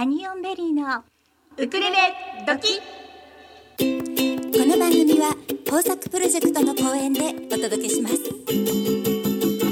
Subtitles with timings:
[0.00, 1.04] ハニオンベリーの
[1.58, 1.96] ウクレレ
[2.46, 2.80] ドキ
[3.78, 3.84] こ
[4.64, 7.20] の番組は豊作プロジェクトの後援で
[7.54, 8.16] お届けします。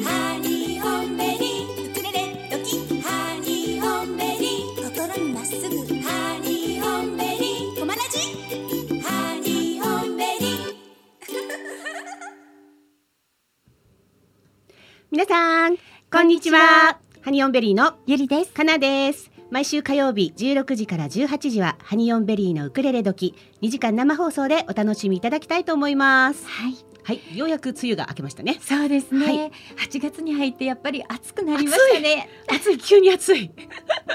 [0.05, 4.77] ハニオンベリーウクレレドキハニオンベリー。
[5.17, 5.67] 心にまっすぐ。
[6.03, 7.81] ハニオンベリー。
[7.81, 8.19] コマラジ
[9.01, 10.75] ハニオンベリー。
[15.11, 15.79] 皆さん
[16.13, 16.99] こんにちは。
[17.23, 18.53] ハニオンベリーのゆりです。
[18.53, 26.47] かなです毎週火曜日16時から18時はハニオンベリーのウクレレドキ2時間生放送でお楽しみいただきたいと思います。
[26.47, 26.75] はい。
[27.03, 27.39] はい。
[27.39, 28.59] ようやく梅雨が明けましたね。
[28.61, 29.53] そうですね、はい。
[29.89, 32.29] 8月に入ってやっぱり暑くなりましたね。
[32.47, 32.79] 暑い。
[32.79, 33.51] 急に暑い。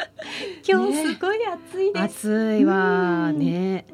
[0.70, 3.88] 今日すごい暑いです、暑いわうんね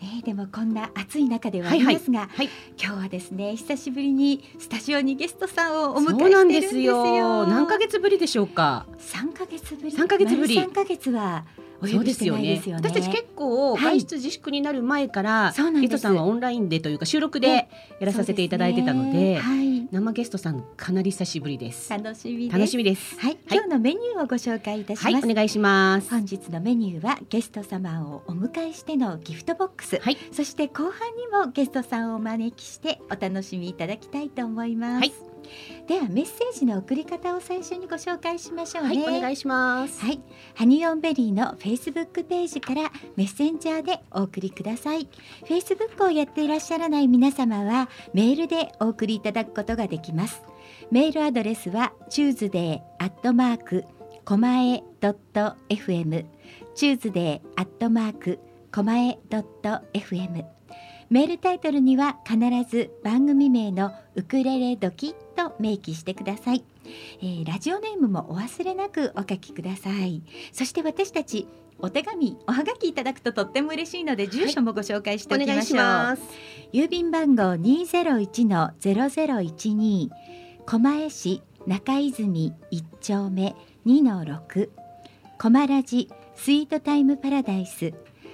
[0.00, 2.48] ね、でもこんな暑い中ではありますが、はい。
[2.82, 7.16] 今日はですね久しぶりにスタジオにゲストさんをお迎えそうなんでしてるんですすよ。
[7.16, 8.86] よ何ヶ月ぶりでしょうか。
[8.98, 9.90] 三ヶ月ぶり。
[9.90, 10.54] 三ヶ月ぶり。
[10.54, 11.44] 三ヶ月は
[11.82, 12.88] お呼びしてないですよね。
[12.88, 13.98] 私たち結構はい。
[13.98, 15.90] 外出自粛になる前から、そうなんです。
[15.92, 19.34] ゲストさんはオンラインでというか収録でやらさせていただいてたのでね。
[19.38, 19.70] はい。
[19.90, 21.90] 生ゲストさんかなり久しぶりです。
[21.90, 22.58] 楽しみです。
[22.58, 23.18] 楽しみです。
[23.18, 26.10] はい、今日のメニューをご紹介いたします、はいお願いします。
[26.10, 30.16] 本日のメニューはゲスト様をお迎えしてのギフトボックス、はい。
[30.32, 35.29] そして後半にもゲストさんをお招きしてお楽しみいただきたいと思います、はい
[35.86, 40.00] ではメッセージの送り方を最初にご紹介しましょうはいねお願いします。
[40.00, 40.20] はい、
[40.54, 45.08] ハニオンベリーのフェイスブックページからメッセンジャーでお送りください。
[45.46, 50.42] フェイスブックをやっていらっしゃらない皆様はメールでお送りいただくことができます。
[50.90, 53.84] メールアドレスは tuesday アットマーク
[54.24, 56.24] コマエドット fm
[56.76, 58.38] tuesday アットマーク
[58.72, 60.44] コマエドット fm
[61.10, 62.38] メールタイトルには必
[62.70, 66.62] ず番組名のウクレレドキと明記してください。
[67.20, 70.22] えーラジオネームもお忘れなくお書きください。
[70.52, 71.48] そして私たち
[71.80, 76.22] お手紙おはがきいただくととっても嬉しいので住所もご紹介しておきましょう、ます。
[76.72, 80.10] 郵便番号201-0012
[80.64, 84.68] 狛江市中泉1丁目2-6
[85.38, 87.92] 狛ラジスイートタイムパラダイス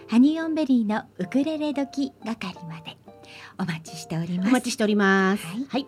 [0.09, 2.97] ハニオンベリーのウクレレ時係まで
[3.59, 4.49] お待ちしております。
[4.49, 5.45] お待ちしております。
[5.45, 5.67] はい。
[5.69, 5.87] はい。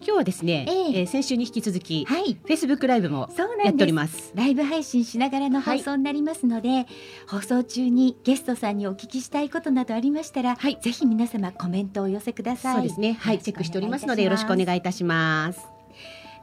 [0.00, 1.00] 今日はですね、ええ。
[1.00, 2.34] えー先週に引き続き、はい。
[2.34, 3.30] フェイスブックライブも
[3.64, 4.32] やっております。
[4.34, 6.86] ライブ配信しながらの放送になりますので、
[7.26, 10.78] 放送中にゲストさんにお聞きしたいことなどありましたら、はい。
[10.82, 12.74] ぜひ皆様コメントをお寄せください。
[12.74, 13.14] そうですね。
[13.14, 13.38] はい。
[13.38, 15.60] チェックしておりますのでよろしくおい願いいたします。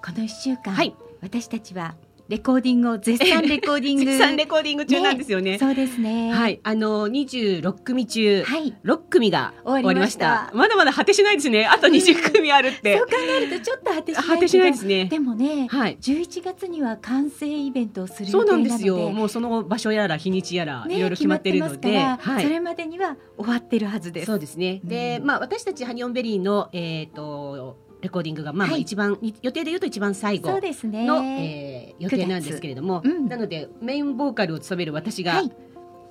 [0.03, 0.95] この一週間、はい。
[1.21, 1.95] 私たちは
[2.28, 4.06] レコーディングを絶賛レコーディング。
[4.06, 6.31] 絶賛レコーディング中なんですよねそうですね。。
[6.31, 8.74] はいいあの26組中、はい。
[8.84, 14.28] 6組が終わりましたたまだまだ果てしないですねあと20組あるって そう考えるとちょっと果てしない。
[14.28, 18.69] 果てしないですねでもね、はい11月には完成イベントをする予そうな定なので。
[18.69, 24.25] んですよもうその場所やら日にちやら、ねいろいろ決まってるのではいそれまでには終わってるはずです。
[24.25, 24.81] そうですね。
[24.84, 31.05] で、うんまあ私たちハニオンベリーのえっ、とレコーディングがまあ一番、予定で言うと一番最後そうですね。
[31.05, 35.51] の、えー予定なんですけれども、うんなのでメインボーカルを務める私が、はい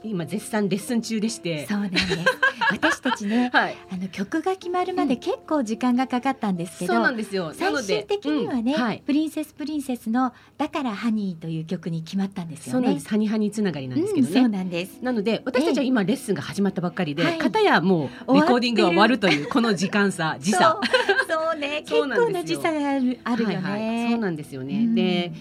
[0.05, 2.05] 今絶賛レッスン中でして、そうなんです。
[2.71, 3.77] 私たちね、はい。
[3.91, 7.49] あの曲が決まるまで結構時間がかかったんですけど、そうなんですよ。
[7.49, 9.03] な最終ので的にはね、うんはい。
[9.05, 12.73] プリンセスプリンセスのだからハニーという曲に決まったんですよね。
[12.73, 13.09] そうなんです。
[13.09, 14.49] ハニハニつながりなんですけどうんそうね。
[14.59, 14.99] なんです。
[15.03, 20.79] なので私たちは今レッスンが始まったばっかりで、はい片やもうレコーディングが終わるというこの時間差時差。
[21.55, 23.57] ね、 結構な時差があるあるよね。
[23.57, 24.85] はいはい、そうなんですよね。
[24.85, 24.95] うん。
[24.95, 25.33] で、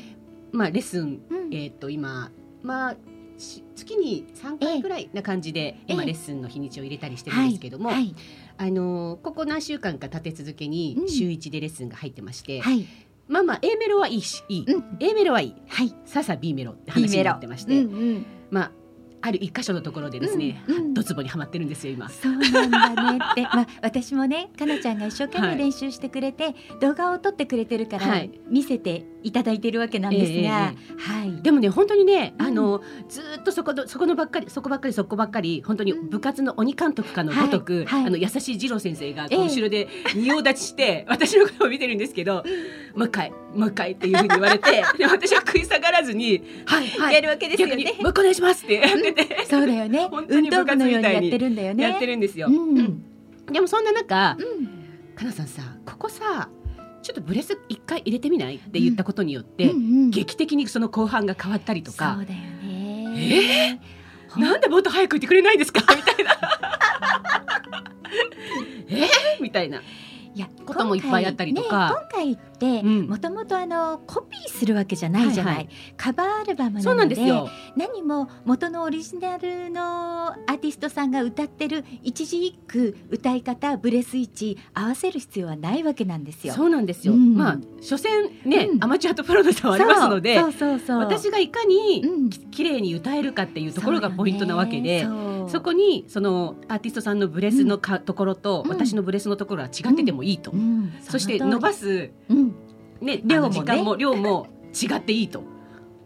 [0.51, 1.53] まあレッスンうん。
[1.53, 2.31] えーっと今
[2.61, 2.95] まあ
[3.37, 6.07] し月に3回ぐらいな感じで今ええ。
[6.07, 7.95] レッスンの日にちを入れたりしてるんですけども、はい。
[7.97, 8.15] はい。
[8.57, 11.09] あのーここ何週間か立て続けにうん。
[11.09, 12.85] 週1でレッスンが入ってまして、はい。
[13.27, 14.83] まあまあ A メロはいいしいい、うん。
[14.99, 15.53] A メロはいい。
[15.67, 15.89] はい。
[16.05, 18.25] さあさあ B メロって話になってまして、うんうん。
[18.51, 18.71] まあ
[19.25, 20.93] ある一箇所のところでですね、うんうん。
[20.93, 22.09] ドツボにはまってるんですよ今。
[22.09, 28.31] そうなんだねって、 まあ、私もねかなちゃんが一生懸はい命練習してくれて、動画を撮ってくれてるから、はい。
[28.49, 30.49] 見せていただいてるわけなんですが、えええ
[30.97, 31.41] はい。
[31.41, 32.45] でもね本当にね、うん。
[32.47, 38.05] あのずーっとそこのそこのばっかりそこばっかりそこばっかり本当に部活の鬼監督かのごとく、はいはい。
[38.07, 42.43] あの優しい二郎先生が後ろで仁王立ちして、 私のことを見てるんですけど、
[42.93, 47.13] もう一回もう一回っていうふうに言われてで私は食い下がらずにはいはい。
[47.15, 47.93] やるわけですよ逆にね。
[48.01, 48.75] もう一個お願いしますって。
[48.75, 50.09] やってて、 そうだよね。
[50.27, 51.83] 運動部のようにやってるんだよね。
[51.83, 52.47] やってるんですよ。
[52.47, 52.77] うん。
[52.77, 53.03] うん。
[53.51, 55.15] でもそんな中、うん。
[55.15, 56.49] かなさんさここさ
[57.01, 58.55] ちょっとブレス一回入れてみない？
[58.55, 59.71] って言ったことによって、うん。
[59.71, 59.73] う
[60.07, 62.15] ん劇的にその後半が変わったりとか。
[62.17, 62.39] そうだよ
[63.11, 63.81] ね。
[64.29, 65.81] ほんなんでもっと早く言ってくれないんですか？
[65.95, 66.31] みたいな。
[68.89, 69.41] えー？
[69.41, 69.81] みたいな
[70.35, 71.89] いやこともいっぱいあったりとか。
[71.91, 73.07] 今回,、ね、今回ってうん。
[73.07, 77.49] もともとあのコピーするわけじゃないじゃない、はいはカバーアルバムななのでんですよ。
[77.75, 86.53] 何も元のオリジナルのアーティストさんが歌ってる一字一句歌い方ブレス位置合わせる必要はないわけなんですよ。
[86.53, 87.13] そうなんですよ。
[87.13, 87.35] うん。
[87.35, 88.83] まあ所詮ね、うん。
[88.83, 90.79] アマチュアとプロの差はありますので、そうそう。
[90.79, 95.07] そうそう私がいかに綺麗に歌えるかっていうところがポイントなわけで。
[95.49, 98.69] そこにそのアーティストさんのブレスのか、ところと、うん。
[98.69, 100.93] 私のブレスのところは違っててもいいと、そううん。
[101.01, 102.55] そして伸ばす、うん。
[103.01, 103.95] ね、量もね時間も。
[103.95, 105.43] 量も違っていいと。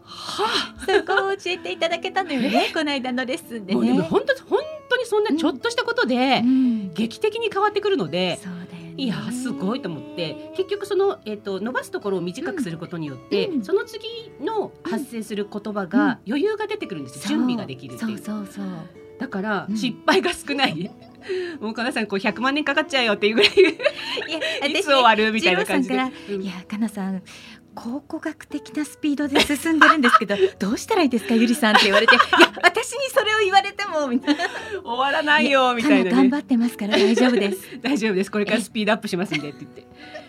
[0.02, 4.06] はそこを教えていただけたのよねこの間のレッスンあ、でもうでもね。
[4.08, 6.94] 本当本当にそんなちょっとしたことで、うん。
[6.94, 8.38] 劇的に変わってくるので。
[8.42, 8.94] そうだよね。
[8.96, 10.52] いやーすごいと思って。
[10.56, 13.64] 結局その、えー、と伸ばすところを短くすることによって、うん。
[13.64, 17.28] その次の発生する言葉が余裕が出てくるんですう。
[17.28, 18.18] 準備ができるっていう。
[18.18, 18.66] そうそうそう。
[19.18, 19.76] だから、うん。
[19.76, 20.90] 失敗が少ない
[21.60, 25.96] もうかなさんこう100万年かかっちゃうよっていうぐらいいやいつ終わるみたいな感じで。
[25.96, 27.22] さんうんいやかなさん
[27.74, 32.16] 考古学的なスピードで進んでるんですけど どうしたらいいですかゆりさんって言われて。
[32.16, 34.44] いや私にそれを言われてもみたいな。
[34.82, 36.10] 終わらないよみたいなね。
[36.10, 37.58] 頑張ってますから大丈夫です。
[37.80, 38.32] 大丈夫です。
[38.32, 39.86] これからスピードアップしますんでって言って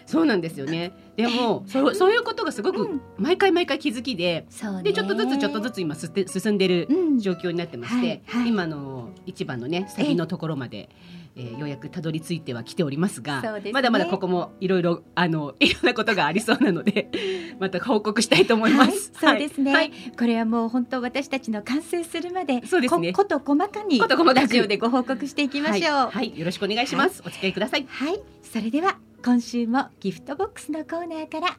[0.09, 0.91] そうなんですよね。
[1.15, 3.01] でもそうそういうことがすごくうん。
[3.17, 4.83] 毎回毎回気づきでそうね。
[4.83, 7.19] でちょっとずつちょっとずつ今す進んでるうん。
[7.19, 8.49] 状況になってまして、はいはい。
[8.49, 10.89] 今の一番のねサビのところまで、
[11.35, 13.71] えーようやくたどり着いてはきておりますがね。
[13.71, 17.09] まだまだここもいろいろあの いろんなことがありそうなので
[17.59, 19.11] また報告したいと思います。
[19.15, 19.91] はい、そうですね、はい。
[20.17, 23.13] これはもう本当私たちの完成するまでそうですね。
[23.13, 24.39] ここと細かにこと細かく。
[24.39, 25.91] ラジオでご報告していきましょう。
[25.91, 26.39] はい、はい。
[26.39, 27.21] よろしくお願いします。
[27.25, 27.85] お付き合いください。
[27.87, 31.57] はい、それでは今週もギフトボックスのコーナーから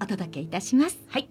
[0.00, 0.98] お届けいたします。
[1.08, 1.28] はい。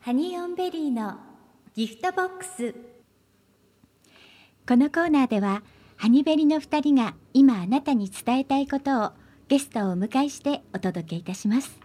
[0.00, 1.16] ハニオンベリーの
[1.74, 2.74] ギフトボックス
[4.66, 5.62] このコーナーでは
[6.04, 9.12] ハニベリの2人が今あなたに伝えたいことを
[9.48, 11.80] ゲストをお迎えしてお届けいたします。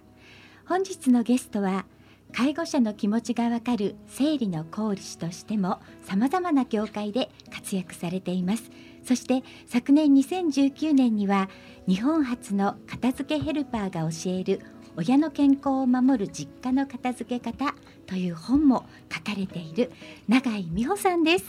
[0.67, 1.85] 本日のゲストは
[2.33, 8.69] 介護者の気持ちがわかる生理の講師としても様々な業界で活躍されています。
[9.05, 11.47] そして昨年2019年には
[11.87, 14.59] 日本初の片付けヘルパーが教える
[14.99, 17.73] 親の健康を守る実家の片付け方
[18.05, 19.93] という本も書かれている
[20.27, 21.45] 永井美穂さんです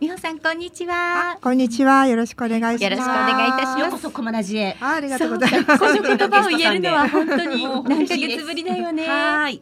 [0.00, 2.06] 美穂さんこんにちはこんにちは。
[2.06, 2.84] よろしくお願いします。
[2.84, 4.74] よろしくお願いいたしますようこそコマラジへ。
[4.80, 5.78] あありがとうございます。
[5.78, 9.56] この言葉を言えるのは 本当に何ヶ月ぶりだよねはい。
[9.56, 9.60] い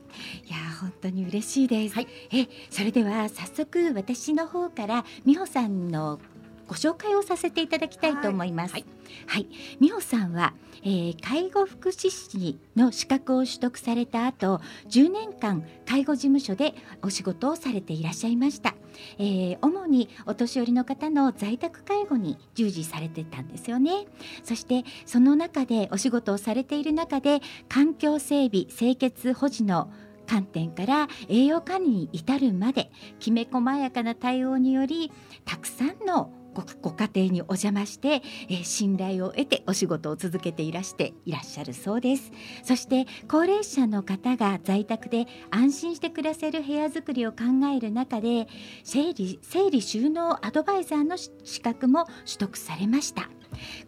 [0.48, 1.96] やー本当に嬉しいです。
[1.96, 6.20] はいえそれでは早速私の方から美穂さんの
[6.66, 8.74] ご紹介をさせていただきたいと思います。
[8.74, 8.80] は
[9.26, 9.48] はいい、
[9.80, 18.74] 美穂さんは、えー介護福祉士の資格を取得された後、10年間介護事務所でお仕事をされていらっしゃいました。
[19.18, 24.06] えー主にお年寄りの方の在宅介護に従事されてたんですよね。
[24.42, 29.90] そしてその中でお仕事をされている中で環境整備清潔保持の
[30.26, 35.12] 観点から栄養管理に至るまできめ細やかな対応により
[35.44, 42.30] たくさんのごご家庭にお邪魔して、えー信頼を得てお仕事を続けていらしていらっしゃるそうです。
[42.62, 47.44] そして高齢者の方が在宅で安心して暮らせる部屋づくりを考
[47.74, 48.48] える中で
[48.84, 53.28] 整理整理収納アドバイザーのし資格も取得されました。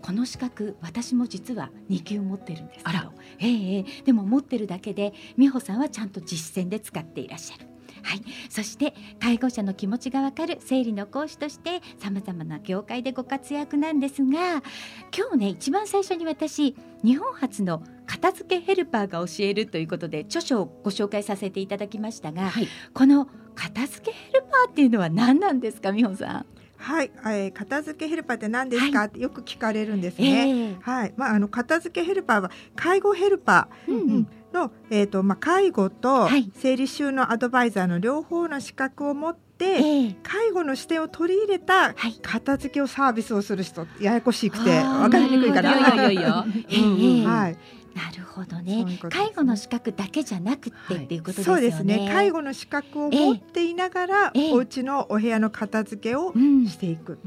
[0.02, 2.90] この資格私も実は2級持ってるんですけど。
[2.90, 3.12] あら。
[3.38, 7.74] ええええでも持ってるだけで美穂さんはちゃんと実践で使っていらっしゃる。
[8.02, 8.20] はい、
[8.50, 14.62] そして介護者の気持ちがわかる生理の講師としてさまざまな業界でご活躍なんですが
[15.16, 22.68] 今日ね一番最初に私日本初の片付けヘルパーが教えるということで著書をご紹介させていただきましたが、はい。
[22.92, 26.46] この片付けヘルパーっていうのは何なんですか美穂さん？
[26.76, 30.70] はい、えー片付けヘルパーって何ですか、はってよく聞かれるんですえね。
[30.72, 36.50] えはい、まああの片付けヘルパーは介護ヘルパうんうーんの、えっ、とまあ介護とはい。
[36.54, 40.16] 生理収納アドバイザーの両方の資格を持って、ええ。
[40.23, 42.18] 介護の視点を取り入れたはい。
[42.23, 45.73] 片付けをサービスをする人ややこしくてあーわかりにくいかな。
[47.50, 47.56] い、
[47.94, 48.84] なるほどね。
[48.84, 48.98] ね。
[49.08, 51.60] 介護の資格だけじゃなくってっていうことですよね。
[51.60, 52.10] そうですね。
[52.12, 54.52] 介護の資格を持っていながら、ええ。
[54.52, 56.66] お家のお部屋の片付けをうん。
[56.66, 57.18] していく。
[57.24, 57.26] う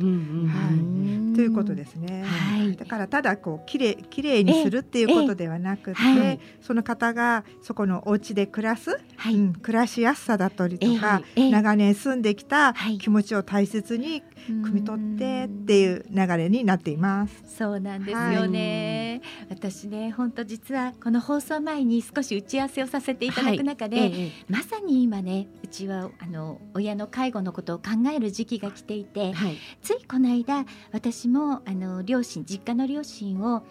[1.35, 2.23] ということですね。
[2.23, 2.75] はい。
[2.75, 6.19] だからただこうきれいきれいにするっていうことではなくて、ええ。
[6.19, 11.51] はいその方がそこのお家で暮らす、はい、うん、暮らしやすさだったりとか、ええええ。
[11.51, 12.97] 長年住んできたはい。
[12.97, 17.43] 気持ちを大切に汲み取ってっていう流れになっています。
[17.57, 27.83] そうなんですよね、私ね本当実はこの放送前に少し打ち合わせをさせていただく中で、ええまさに今ねうちはあの親の介護のことを考
[28.13, 29.57] える時期が来ていてはい。
[29.83, 33.63] ついこの間私もあの両親実家の両親を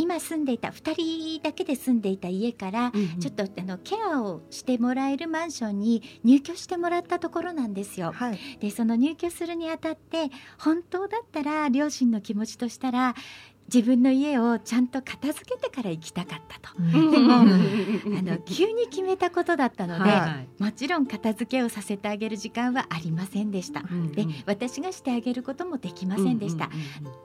[0.00, 8.12] 今住んでいた2人だけで住んでいた家から、ちょっとあのケアをしてもらえるマンションに入居してもらったところなんですよ。
[8.12, 13.14] はい、でその入居するにあたって本当だったら両親の気持ちとしたら
[13.72, 16.76] 自分の家をちゃんと片付けてから行きたかったと。
[16.78, 23.82] うんでもうんあの急に決めたことだったので、はいもちろん片付けをさせてあげる時間はありませんでした。
[24.14, 26.70] で私がしてあげることもできませんでした。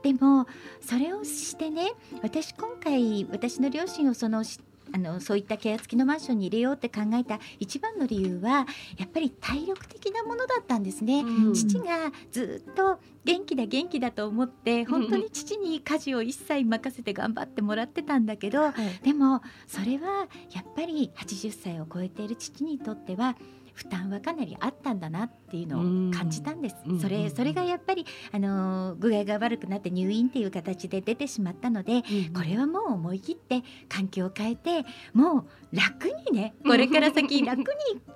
[0.04, 0.48] でも
[0.82, 4.60] それをしてね私今回私の両親をそのし
[4.96, 8.66] あのそういったケア付きのマンションに入れようって考えた一番の理由は
[8.98, 11.26] やっぱり体力的なものだったんですね。
[11.54, 18.72] 父がずっと元気だ元気だと思って本当に父に家事を一切任せて頑張ってもらってたんだけど
[19.04, 23.36] でもそれはやっぱり80歳を超えている父にとっては
[23.76, 26.78] 負担はかなりあったんだなっていうのを感じたんです。
[26.88, 27.00] うん。
[27.00, 32.02] それそれがやっぱりあの具合が悪くなって入院っていう形で出てしまったので
[32.34, 35.40] これはもう思い切って環境を変えても
[35.74, 37.66] う楽にねこれから先楽に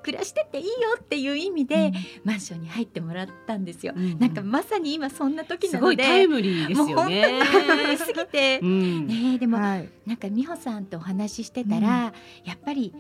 [0.02, 1.92] 暮らしてっていいよっていう意味で
[2.24, 3.94] マンションに入ってもらったんですよ。
[3.94, 7.40] なんかまさに今そんな時すなのでごいタイムリーですよね。
[7.40, 8.60] もうすぎて。
[8.62, 9.08] うん。
[9.08, 12.14] ねえでもはい、なんか美穂さんとお話ししてたら、
[12.46, 12.94] やっぱり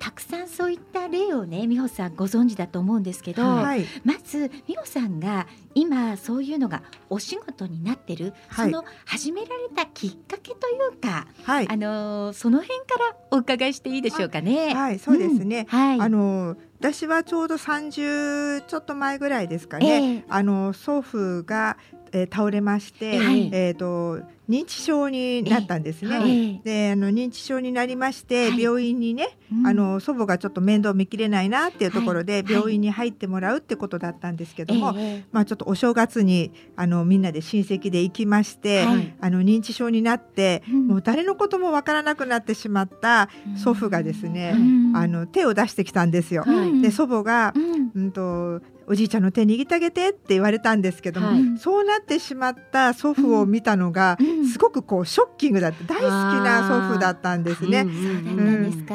[0.00, 8.70] たくさんそういった例をね美穂さんご存知だと思うんですけど、はい、まず美穂さんが今そういうのがお仕事になってる、はい。
[8.70, 14.74] その始められたきっかけというか、はい、あのーその辺からお伺いしていいでしょうかね。
[14.74, 15.66] はい、そうですね。
[15.70, 15.78] うん。
[15.78, 16.00] はい。
[16.00, 19.86] あの私はちょうど30ちょっと前ぐらいですかね。
[19.86, 20.24] ええ。
[20.28, 21.76] あの祖父が、
[22.12, 23.50] えー倒れまして、はい。
[23.52, 26.18] えっ、と認知症になったんですね。
[26.18, 26.60] はい。
[26.64, 28.60] であの認知症になりまして、はい。
[28.60, 29.66] 病院にね、うん。
[29.66, 32.52] あの祖母がちょっと面倒見きれないなっていうところで、はい。
[32.52, 35.24] 病院に入ってもらうってことだったんですけども、ええ。
[35.30, 39.14] まあちょっとお正月にあのみんなで親戚で行きまして、はい。
[39.20, 40.86] あの認知症になって、うん。
[40.88, 44.96] もう誰のこともわからなくなってしまった祖父がですね、うん。
[44.96, 46.44] あの手を出してきたんですよ。
[46.46, 47.90] うんで祖母がう、ん。
[47.94, 48.60] うん、と
[48.90, 51.58] おじいちゃんの手握ってあげてって言われたんですけども、はい。
[51.58, 54.48] そうなってしまった祖父を見たのが、うん。
[54.48, 57.86] すごくこうショッキングだって大好きな祖父だったんですね。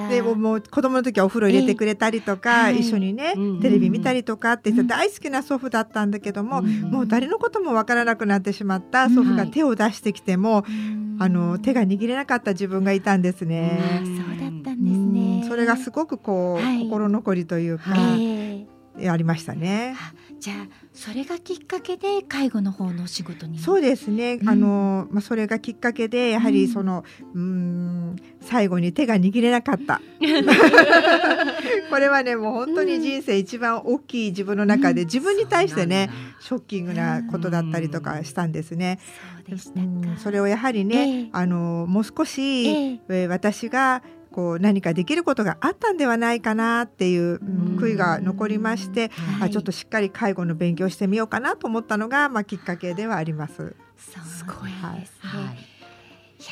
[0.09, 2.79] でもう子供の時はお風呂入れてくれたりとか、ええ。
[2.79, 3.59] 一緒にね、うん。
[3.61, 4.87] テレビ見たりとかって言ってうん。
[4.87, 6.81] 大好きな祖父だったんだけども、うん。
[6.91, 11.17] もう誰のこともわからなくなってしまった祖父が手を出してきても、うん。
[11.21, 13.79] あの手が握れなかった自分がいたんですね。
[13.81, 15.41] あそうだったんですね。
[15.43, 15.47] うん。
[15.47, 16.83] それがすごくこう、はい。
[16.83, 18.74] 心残りというか、ええ
[19.09, 19.95] ありましたね。
[19.97, 20.57] あじゃあ
[20.93, 24.33] それがきっかけで介護の方のお仕事にそうですね。
[24.35, 30.01] うんあのまあそれがきっかけでやはうんりそのうーん最後に手が握れなかった。
[31.89, 36.09] これはねもう本当に人生一番大きい自分の中で自分に対してね
[36.39, 38.99] ショッキングなことだったりとかしたんですね。
[39.57, 40.17] そうんか。
[40.17, 44.01] それをやはりね、ええあのもう少し、えええー私が
[44.35, 47.39] こう何かできることがあったんではないかなっていう、
[47.77, 49.07] 悔いが残りまして、
[49.39, 53.53] はいあちょっとしっかり介護の勉強してみようかなと思ったのが、まあ、きっかけではあります。
[53.95, 55.13] すごいですね。
[55.21, 56.51] はいいや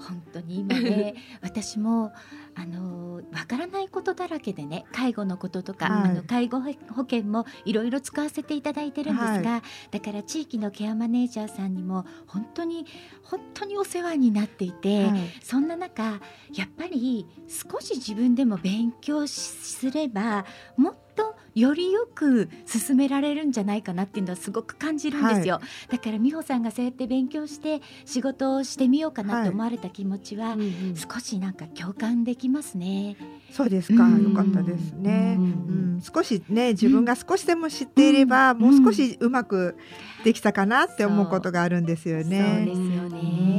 [0.00, 2.12] ー本当に今ね 私も
[2.54, 6.10] あのーわからないことだらけでね介護のこととか、はい。
[6.10, 6.68] あの介護保
[6.98, 12.86] 険もいろいろ使わせていただいてるんですが、だから地域のケアマネージャーさんにも本当に
[13.22, 15.20] 本当にお世話になっていて、はい。
[15.42, 16.20] そんな中
[16.52, 20.44] やっぱり少し自分でも勉強しすれば
[20.76, 30.56] もっとよりよく進められるんじゃないかなっていうのはすごく感じるんですよ、だから美穂さんがそうやって勉強して仕事をしてみようかなと思われた気持ちは、
[30.94, 33.16] 少しなんか共感できますね。
[33.50, 35.36] そうですか、うんよかったですね。
[35.38, 35.96] ううん。
[35.98, 38.58] ん、少しね自分が少しでも知っていれば、うん。
[38.58, 39.76] もう少しうまく
[40.24, 42.64] できたかなって思うことがあるんですよそうね。
[42.66, 43.53] ですよね。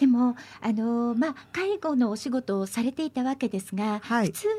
[0.00, 4.26] でもあのまあ介護のお仕事をされていたわけですが、はい。
[4.26, 4.52] 普通に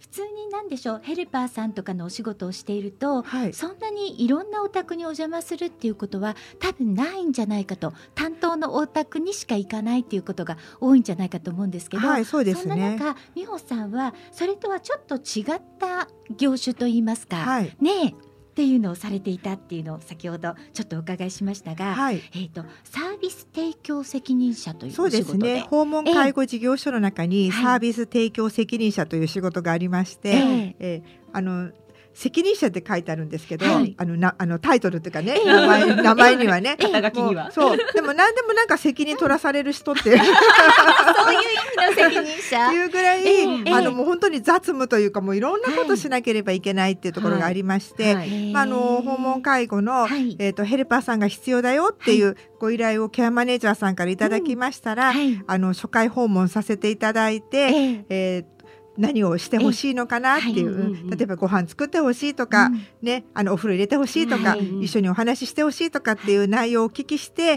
[0.00, 12.96] 普通に何でしょうヘルパーさんとかのお仕事をしていると、はい、そんなにいろんなお宅にお邪魔するっていうことは多分ないんじゃないかと担当のお宅にしか行かないっていうことが多いんじゃないかと思うんですけど、はい、そうですそんなね。
[12.96, 22.20] 中美穂さんはそれとはちょっと違った業種といいますか、はい、ねえっていうのをされていたっていうのを先ほどちょっとお伺いしましたが、はい。
[22.34, 25.60] えっ、とサービス提供責任者というそうですね。
[25.70, 31.70] 訪問介護事業所の中にはいサービス提供責任者という仕事がありまして、えええーあの
[32.14, 33.94] 責任者って書いてあるんですけど、はい。
[33.96, 35.44] あのなあのタイトルっていうかね、ええ。
[35.44, 37.50] 名前 名前にはね、肩書きには。
[37.52, 37.76] そう。
[37.94, 40.18] でも何でもなんか責任取らされる人っていう。
[40.18, 42.72] そういう意味の責任者。
[42.72, 43.72] いうぐらい、ええ。
[43.72, 48.52] あのもう本当に雑務というかもういろんなことしなければいけないっていうところがありまして、はい。
[48.52, 50.36] まあ、あの訪問介護の、はい。
[50.38, 55.40] えー、とヘルパーさんが必要だよっていうご依頼をケアマネージャーさんからいただきましたら、はい。
[55.46, 58.04] あの初回訪問させていただいて、ええ。
[58.10, 58.59] えー
[59.00, 60.74] 何をしてほしいのかなっていう、ええはい。
[60.74, 62.86] うんうん例えばご飯作ってほしいとか、うん。
[63.02, 64.84] ね、あのお風呂入れてほしいとか、はい。
[64.84, 67.56] 一緒にお話ししてほしいとかっていう内容をお聞きして、え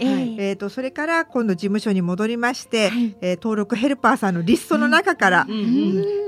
[0.50, 3.16] えー、とそれから今度事務所に戻りまして、はい。
[3.20, 5.62] えー登録ヘルパーさんのリストの中から、うんうん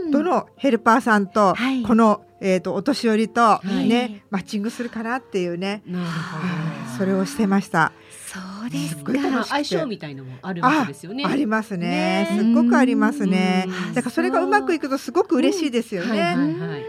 [0.05, 0.11] うん。
[0.11, 1.83] どのヘルパーさんと、はい。
[1.83, 3.89] この、えー、とお年寄りと、い。
[3.89, 5.83] ねマッチングするかなっていうね、
[6.99, 7.93] それをしてました。
[8.71, 9.31] そうですど。
[9.39, 11.25] か相性みたいのもあるわけですよね。
[11.25, 16.87] ありますねねすっごくありますねうんだからそれがうまくいくとすごく嬉しいですよはいはいね。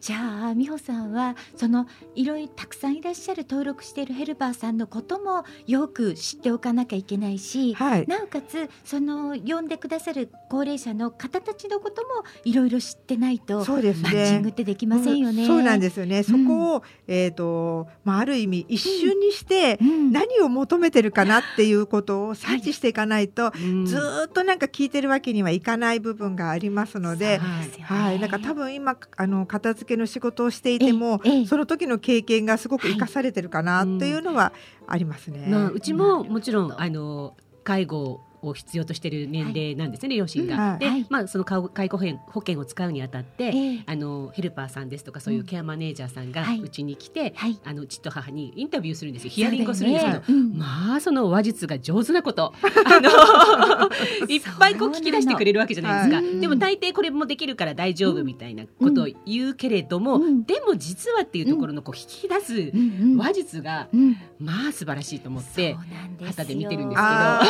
[0.00, 1.86] じゃあ美穂さんはその
[2.16, 12.08] いろいろたくさんいらっしゃる登録しているヘルパーさんのこともよく知っておかなきゃいけないし、はいなおかつその呼んでくださる高齢者の方たちのことも
[12.44, 14.52] いろいろ知ってないとそうですマッチングっね。
[14.52, 15.44] てできませんよね。
[15.44, 16.22] うんそうなんですよね。
[16.22, 20.12] そこを、えっ、と、まあ、ある意味一瞬にして、うん。
[20.12, 23.86] 何を求めてるかなっていうことを察知していかないと、うん。
[23.86, 27.40] ずーっとなんか聞いてるわけにはいかない部分がありますので、ね。
[27.84, 34.52] はい、なんか多分今あの片付けの仕事をしていても、その時の経験がすごく生かされてるかなっていうのは
[34.86, 35.46] ありますね。
[35.48, 40.56] まあうちももちろんあの介護を必要としている年齢なんですね、両親が。
[40.56, 41.06] はいで、はい。
[41.08, 43.82] まあその介護保険保険を使うにあたって、ええ。
[43.86, 46.60] あのヘルパーさんですとかそういうケアマネージャーさんがはい。
[46.60, 47.58] うちに来て、はい。
[47.64, 49.30] あの父と母にインタビューするんですよ。
[49.30, 50.18] ヒアリングをするんですけど。
[50.18, 50.24] ね。
[50.28, 50.58] うん。
[50.58, 52.52] まあその話術が上手なこと。
[52.62, 53.88] あの
[54.28, 60.44] いっぱいこう聞き出してくれるわけじゃないですか、はいでも大抵これもできるから大丈夫みたいなことを言うけれども、うん。
[60.44, 63.12] でも実はっていうところのこう引き出すうん。
[63.12, 63.16] うん。
[63.16, 64.16] 話術がうん。
[64.38, 67.06] まあ素晴らしいと思ってそうなん旗で見てるんですけど。
[67.06, 67.42] あ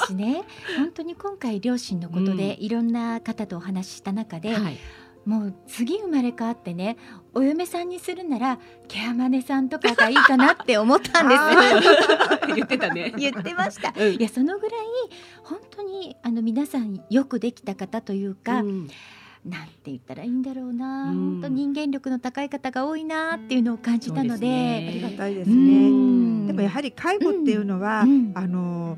[0.07, 0.43] 私ね。
[0.77, 4.77] 本当に今回両親のことでいろんな方とお話しした中で、はい、
[5.25, 6.97] もう次生まれ変わってね
[7.33, 12.51] お嫁さんにするならケアマネさんとかがいいかなって思ったんです。
[12.55, 13.13] 言ってたね。
[13.17, 13.93] 言ってました。
[13.95, 14.13] うん。
[14.13, 14.81] いやそのぐらい
[15.43, 18.87] 本当にあの皆さんよくできた方というか、うん。
[19.45, 21.15] なんて言ったらいいんだろうな、うん。
[21.15, 24.47] 本当人間力の高い方が多いなっていうのを感じたので。
[24.47, 24.87] ね。
[24.89, 25.89] ありがたいですうね。
[25.89, 26.47] ん。
[26.47, 28.31] でもやはり介護っていうのは、うん。
[28.35, 28.97] あの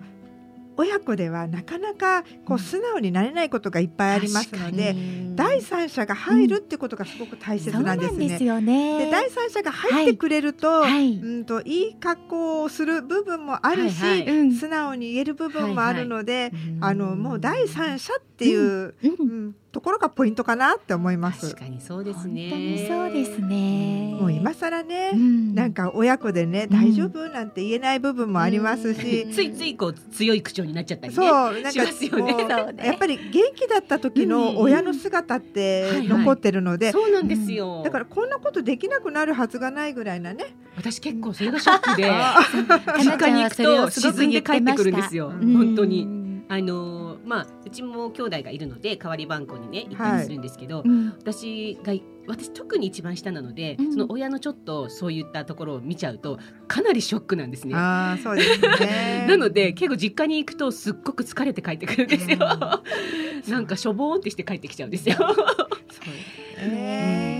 [0.77, 4.95] 親子ではなかなかこう素直になれないことがいっぱいありますので、
[5.35, 8.17] 第三者が入るっていうことがすごく大切なですね。
[8.17, 8.25] なん。
[8.25, 9.05] んですよね。
[9.05, 14.37] で第三者が入ってくれると、はい、うんといい格好をする部分もあるし、はいはい。
[14.39, 14.51] うん。
[14.53, 18.95] 素直に言える部分もあるので、うんあのもう第三者っていう、うん。
[19.03, 21.61] うんところがポイントかなって思います確。
[21.61, 22.49] かにそうですね。
[22.51, 31.15] 本当にそうですねもう今更ね、うんなんか親子でね、うん大丈夫なんて言えない部分もありますし、ついついこう強い口調になっちゃったりね。
[31.15, 37.81] そうなんかしますよねねやっぱり元気だった時の親の姿ってうん残ってるので、そうなんですよ。
[37.83, 40.55] だからこんなことできなくなるはずがないぐらいなね。
[40.77, 42.37] 私結構それがショックで、か
[43.01, 45.29] 実家に行くと沈んで帰ってくるんですよ。
[45.29, 46.32] うん本当に。
[46.59, 51.93] うんあのーまあうちも兄弟がいるので代わり番号にね行ったりするんですけど、うん私が
[52.25, 56.37] 私特に一番下なので、うんその親のちょっとそういったところを見ちゃうと
[56.67, 57.75] かなりショックなんですね。
[57.75, 59.25] ああそうですね。
[59.29, 62.37] なので結構実家に行くとすっごく疲れて帰ってくるんですよ。
[62.37, 65.15] なんかしょぼーんってして帰ってきちゃうんですよ。
[65.17, 67.32] そうですね。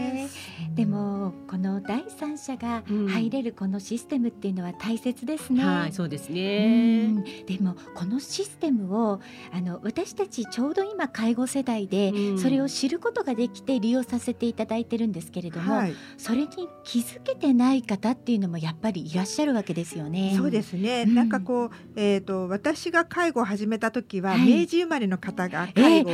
[0.75, 3.07] でもこの第三者がうん。
[3.07, 5.63] 入れるこのシステムっていうのは大切ですね。
[5.63, 7.07] はい、そうですうね。
[7.07, 7.23] ん。
[7.23, 9.19] でもこのシステムを
[9.51, 12.39] あの私たちちょうど今介護世代でうん。
[12.39, 16.47] それを知ることができて利用させていただいてるんですけれども、はい、それに
[16.83, 20.33] 気づけてない方っていうのもやっぱりいらっしゃるわけですよね。
[20.36, 21.05] そうですね。
[21.07, 21.15] うん。
[21.15, 24.62] なんかこうえっ、と私が介護を始めた時は、はい。
[24.62, 26.13] 明治生まれの方が介護を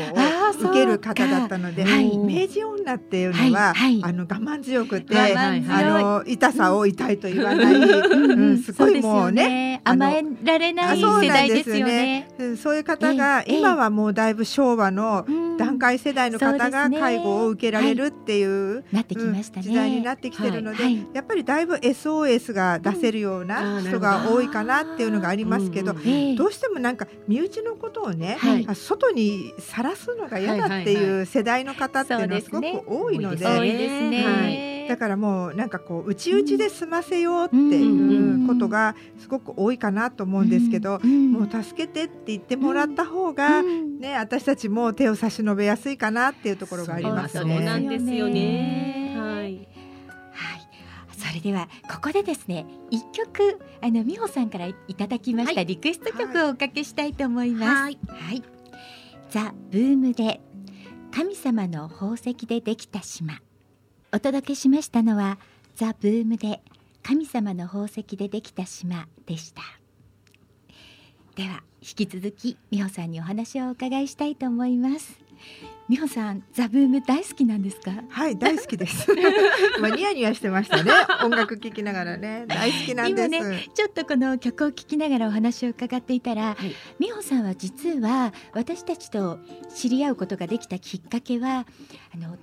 [0.59, 2.17] 受ける方だったので、はい。
[2.17, 8.57] 明治女っていうのは、あの我慢強くて、あの痛さを痛いと言わない、うん。
[8.57, 9.81] すごいもうね。
[9.83, 12.27] 甘えられない世代ですすよよね。
[12.57, 15.49] そういう方が、ええ今はもうだいぶ昭和のうん。
[15.57, 18.83] 団塊世代の方が介護を受けられるっていう。
[19.61, 20.83] 時代になってきてるので、
[21.13, 25.99] やっぱりだいぶ SOS が出せるようなー人が多いかなっていうのがありますけど、ど。
[26.45, 28.37] うしてもなんか身内のことをね、
[28.73, 34.25] 外にさらすのが嫌だってはいう世代の方っていうのはすごく多いので、いですね。
[34.39, 34.87] はい。
[34.87, 43.99] だからもうなんかこう内々で済ませようってうんいうことがすごく多いかなと思うんですけど、うんもう助けてって言ってもらった方が、うん。
[43.99, 47.59] ね私たちも手を差し伸べやすいかなっていうところがありますそうね。
[47.59, 48.33] なんですよね。
[48.33, 49.43] ねはい。
[49.43, 49.57] はい、
[51.15, 55.65] それではここでですね一曲あの美穂さんからいただきました、はい。
[55.67, 57.65] リクエスト曲をおかけしたいと思います。
[57.65, 57.99] はい。
[58.07, 58.43] はい、
[59.29, 60.41] ザ・ブームで
[61.11, 63.39] 神様の宝石でできた島
[64.11, 65.37] お届けしましたのは
[65.75, 66.61] ザ・ブームで
[67.03, 69.61] 神様の宝石でできた島でした
[71.35, 75.17] では引き続き美穂さんにお話をお伺いしたいと思います
[75.87, 77.91] 美穂さんザ・ブーム大好きなんですか？
[78.09, 79.07] はい大好きです。
[79.81, 80.91] まあニヤニヤしてましたね。
[81.23, 83.27] 音楽聴きながらね大好きなんです。
[83.35, 89.39] 今ちょっとこの曲を聴きながらお話を伺っていたら、はい美穂さんは実は私たちと
[89.73, 91.65] 知り合うことができたきっかけは
[92.13, 92.37] あの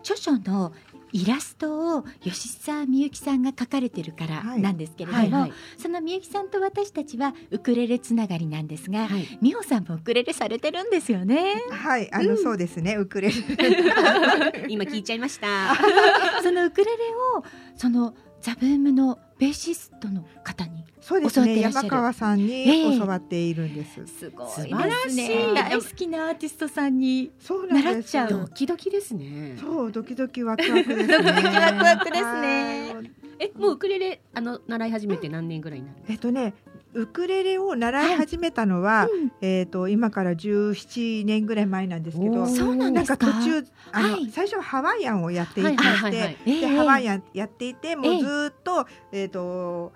[0.00, 0.72] 著書の
[1.12, 9.38] イラストを吉沢みゆきさんが描かれてるからはいなんですけれども、はいはいそのみゆきさんと私たちはウクレレつながりなんですが、はい。
[9.42, 11.54] 美穂さんもウクレレされてるんですよね。
[11.70, 13.34] はいあの、そうですねウクレレ。
[14.68, 15.74] 今聞いちゃいました。
[16.42, 16.90] そのウクレレ
[17.36, 17.44] を
[17.76, 18.14] その
[18.46, 24.06] ザブームのベーシストの方にそうですね教わってらっしゃる山川さんええに教わっているんです。
[24.06, 27.32] すごい素晴らしい大好きなアーティストさんに。
[27.40, 29.56] 習っちゃうドキドキですね。
[29.60, 31.06] そうドキドキワクワクですね。
[31.06, 35.98] ドキドキワクワクですねはいえ、もうウクレレあの習い始めて何年ぐらいになる？
[36.08, 36.54] えっとね
[36.94, 39.32] ウクレレを習い始めたのは、うん。
[39.42, 42.46] えっと今から17年ぐらい前なんですけど。
[42.46, 43.18] そうなんですか？
[43.18, 44.30] 途中あの、はい。
[44.30, 46.60] 最初はハワイアンをやっていまはいはいはいはい。
[46.60, 48.08] でハワイアンやっていてもえ。
[48.14, 49.92] えうずーっと,、えっと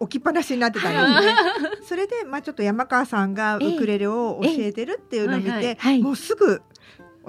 [0.00, 1.34] 置きっぱなしになってたんですね。
[1.88, 5.64] それでまあちょっと山川さんがええウクレレを教えてるっていうのを見て、ええはい。
[5.64, 6.02] はいはい。
[6.02, 6.62] もうすぐ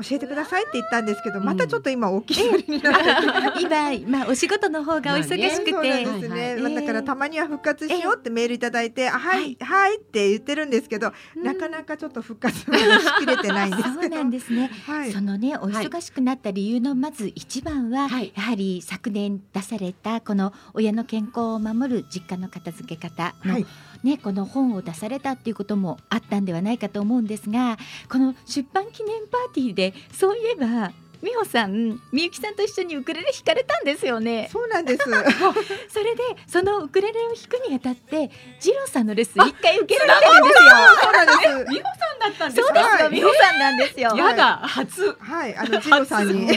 [0.01, 3.61] 教えてくださいって言ったんですけど、またちょっと今大きいなりになって。
[4.05, 6.61] 今まあお仕事の方がお忙しくて、そうですね、はいはい。
[6.61, 9.97] まあだからたまには復活しようってメールいただいて、あはい、はい。
[9.97, 11.43] って言ってるんですけど、うん。
[11.43, 14.09] なかなかちょっと復活しきれてないんですそう。
[14.09, 14.69] なんですね。
[14.85, 15.11] はい。
[15.11, 18.33] そのねお忙しくなった理由のまず一番は、はい。
[18.35, 23.65] やはり昨年出されたこの親の健康を守る実家の片付け方の、はい。
[24.05, 27.77] ねこの本を出されたっていうこともあったんではないかと思うんですが
[28.09, 30.91] この出版記念パーティーでそういえば
[31.23, 34.47] 美穂さんみゆきさんと一緒にウクレレ弾かれたんですよね。
[34.51, 35.03] そうなんです。
[35.89, 40.69] それでそのウクレレを弾くにあたってジローさんのレッスン一回受けられてるんですよ。
[41.01, 41.39] そうなんです。
[41.71, 44.15] 美穂さんだったんそうですよ、はい美穂さんなんですよ。
[44.15, 45.17] やだ初。
[45.19, 46.47] はい、あのジローさんに。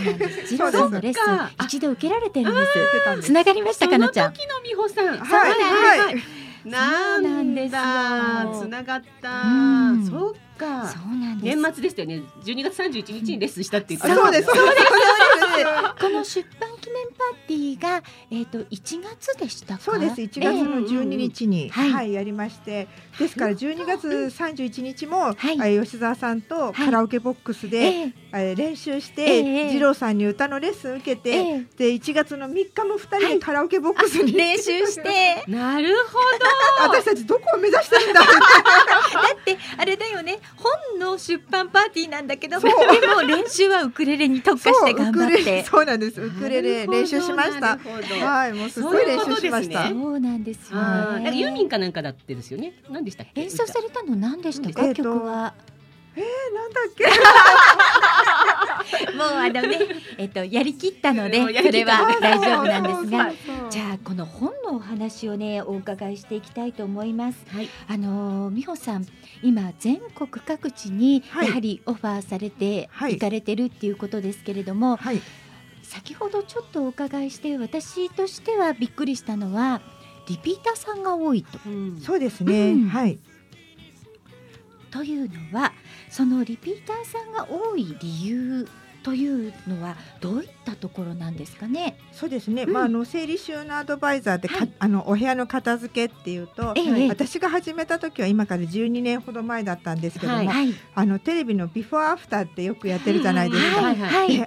[0.46, 2.66] ジローさんのレッスン一度受けられてるんで
[3.20, 3.26] す。
[3.26, 4.32] つながりましたそのかなちゃん？
[4.34, 5.06] 時の美穂さん。
[5.18, 6.22] はいはい。
[6.64, 7.80] なんだそうなんですよ
[8.60, 10.06] つながったうん。
[10.06, 10.88] そっか。
[10.88, 11.56] そうなんです。
[11.56, 12.22] 年末でしたよね。
[12.44, 14.46] 12月31日にレッスンしたって言ってあそうです。
[14.46, 14.86] そうです。
[16.00, 19.80] この出版記念パーティーがえっ、と1月でしたか？
[19.80, 20.14] そうです。
[20.22, 21.92] 1月の12日に、はい。
[21.92, 25.74] はい、やりまして、ですから12月31日も、はい。
[25.74, 28.52] え吉沢さんとカラオケボックスで、ええ。
[28.52, 29.68] え練習しええ。
[29.68, 31.66] て、二郎さんに歌のレッスン受けて、ええ。
[31.76, 35.44] で1月の3日も2人でカラオケボックスに、練習して。
[35.48, 36.18] なるほ
[36.88, 40.38] 私たちどこを目指してるんだだって あれだよね。
[40.56, 45.44] 本の出版パーティーなんだけどでも練習はウクレレに特化して頑張っウクレレ。
[45.44, 46.20] てそうなんです。
[46.20, 50.84] ウクレレ練習しましたはいもうすごい練習しましたそううねそうなんですよど。
[50.84, 52.74] あーなんかユーミンかなんかだってですよね。
[52.90, 53.42] 何でしたっけ？
[53.42, 55.54] 演奏されたの何でしたか、えー曲は
[56.18, 57.04] なんだっけ
[59.16, 59.78] もうあのね
[60.16, 63.32] えっとやりきったのでそれは大丈夫なんですが
[63.70, 67.68] じゃあこの本のお話をねお伺いしていきたいと思いますはい。
[67.86, 69.06] あの美穂さん
[69.42, 75.20] 今全国各地にやはりオファーされて行かれてるっていうことですけれども、はい
[75.88, 79.80] 先ほどちょっとお伺いして私としてはびっくりしたのは
[80.28, 81.58] リピーターさんが多いと。
[81.66, 82.00] うん。
[82.00, 82.88] そうですね、うん。
[82.88, 83.18] はい。
[84.90, 85.72] というのは
[86.10, 88.68] そのリピーターさんが多い理由
[89.08, 91.96] というのはどういったところなんですかね？
[92.12, 92.72] そうですね、うん。
[92.74, 94.72] まああの整理収納アドバイザーでか、はい。
[94.78, 97.08] あのお部屋の片付けっていうと、ええ。
[97.08, 100.46] 私が始めた時は今から12年ほど前だったんですけども、はい。
[100.46, 100.74] はい。
[100.94, 103.80] あのテレビのビフォーアフターってよくやってるじゃないですか。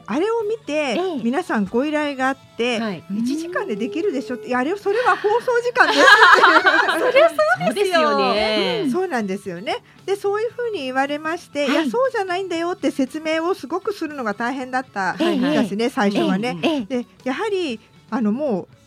[0.05, 1.23] あれを見て、ええ。
[1.23, 3.03] 皆さんご依頼があって、はい。
[3.11, 5.99] 1時間でできるでしょっていやあれそれは放送時間です
[7.65, 8.89] そうですよね。
[8.91, 9.77] そうなんですよね。
[10.05, 16.57] でそういうふうに言われまして、はいい、やそうじゃないんだよって説明をすごくするのが大変だったええですね、最初はね。
[16.63, 18.80] ええでやはりあのもう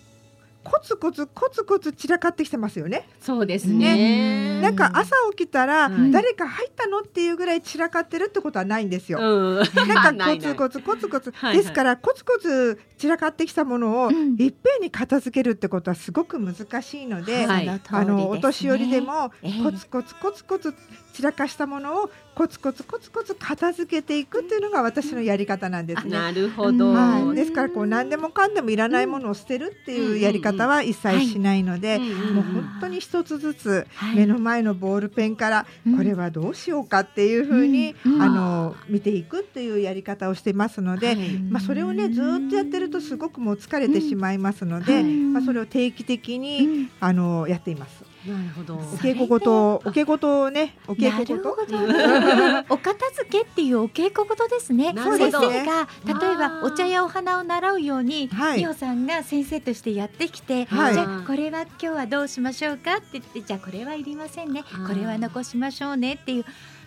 [0.64, 3.06] コツコツコツコツ散らかってきてますよね。
[3.20, 4.60] そうですね。
[4.62, 6.10] なんか朝起きたら、はい。
[6.10, 9.18] 誰か入ったのっていうぐらい散らかってるってことはないんですよ。
[9.20, 9.86] うん。
[9.88, 11.30] なんかコツコツコツコツ。
[11.36, 11.56] はいはい。
[11.58, 14.36] ですからコツコツ散らかってきたものをうん。
[14.38, 17.68] いっぺんに片付けるってことはすごく難しいので、はい。
[17.68, 19.62] あのお年寄りでもええ。
[19.62, 20.74] コツコツコツコツ
[21.12, 26.10] 散らかしたものをコツコツコツコツ片付けていくっていうのが私のやり方なんですね。
[26.10, 26.92] なるほど。
[26.92, 34.16] はい、ですからこう何でもかんでもいらないものを捨てるっていうやり方は一切しないので、もう本当に一つずつはい。
[34.16, 35.96] 目の前のボールペンからうん。
[35.96, 38.22] これはどうしようかっていうふうに、うん。
[38.22, 41.16] あの見ていくっていうやり方をしてますので、はい。
[41.38, 45.04] まあ、それをねずーっとやってるとすごくもう疲れてしまいますので、はい。
[45.04, 48.13] まあ、それを定期的に、あのやっています。
[48.26, 48.74] なるほど。
[48.74, 52.64] お稽古事お稽古事をねお稽古なる事ほど。
[52.74, 54.94] お片付けっていうお稽古事ですね。
[54.94, 58.58] 先ど生が例えばお茶やお花を習うように、はい。
[58.58, 60.94] 美穂さんが先生としてやってきて、はい。
[60.94, 64.64] じゃあこれは今日はどうしましょうかって言ってじゃあこれはいりませんね。
[64.86, 66.44] これは残しましょうねっていう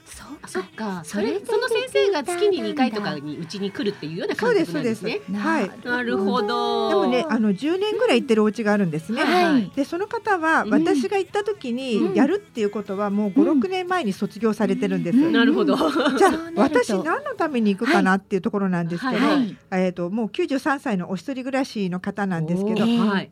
[0.09, 1.01] そうあそっか。
[1.03, 5.37] それでその先生が月に2回とかにうちに来るっていうような感そうです覚そうですなんですね。
[5.39, 6.89] はいなるほど。
[6.89, 9.23] でもねあの10年ぐらい行ってるお家があるんですね。
[9.23, 15.17] はいでその方はうん私が行った時うんにやるっていうことはもううん56年前に卒業されてるんです。
[15.17, 15.75] うんなるほど。
[15.75, 19.25] じゃあ 私何のために行くかなっていうところなんですけど、
[19.71, 22.85] えっ、ともう93歳のお一人暮らしの方なんですけど。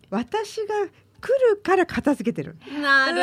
[0.09, 2.57] 私が来るから片付けてる。
[2.81, 3.15] なる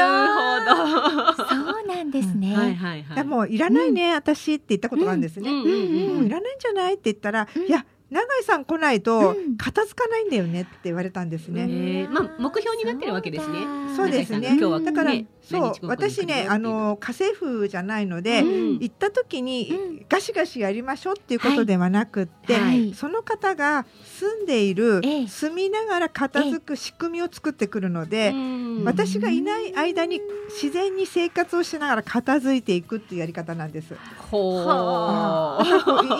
[0.77, 1.45] ほど。
[1.49, 2.55] そうなんですね。
[2.57, 3.25] はいはいはい。
[3.25, 5.51] もういらないね、私って言ったことがあるんですね。
[5.51, 11.62] うんうんうんもういらないんじゃないって言ったら、うんいや永井さん来ないとうん片付かないんだよねって言われたんですね。
[11.62, 13.61] えーまあ目標になってるわけですね。
[13.97, 33.96] そうですね今日はだから、ねそう私ねあの家政婦じゃないので、うん行った時にうんガシガシやりましょうっていうことではなくって、はいその方が住んでいる、ええ住みながら片付く仕組みを作ってくるので、うん私がいない間に自然に生活をしながら片付いていくっていうやり方なんです。
[34.31, 36.16] ほだからこういいな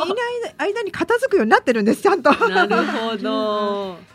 [0.67, 2.31] い間に片付くようになってるんですちゃんと。
[2.31, 2.49] う。
[2.49, 3.97] なるほど。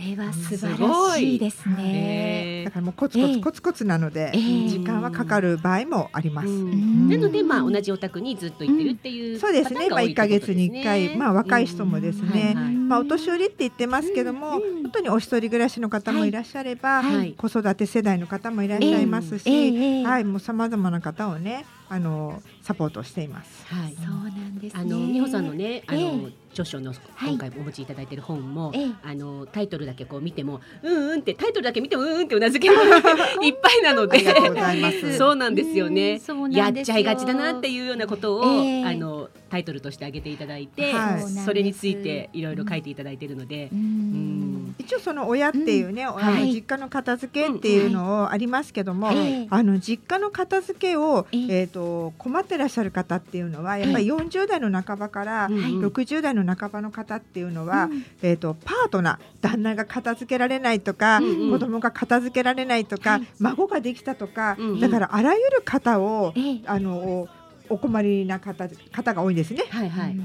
[0.00, 2.62] それは素晴らしいですね。
[2.62, 3.34] えだからもうコツコええ。
[3.34, 4.68] ツコツコツなので、ええ。
[4.68, 6.48] 時間はかかる場合もあります。
[6.48, 7.08] うん。
[7.08, 9.88] なのでまあ同じお宅にずっと行ってるっていうそうですね。
[9.90, 12.54] まあ一ヶ月に一回、まあ若い人もですね、
[12.88, 14.82] まあお年寄りって言ってますけども、うん。
[14.82, 17.32] 本当にお一人暮らしの方もいらっしゃれば、はい。
[17.32, 23.66] 子育て世代の方もいらっしゃいますし、はい、もう様々な方をね、あのサポートしています。
[23.66, 23.94] はい。
[23.96, 24.80] そうなんですね。
[24.80, 28.92] あの美穂さんのねあの、え著書のはい今回お持ちいただいている本も、ええ。
[29.02, 32.74] あのタイトルだけこう見てもうんうんってタイトルだけ見てもうんうんってうなずける
[33.42, 35.18] いっぱいなのでありがとうございます。
[35.18, 36.20] そうなんですようんね。
[36.50, 38.84] やっちゃいがちだなっていうようなことを、ええ。
[38.84, 41.22] あのタイトルとして挙げていただいて、はい。
[41.22, 44.74] それについていろいろ書いていただいているのでう、ん。
[44.78, 46.46] 一応その親っていうね、親はい。
[46.46, 51.40] の実家の片付けっていうのをありますけども、ええあの実家の片付けを、ええ。
[51.60, 55.86] えー、と困ってらっしゃる方っていうのはやっぱり40代の半ばからうんうん。
[55.86, 58.04] 60代の半ばの方っていうのは、うん。
[58.22, 61.50] えー、とパートナー旦那が片付けられないとか、うんうん。
[61.50, 63.28] 子供が片付けられないとか、はい。
[63.38, 64.80] 孫ができたとか、うんうん。
[64.80, 66.60] だからあらゆる方を、ええ。
[66.66, 67.28] あの
[67.68, 69.64] お困りな方方が多いんですね。
[69.70, 70.16] はいはい。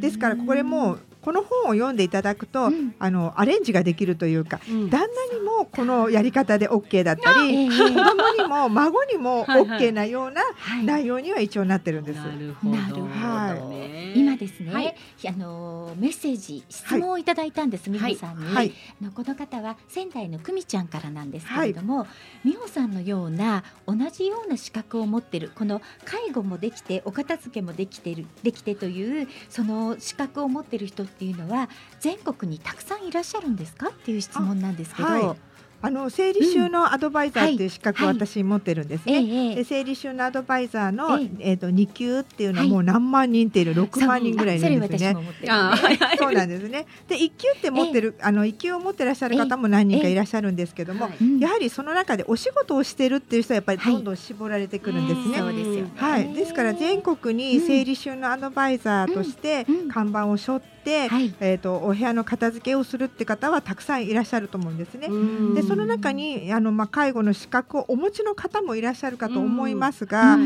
[0.00, 2.94] ですからこれもこの本を読んでいただくと、うん。
[2.98, 4.90] あのアレンジができるというかうん。
[4.90, 7.68] 旦那にもこのやり方で OK だったり、ええ。
[7.68, 9.80] 子供にも 孫にもはいはい。
[9.80, 10.84] OK なようなはい。
[10.84, 12.16] 内容には一応なってるんです。
[12.16, 12.76] なるほど。
[12.76, 14.94] なるほどね今ですね、はい。
[15.26, 22.06] あのメッセージ質問をいただいたんです、美穂さんに、はい、あのこの方は仙台の久美ちゃんからなんですけれども、
[22.44, 31.68] 美穂さんのような同じような資格を持ってるこの介護もできてお片付けもできてるできてというその資格を持ってる人っていうのは
[32.00, 35.36] 全国にたくさんいらっしゃるんですかっていう質問なんですけど、あはい。
[35.84, 38.14] あの生理収納アドバイザーっていう資格をはい。
[38.14, 39.52] 私持ってるんですえね。
[39.52, 41.52] えで生理収納アドバイザーの、ええ。
[41.54, 42.70] ー、と2級っていうのははい。
[42.70, 45.12] もう何万人っている6万人ぐらいいんですね。
[45.12, 45.22] 私も。
[45.22, 45.52] 持ってる。
[45.52, 45.96] あーはい。
[45.96, 46.86] は いそうなんですね。
[47.08, 51.16] で1級って持ってる、あの1級を持ってらっしゃる方も何人かいらっしゃるんですけども、はい。
[51.20, 55.38] うんやはりその中でお仕事をしてるっていう人はやっぱりどんどん絞られてくるんですね。
[55.38, 55.90] そうですよね。
[55.96, 59.88] はい、ですから全国に生理収納アドバイザーとしてうんうん。
[59.88, 61.34] 看板を背負って、はい。
[61.40, 65.08] えー、とお部屋の片付けをするって方はたくさんいらっしゃると思うんですね。
[65.08, 65.54] うん。
[65.54, 70.36] でそその中にあのまあ介護の資格をお持ちの方もいらっしゃるかと思いますが、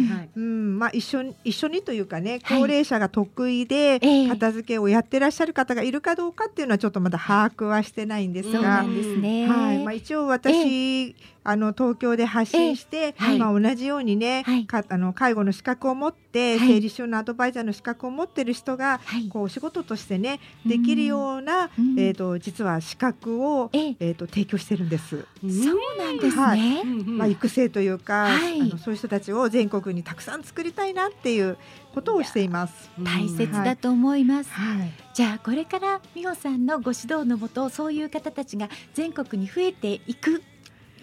[0.93, 2.61] 一緒に一緒にというかねはい。
[2.61, 4.29] 高齢者が得意でええ。
[4.29, 9.49] 片付けをやってらっしゃる方がいるかどうかっていうのはちょっとまだ把握はしてないんですがそうなん、ですね。
[9.49, 9.85] はい。
[9.85, 11.17] まあ、一応私、
[11.49, 13.39] あの東京で発信して、はい。
[13.39, 14.67] まあ、同じようにね、はい。
[14.67, 16.69] かあの介護の資格を持って、はい。
[16.69, 19.29] 生理収納アドバイザーの資格を持ってる人がはい。
[19.29, 21.99] こうお仕事としてねできるような、うん。
[21.99, 23.97] えー、と実は資格を、ええ。
[24.01, 25.25] えー、と提供してるんです。
[25.41, 26.83] そうなんですはね。
[26.85, 28.61] まあ、育成というか、はい。
[28.61, 31.59] あのそういう人たちを全国にたくさん作りたいなっていう
[31.95, 32.91] ことをしています。
[32.99, 34.51] 大切だと思います。
[34.51, 40.43] はい、じゃあこれから美穂さんのご指導のもとそういう方たちが全国に増えていく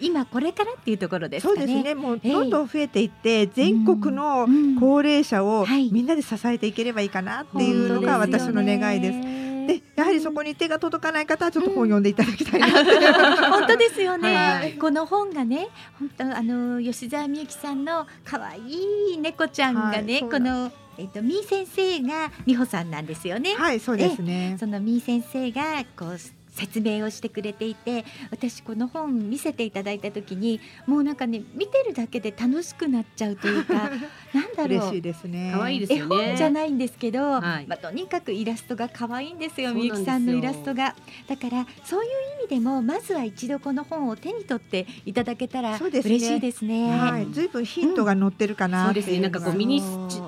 [0.00, 1.58] 今これからっていうところですかね。
[1.58, 1.94] そうですね。
[1.94, 9.44] もうええどんどん増えていって、全国のうん高齢者をはいみんなで支えていければいいかなっていうのが私の願いです。
[9.66, 12.78] で、やはりそこに手が届かない方はちょっと本読んでいただきたいなって。
[13.50, 18.60] 本当ですよね、はいこの本がね本当あの吉澤美幸さんの可愛
[19.14, 23.54] い猫ちゃんがね、はいこのえっとみー先生が美穂さんなんですよね。
[23.54, 24.56] はい、そうですね。
[24.58, 26.18] そのみー先生がこう
[26.54, 33.90] 説明をしてくれていて私この本見せていただいた時にもうなんかね見てるだけで楽しくなっちゃうというか
[34.32, 35.52] なんだろ嬉しういですね。
[35.54, 36.02] 可愛いですね。
[36.02, 37.66] 本じゃないんですけど、はい。
[37.66, 39.70] まあ、とにかくイラストが可愛いんですよ。
[39.70, 39.98] そうなんですよ。
[39.98, 40.94] みゆきさんのイラストが。
[41.28, 46.14] だからそういう意味でもまずは一度この本を手に取っていただけたらそうですね。
[46.16, 46.90] 嬉しいですね。
[46.90, 49.20] はい、ずいぶんヒントが載ってるかなうそうですね。
[49.20, 49.84] なんかこう身につ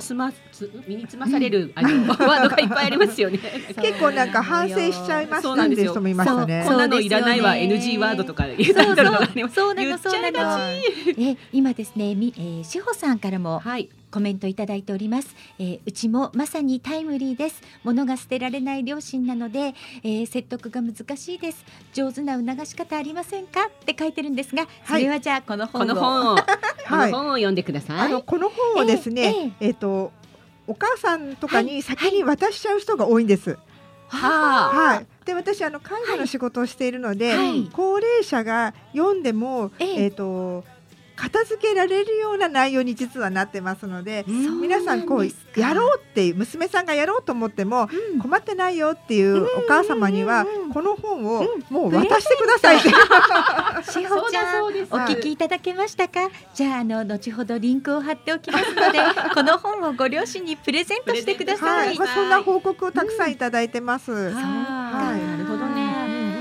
[0.07, 3.39] つまつ身につまされるあのうん ワードがいっぱいありますよね。
[3.83, 6.65] 結構なんか反省しちゃいましたそうなんですよっていう人もいましたね。
[6.65, 9.55] こんなのいらないわ NG ワードとか言うそうタイトルがあります。
[9.57, 10.59] そうなのそうなの。
[10.77, 11.21] ち。
[11.21, 13.89] え今ですねみ、えー、志保さんからもはい。
[14.11, 17.63] コメントいただいております、えーうちもまさにタイムリーです。
[17.85, 21.65] 物が捨てられない両親なので、えー説得が難しいです。
[21.93, 23.67] 上手な促し方ありませんか？
[23.67, 26.37] って書いてるんですがそれはじゃあこの本を、この本を。
[26.37, 26.43] こ
[26.97, 27.11] はい。
[27.11, 27.99] の本を読んでください。
[28.01, 30.13] あのこの本をですね、えっ、と
[30.67, 33.59] お母さんとかに先に渡しちゃう人が多いんです。
[34.09, 34.77] はあ。
[34.95, 35.07] はい。
[35.25, 37.69] で私あの介護の仕事をしているので、はい。
[37.73, 40.05] 高齢者が読んでもええ。
[40.05, 40.65] えっ、と
[41.17, 44.61] 片付けられるような内容に実はなってますので、うん。
[44.61, 45.27] 皆さんこう
[45.59, 48.21] やろうっていう娘さんがやろうと思ってもうん。
[48.21, 50.73] 困ってないよっていうお母様にはうんうんうん。
[50.73, 51.65] この本をうん。
[51.71, 52.77] もう渡してください。
[52.79, 52.89] って。
[53.91, 54.65] しほちゃん。
[54.65, 56.29] お聞きいただけましたか？
[56.55, 58.99] じゃああの後ほどリンクを貼っておきますので
[59.35, 61.95] この本をご両親にプレゼントしてくださ、はい。
[61.95, 64.13] い、まあそんな報告をたくさんいただいてます。
[64.13, 65.36] ははい。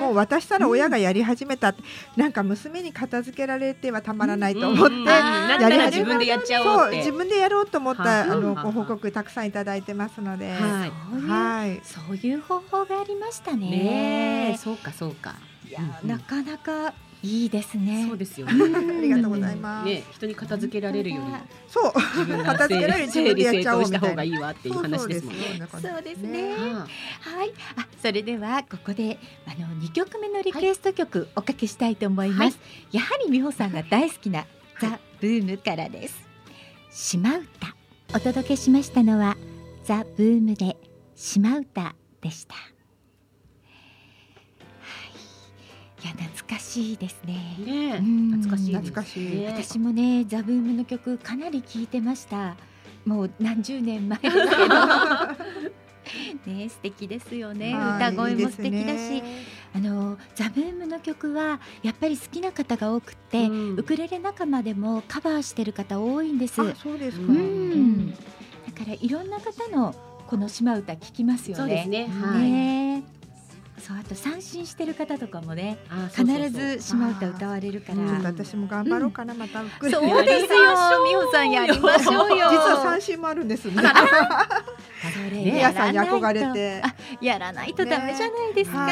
[0.06, 1.70] もう渡したら親がやり始めた。
[1.70, 1.84] って、
[2.16, 6.92] なんか娘に片付けられてはたまらないと思って、うんうんなんなら自分でやっちゃおうって。
[6.92, 10.92] そう自分でやろうと思ったはああのはあご報告たくさんいただいてますので、はい。
[11.12, 13.70] そういう、はい、そういう方法がありましたね。
[13.70, 15.36] ねえ、そうかそうか。
[15.68, 16.10] いや、うん。
[16.10, 16.94] なかなか
[17.26, 19.02] いいですねそうですよあね。
[19.02, 19.90] りがとうございます。
[19.90, 21.22] ね、人に片付けられるより
[21.68, 25.68] そう、自分が片付けられる自整理分でやっちゃおう整頓した方がいわっていう話ですもんね。
[25.72, 26.86] そうですねはは
[27.46, 32.40] い、あ、それではここであの二曲目のリクエスト曲おかけしたいと思います。
[32.42, 32.54] はい
[32.92, 34.46] やはり美穂さんが大好きな
[34.80, 36.16] ザブームからです。
[36.92, 37.46] 島唄
[38.14, 39.36] お届けしましたのは
[39.84, 40.78] ザブームで
[41.16, 42.75] 島唄でした。
[46.06, 47.58] や懐かしいですね。
[47.60, 48.00] ね
[48.38, 48.76] 懐かしい。
[48.76, 49.46] 懐かしい。
[49.46, 52.56] 私もねザブームの曲かなり聴いてました。
[53.06, 54.42] もう何十年前ですけ
[56.50, 57.74] どね素敵ですよね。
[57.74, 59.24] はい歌声も素敵だし、ね。
[59.74, 63.76] あのザブームの曲はやっぱり好きな方が多くって、うん。
[63.80, 66.62] ウクレレ仲間でもカバーしてる方多いんです。
[66.62, 67.26] あ、そうですか。
[67.26, 67.72] ううん。
[68.08, 68.18] んだ
[68.78, 69.96] からいろんな方の
[70.28, 71.64] この島唄聞きますよね。
[71.64, 72.08] そうですね。
[72.08, 72.50] はい。
[72.50, 73.04] ね
[73.78, 75.78] そうあと三振してる方とかもね
[76.16, 78.02] 必ず島唄歌われるから。
[78.24, 79.60] 私も頑張ろうかな、また。
[79.62, 80.74] そうですよ
[81.06, 82.50] 美穂さんやりましょうよ。
[82.50, 83.84] 実は三振もあるんですね。
[85.32, 86.82] 皆 さんに憧れて。
[86.84, 88.88] あやらないとダメじゃないですか、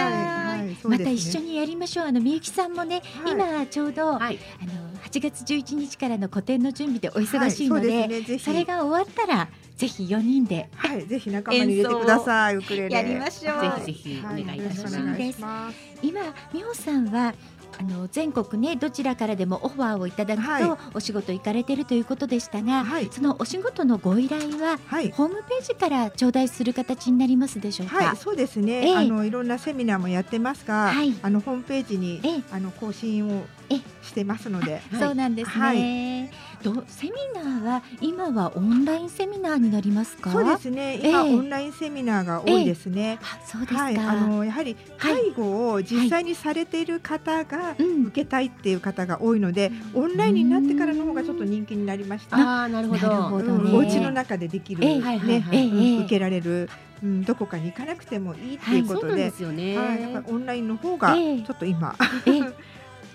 [0.83, 2.07] また一緒にやりましょう。
[2.07, 3.33] あのみゆきさんもね、はい。
[3.33, 4.39] 今ちょうど、はい。
[4.61, 4.71] あの
[5.03, 12.55] 8月11日からの個展の準備でお忙しいのはで,、それが終わったらぜひ4人ではい、ぜひ仲間に入れてください。
[12.57, 12.95] ウクレレ。
[12.95, 14.95] やりましょうぜひぜひお願いいたしはます。
[14.95, 15.77] よろくお願いします。
[16.01, 16.21] 今
[16.53, 17.33] 美穂さんは
[17.79, 25.11] あの全国ねどちらからでもオファーをいただくと、はいお仕事行かれてるということでしたが、はいそのお仕事のご依頼ははい。
[25.11, 27.97] ホームページから頂戴する形になりますでしょうか？
[27.97, 28.87] はい、そうですね。
[28.87, 33.62] ええあのいろんなセミナーもやってますが、はいあのホームページにええあの更新をええ
[34.01, 36.31] してますので、そうなんですね、
[36.63, 40.31] どセミナーは今はオンラインセミナーになりますか？
[40.31, 40.99] そうですね。
[41.03, 41.29] 今、え。
[41.29, 43.19] えオンラインセミナーが多いですね。
[43.21, 47.75] あそうですか、はい、あのやはり介護を実際にされている方が、
[48.07, 52.37] 受けたいっていう方が多いので、オンラインになってからの方がちょっと人気になりました。
[52.37, 53.07] ああなるほど。
[53.07, 54.99] なるほどねうんお家の中でできる、ええ。
[54.99, 55.57] ね、はいはいはい。
[55.57, 55.65] ええ。
[55.65, 56.69] うん受けられる、
[57.03, 59.77] うん、どこかに行かなくてもいいっていうこそうなんとで、ですよね。
[59.77, 61.41] はい、やっぱりオンラインの方がええ。
[61.41, 62.53] ちょっと今、ええ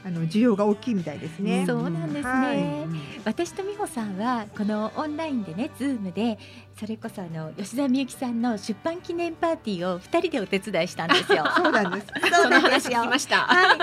[0.04, 1.64] あの需要が大きいみたいですね。
[1.66, 6.38] そうなんですね、はい私と美穂さんはこのオンラインでねズームで
[6.78, 11.44] それこそあの吉田美由紀さんの出版記念パーティーを二人でお手伝いしたんですよ。
[11.54, 12.06] そうなんです。
[12.42, 13.40] その話聞きました。
[13.40, 13.78] はい、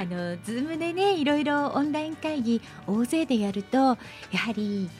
[0.00, 3.96] あのズームでねいろいろオンライン会議大勢でやるとや
[4.38, 4.90] はり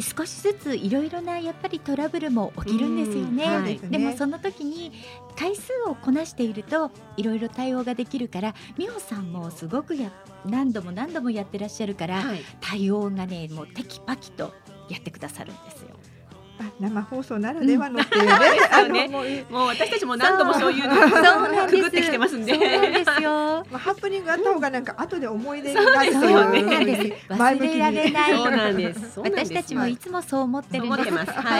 [0.00, 3.44] 少しずついろいろなやっぱりトラブルも起きるんですよね。
[3.44, 4.92] うんはいでもその時に
[5.38, 10.10] 回数をこなしているといろいろ対応ができるから美穂さんもすごくや
[10.44, 12.40] 何度も何度もやってらっしゃるから、はい。
[12.60, 14.52] 対応がねもうテキパキと
[14.88, 15.75] やってくださるんです
[16.80, 19.08] 生放送ならではのっていうね、
[19.50, 22.56] もう私たちも何度もそういうのくぐってきてますんで。
[22.56, 23.64] ですよ。
[23.70, 26.24] まあハプニングあった方がなんか後で思い出になるそう
[26.84, 27.32] です。
[27.32, 28.32] 忘れられない。
[28.32, 29.20] そうなんです。
[29.20, 31.10] 私たちもいつもそう思ってるんです。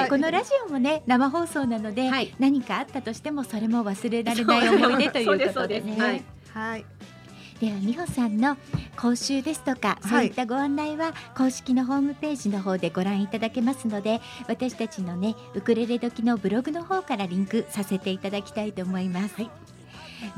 [0.08, 6.22] このラジオもね生放送なので、はい何かあったとしてもそれも忘れられない思い出ということでね。
[6.52, 6.84] はい。
[7.60, 8.56] では美穂さんの
[8.96, 10.08] 講習ですとか、い。
[10.08, 19.65] そういったご案内は公式のホームページの方でご覧いただけますので私たちのねウクレレ時のブログの方からリンクさせていただきたいと思います、はい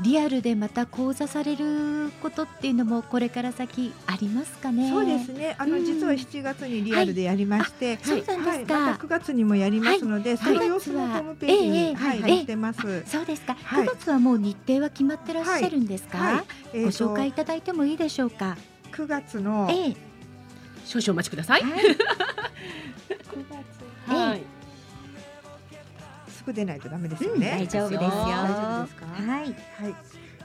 [0.01, 4.89] リアルでまた講座されることっていうのもこれから先ありますかね？
[4.89, 5.55] そうですね。
[5.57, 5.85] あの、うん。
[5.85, 13.03] 実は7月にリアルでやりまして、そうなんですはい、か、また9月にもやりますので、その様子もホームページに、ええはい、ええ載ってます。
[13.05, 13.85] そうですか、はい。
[13.85, 16.43] 9月はもう日程は決まってらっしゃるんですか、はい。
[16.73, 18.57] えーごと紹介いただいてもいいでしょうか、
[18.91, 19.95] 9月のええ。
[20.85, 21.61] 少々お待ちください。
[21.61, 21.71] はい。
[24.07, 24.58] はい。
[26.49, 27.51] すぐ出ないとダメですようん、ね。
[27.51, 28.01] 大丈夫ですよ。
[28.01, 29.05] 大丈夫ですか？
[29.05, 29.95] はい、はい。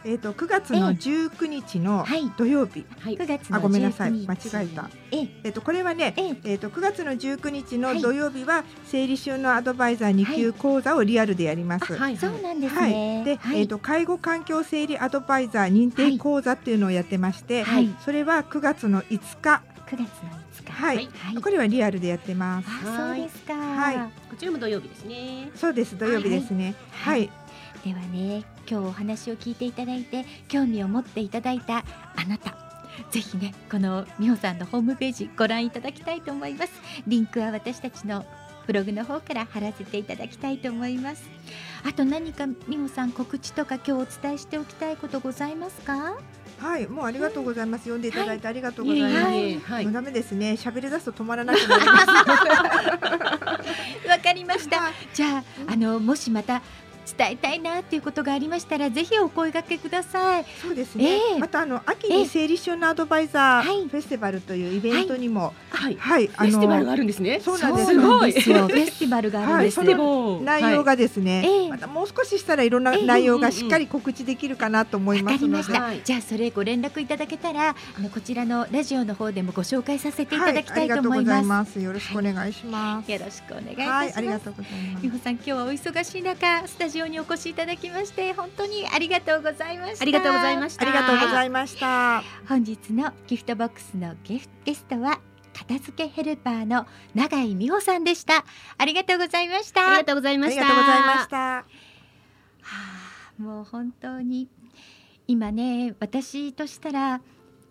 [0.04, 2.30] えっ、と9月の19日のはい。
[2.36, 3.16] 土曜日、はい。
[3.16, 4.10] 9月のあごめんなさい。
[4.12, 4.50] 19日。
[4.54, 4.90] 間違えた。
[5.10, 5.28] ええ。
[5.44, 6.36] えっ、とこれはね、ええ。
[6.44, 8.02] えっ、と9月の19日のはい。
[8.02, 11.96] 土曜日は生理収納アドバイザー2級講座をリアルでやります。
[11.96, 12.16] はい。
[12.16, 13.24] そうなんですはい、ね。
[13.24, 17.88] で、えっ、と介護環境整理アドバイザー認定講座っていうのをやってまして、はい。
[18.04, 20.04] それは9月の5日、9月の
[20.52, 20.72] 5日。
[20.72, 21.42] はい、はいはい。
[21.42, 22.68] これはリアルでやってます。
[22.68, 23.54] あ、そうですか。
[23.54, 23.96] はい。
[24.30, 25.50] こちらも土曜日ですね。
[25.54, 25.96] そうです。
[25.96, 26.74] 土曜日ですね。
[26.90, 27.24] ははい。
[27.24, 27.30] い、
[27.84, 31.84] ではね、今日お話を聞いていただいて興味を持っていただいた
[32.16, 32.56] あなた。
[33.10, 36.72] ぜひね、この美穂さんのホームページご覧いただきたいと思います。
[37.06, 38.24] リンクは私たちの
[38.66, 41.24] ブログの方から貼らせていただきたいと思います。
[41.86, 46.16] あと何か美穂さん告知とか今日お伝えしておきたいことございますか？
[46.60, 47.82] はい、もうありがとうございます。
[47.84, 49.30] 読んでいただいてありがとうございます。
[49.32, 49.92] いえいはいもう。
[49.92, 50.52] ダメですね。
[50.52, 52.06] 喋り出すと止まらなくなります。
[54.08, 54.90] わかりました。
[55.12, 56.62] じゃあ、あのもしまた
[57.16, 60.44] 伝えたいなっていうことがありましたら、ぜひお声掛けください。
[60.60, 61.04] そうですね。
[61.04, 65.96] ええまたあの秋に生理収納アドバイザーはいフェスティバルというイベントにも、はい。
[65.96, 67.40] はい、フェスティバルがあるんですね。
[67.40, 68.68] そうなんですそうなんごいですよ。
[68.68, 69.80] フェスティバルがあるんです
[70.40, 81.80] 内容がですね、ええまたもう少ししたらいろんなええ内容がしっかり告知できるかなと思いわますので、かりました、はいじゃあそれご連絡いただけたらあのこちらのラジオの方でもご紹介させていただきたいと思いはい、ありがとうございます,、ます。
[81.80, 83.10] よろしくお願いします。
[83.10, 85.08] よろしくお願いいたしはい、ます、ありがとうございます美。
[85.08, 90.82] 穂さん今日はお忙しい中スタジオにお越しいただきまして本当にありがとうございましたありがとうございました。
[90.82, 92.22] ありがとうございました。
[92.48, 95.20] 本日のギフトボックスのゲフゲストは
[95.52, 98.44] 片付けヘルパーの永井美穂さんでした
[98.76, 100.62] ありがとうございましたありがとうございあました。
[100.62, 101.36] りがとうございました。
[101.36, 101.64] は
[103.38, 104.48] あ、もう本当に
[105.26, 107.20] 今ね私としたら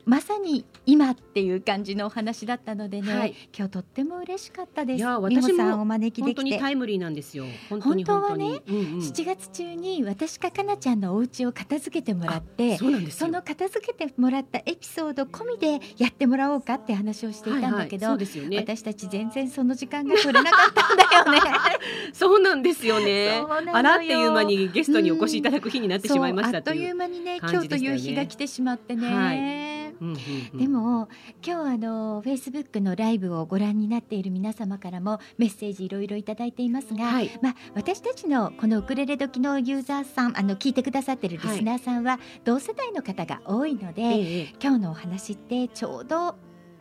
[0.05, 4.97] まさに今っていう感じのお話だったのでね、はい今日とっても嬉しかったです。
[4.97, 6.55] いや私もさんお招きで本当きて。
[6.55, 7.45] にタイムリーなんですよ。
[7.69, 8.37] 本当に本当は。
[8.37, 12.85] ねうんうん7月中に私かかなちゃんのお家を片付けてもらってそ。
[13.11, 18.57] その片付けてもらったエピソード込みでやってもらおうかって話をしていたんだけど、はいはい、ね。
[18.57, 21.39] 私たち全然その時間が取れなかったんだよね。
[22.13, 26.95] そうなんですよねあらっていう間にゲストにお越しいただく日になってしまいましたそうあっというう。
[26.95, 29.07] 間にね感今日という日が来てしまってね。
[29.07, 29.62] はい
[29.99, 30.15] うんうん
[30.53, 31.09] うんでも
[31.45, 46.35] 今日あのフェイスブックのライブをご覧になっている皆様からもメッセージいろいろいただいていますが、はいまあ私たちのこのウクレレ時のユーザーさんあの聞いてくださっているリスナーさんは同世代の方が多いので、ええ今日のお話ってちょうど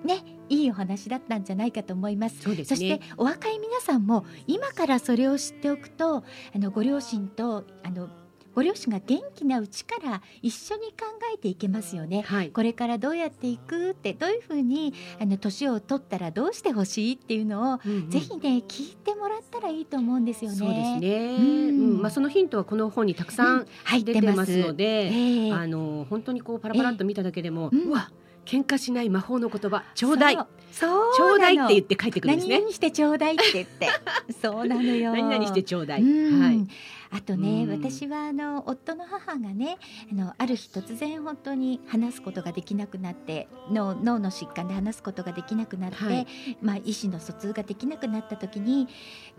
[0.04, 2.40] ねいいお話だったんじゃないかと思います。
[2.40, 3.00] そうですそしてね。
[3.16, 6.16] お若い皆さんも今からそれを知っておくと
[6.54, 8.08] あのご両親とあの
[8.54, 12.22] ご両親が元気なうちから一緒に考えていけますよね。
[12.22, 12.50] はい。
[12.50, 20.56] これからどうやっていくってどういうふうにあの年を取ったらどうしてほしいっていうのを、うんうんぜひね聞いてもらったらいいと思うんですよね。
[20.56, 21.36] そうですね。
[21.36, 24.20] ううんん、まあそのヒントはこの本にたくさん入ってま。
[24.20, 28.10] 出てますすので、ええあの本当にこうパラパラっと見ただけでも、ええうんうわ
[28.44, 32.54] 喧嘩しない魔法の言葉ちょうだいちょうだいって言っって帰ってくるんですね。
[32.56, 33.88] 何々してちょうだいって言って
[34.42, 35.12] そうなのよ。
[35.12, 36.02] 何々してちょうだい。
[36.02, 36.66] うんはい。
[37.12, 37.70] あとね、うん。
[37.70, 39.78] 私はあの夫の母がね
[40.10, 46.26] あのある日突然本当に話すことができなくなって脳脳の疾患で話すことができなくなって、はい。
[46.62, 48.88] まあ、意思の疎通ができなくなった時に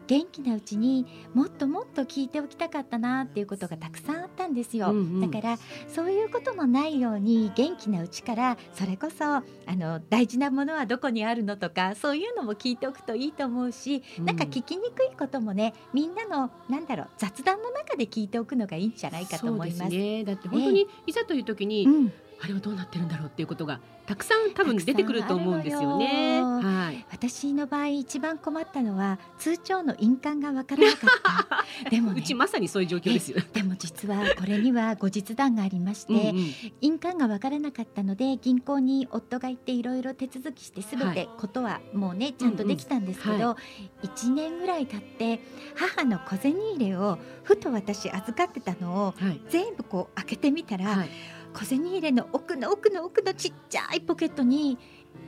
[0.07, 5.32] 元気なうちにもっともっと聞いておきたかったなっていうことがたくさんあったんですよ、うんうん。
[5.32, 5.57] だから
[5.88, 14.26] そういうことのないように元気なうちからそれこそあの大事なものはどこにあるのとかそういうのも聞いておくといいと思うし、うん。
[14.26, 19.89] なんか聞きにくいこともねみんなのなんだろう雑談の中で聞いておくのがいいんじゃないかと思います。
[19.91, 20.24] すね。
[20.24, 26.41] だって本当にいざという時に、うんあれはどうなってるんだろうっていうことがたくさん多分出てくると思うんですよね。
[26.41, 27.05] たくさんはい。
[27.09, 33.37] 私の場合一番困ったのは通帳の印鑑がわからなかった でもねうちまさにそういう状況ですよ。
[33.53, 43.57] でも実はこれには後日談がありまして、うんうん印鑑がわからなかったので銀行に夫が行っていろいろ手続きしてすべてことはもうねちゃんとできたんですけうんうんど、
[44.03, 45.41] 1年ぐらい経って
[45.75, 49.41] 母の小銭入れをふと私預かってたのをはい。
[49.49, 51.09] 全部こう開けてみたら、はい。
[51.54, 54.78] 小銭入れの奥の奥の奥のちっちゃいポケットに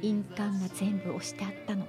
[0.02, 1.86] 印鑑が全部押してあったの。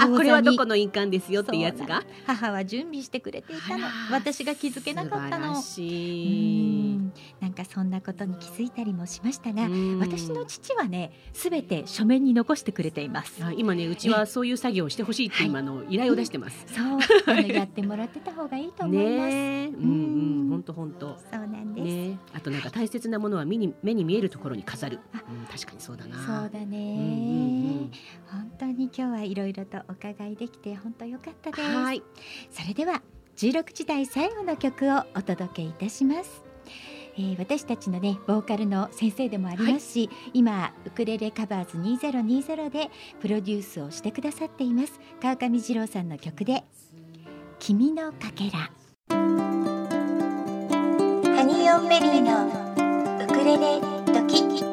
[0.00, 2.02] あ、これはどこの印鑑ですよっていうやつが？
[2.26, 5.46] 母は準備してくれていたの私が気づけなかったの。
[5.46, 6.96] 素晴らうしい。
[6.96, 13.42] んなんかそんなことに気づいたりもしましたが、うん私の父はねすべて書面に残してくれています。
[13.44, 16.66] あ今ねうちはそういう作業をしてほしいって今の依頼を出してます。
[16.68, 16.84] そう
[17.26, 19.06] あのやってもらってた方がいいと思います。
[19.36, 21.18] ねえ、うん本当本当。
[21.18, 21.84] そうなんです。
[21.84, 25.00] ねえ、あとなんか大切なものは目に目に見えるところに飾る。
[25.12, 26.16] あうん、確かにそうだな。
[26.16, 27.90] そうだね、うんうんうん
[28.30, 31.62] 本当に今日はいろいろとお伺いできて本当良かったです。
[31.62, 32.02] はい。
[32.50, 33.02] それでは
[33.36, 36.44] 16時台最後の曲をお届けいたします。
[37.18, 42.90] えー私たちのねボーカルの先生でもありますし、今ウクレレカバーズ2020で
[43.20, 46.64] プロデュースをしてくださっています川上二郎さんの曲で
[47.58, 48.70] 君のかけら
[49.08, 49.16] ハ
[51.42, 52.48] ニーオンベリーの
[53.24, 53.80] ウクレレ
[54.12, 54.65] ドキ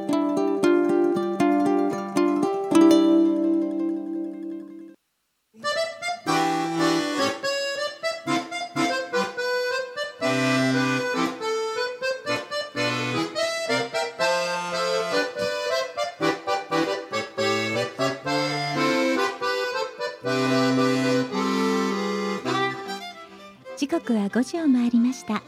[24.03, 25.41] 刻は5時を回りました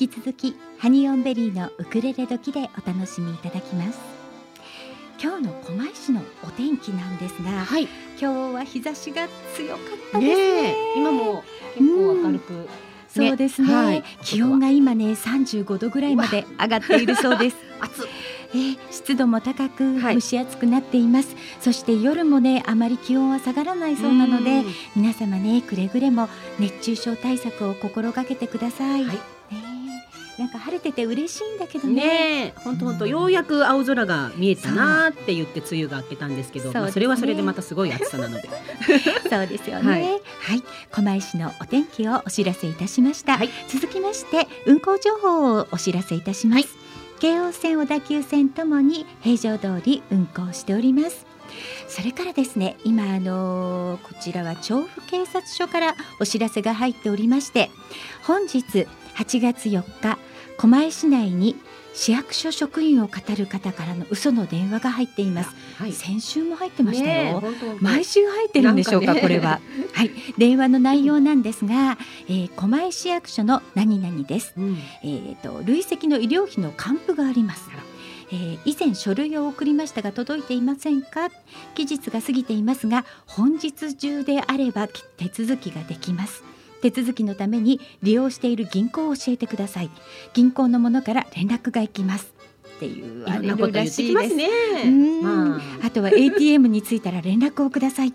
[0.00, 4.00] 引き続きハニーオンベリーのウクレレ時でお楽しみいただきます
[5.22, 7.84] 今日の狛江市のお天気なんですがはい。
[8.20, 11.44] 今日は日差しが強かったですねねえ、今も
[11.76, 12.68] 結構明るく。
[13.16, 14.04] そうですね、はい。
[14.22, 17.56] 気温が今ね35度ぐらいまで上がっているそうです。
[17.80, 18.08] 暑い。
[18.54, 20.14] えー湿度も高くはい。
[20.14, 24.64] 蒸し暑くなっています、そして夜もねあまり気温は下がらないそうなのでうん。
[24.96, 29.35] 皆様ねくれぐれも熱中症対策を心がけてください、はい
[30.38, 38.48] なんか晴れてて嬉しいんだけどね本当本当ようやく青空が見えたなーって言って梅雨が明けたんですけど、そねまあそれはそれでまたすごい暑さなので。
[39.30, 39.82] そうですよね。
[39.82, 43.38] ははいい、狛江市のお天気をお知らせいたしました。
[43.38, 46.68] はい続きまして運行情報をお知らせいたします。
[47.18, 51.26] 京王線小田急線ともに平常通り運行しております。
[51.88, 57.70] それからですね今あのーこちらは調布警察署からお知らせが入っておりまして
[58.24, 60.18] 本日8月4日
[60.56, 61.56] 狛江市内に
[61.94, 65.92] 市役所職員を語る方からの嘘の電話が入っています、はい。
[65.92, 67.42] 先週も入ってましたよ、
[67.80, 69.20] 毎週入ってるんでしょうかね。
[69.22, 69.60] これは。
[69.94, 70.10] はい。
[70.36, 71.96] 電話の内容なんですが、
[72.28, 74.52] えー、狛江市役所の何々です。
[74.58, 74.78] うん。
[75.02, 77.70] えー、と累積の医療費の還付があります。
[78.30, 81.30] えー以前書類を送りましたが届いていませんか？
[81.74, 86.42] 期日が過ぎていますが本日中であれば手続きができます
[86.82, 89.90] 手続きのために利用している銀行を教えてください。
[90.34, 92.34] 銀行のものから連絡が行きます。
[92.76, 94.48] っていういろんなこと言ってきますね。
[94.84, 95.22] うん。
[95.22, 95.90] まあ。
[95.96, 98.12] とは ATM に着いたら連絡をください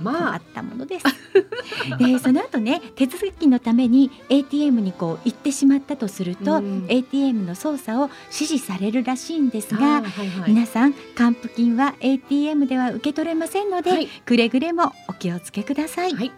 [0.00, 0.16] まあ。
[0.16, 1.06] 困っ、たものです。
[1.98, 6.86] でその後ね手続きのために ATM にこう行ってしまったとすると、うん。
[6.88, 10.52] ATM の操作を指示されるらしいんですあが、ーはいはい。
[10.52, 14.06] 皆さん還付金は ATM では受け取れませんので、はい。
[14.06, 16.14] くれぐれもお気をつけください。
[16.14, 16.32] はい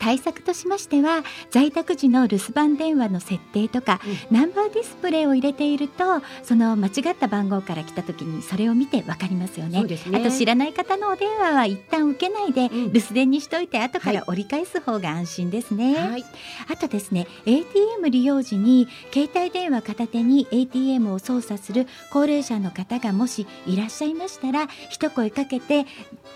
[0.00, 9.84] 対策としましては在宅時の留守番電話の設定とか、ナンバーディスプレイを入れているとその間違った番号から来た時にそれを見てわかりますよね。
[9.84, 10.18] ね。
[10.18, 12.92] あと知らない方のお電話は一旦受けないで、うん。
[12.92, 16.24] 留守電にしといて後から折り返す方が安心ですね、はい。
[16.68, 25.86] あとですね ATM 利用時に携帯電話片手に ATM を操作する高齢者の方がもしいらっしゃいましたら一声かけて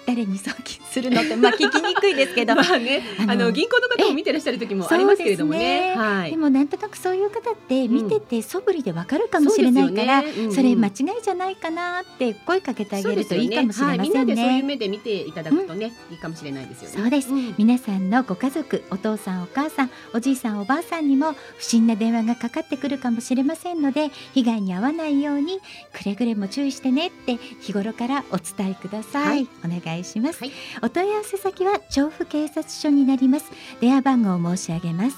[0.06, 2.54] 誰に送金するのってまあ聞きにくいですけど。
[2.56, 3.02] まあね。
[3.26, 5.58] あの銀行の方も見てらっしゃる時もありますけれどもね。
[5.58, 6.18] そうですね。
[6.20, 6.30] はい。
[6.30, 10.46] でもなんとなくそういう方って見てて素振りでわかるかもしれないから、そうですよね。
[10.46, 10.48] うん。
[10.50, 14.04] うんそれ間違いじゃないかなって声かけてあげるといいかもしれませんね。
[14.04, 14.04] ね。
[14.04, 16.96] はい、みんなでそういう目で見ていただくとね、いいかもしれないですよね。
[16.96, 17.32] そうです。
[17.32, 17.54] ん。
[17.58, 25.60] 皆さんのご家族お父さんお母さんおじいさんおばあさんにも不審な電話がかかってくるかもしれませんので被害に遭わないように
[25.92, 29.48] くれぐれも注意してねって日頃からお伝えください、はい。
[29.64, 30.52] お願いします、はい。
[30.82, 33.43] お問い合わせ先は調布警察署になります
[33.80, 35.16] 電話番号を申し上げます。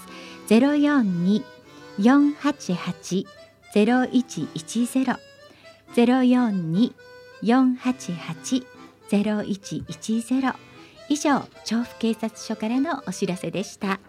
[0.49, 1.43] 042
[1.99, 3.27] 488
[3.75, 5.19] 0110
[5.95, 6.95] 042
[7.43, 8.67] 488
[9.11, 10.55] 0110
[11.09, 14.01] 以上調布警察署からのお知らせでした。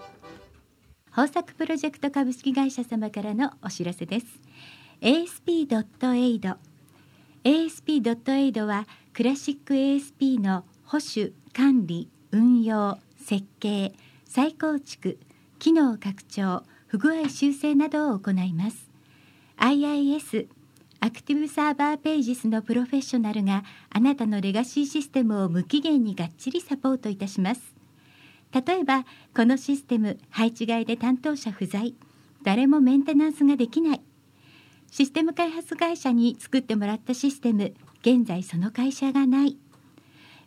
[1.11, 4.25] 豊作プロジェクト株式会社様からのお知らせです。
[5.01, 6.55] ASP.AID
[7.43, 13.93] ASP.AID はクラシック ASP の保守管理運用設計
[14.29, 15.17] 再構築
[15.59, 18.89] 機能拡張不具合修正などを行います。
[19.57, 20.47] IIS
[20.99, 27.75] アクティブサーバーページスのプロフェッショナルがあなたのレガシーシステムを無期限にがっちりサポートいたします。
[28.53, 29.05] 例えば
[29.35, 31.93] このシステム配置外で担当者不在。
[32.43, 34.01] 誰もメンテナンスができない。
[34.91, 39.57] システム開発会社に作ってもらったシステム現在その会社がない。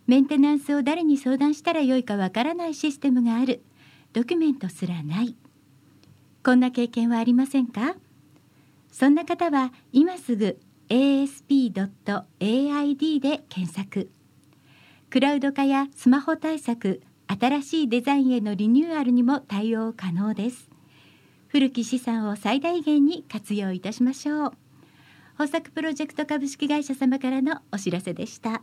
[0.06, 3.62] メンテナンスを誰に相談したらよいかわからないシステムがある。
[4.12, 5.36] ドキュメントすらない。
[6.42, 7.94] こんな経験はありませんか？
[8.90, 10.58] そんな方は今すぐ
[10.88, 11.70] asp.aid
[13.20, 14.10] で検索。
[15.10, 20.68] クラウド化やスマホ対策新しいデザインへのリニューアルにも対応可能です。
[21.46, 24.52] 古き資産を最大限に活用いたしましょう。
[25.38, 28.50] 豊作プロジェクト株式会社様からのお知らせでした。
[28.50, 28.62] はい。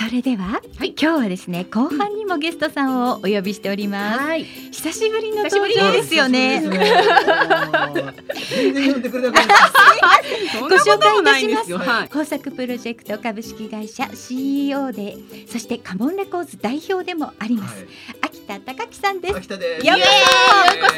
[0.00, 4.44] それでは、はい今日はですね後半にもゲストさんをお呼びしております、はい。
[4.44, 8.14] 久しぶりの登場ですよねそうですね
[8.50, 10.58] 全然呼んでくれなかった。
[10.58, 11.78] そ んご紹介いたしますいんですよ。
[11.78, 12.02] はい。
[12.04, 17.86] 豊作プロジェクト株式会社 CEO でそしてカモンレコーズ代表でもあります、
[18.22, 19.86] 秋田隆樹さんです秋田です。
[19.86, 20.88] ようこ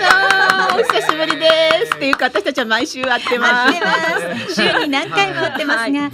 [0.71, 1.97] そお久しぶりです。
[1.97, 3.85] っていうか私たちは毎週会ってます会って。
[3.85, 6.11] ます 週に何回も会ってますが、はいいや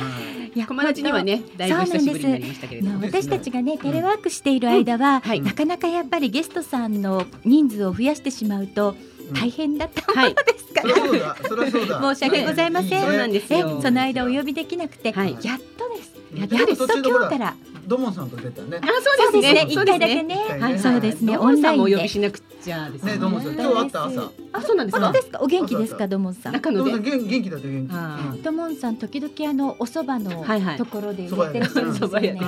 [0.66, 3.06] 友達にはねだいぶ久しぶりになりましたけれども。
[3.06, 5.40] 私たちがねテレワークしている間は、はい。
[5.40, 8.94] なかなかやっぱりゲストさんの人数を増やしてしまうと
[9.34, 11.36] 大変だったものですから、うだ。
[11.46, 12.00] そりゃそうだ。
[12.14, 15.32] 申し訳ございません、ねそうなんですえよその間お呼びできなくて、はい。
[15.42, 17.57] やっとですやっと途中でほら今日から。
[17.87, 18.81] ドモンさんと出たね。
[18.83, 18.87] あ。
[18.87, 19.66] そうですね。
[19.66, 20.35] 一回だけね。
[20.37, 20.79] はいはい。
[20.79, 21.39] そうですね。
[21.39, 21.97] オンラインで。
[21.97, 23.16] 呼びしなくちゃですね。
[23.16, 23.55] ドモンさん。
[23.55, 24.31] 今日会った朝。
[24.53, 25.11] あそうなんですか。
[25.11, 25.41] ですか。
[25.41, 26.53] お元気ですか朝ドモンさん？
[26.53, 26.93] 中野で。
[26.93, 27.89] 元元気だって元
[28.37, 28.43] 気。
[28.43, 30.76] ドモンさん時々あのお蕎麦のはいはい。
[30.76, 32.39] ところで売れてるんですね。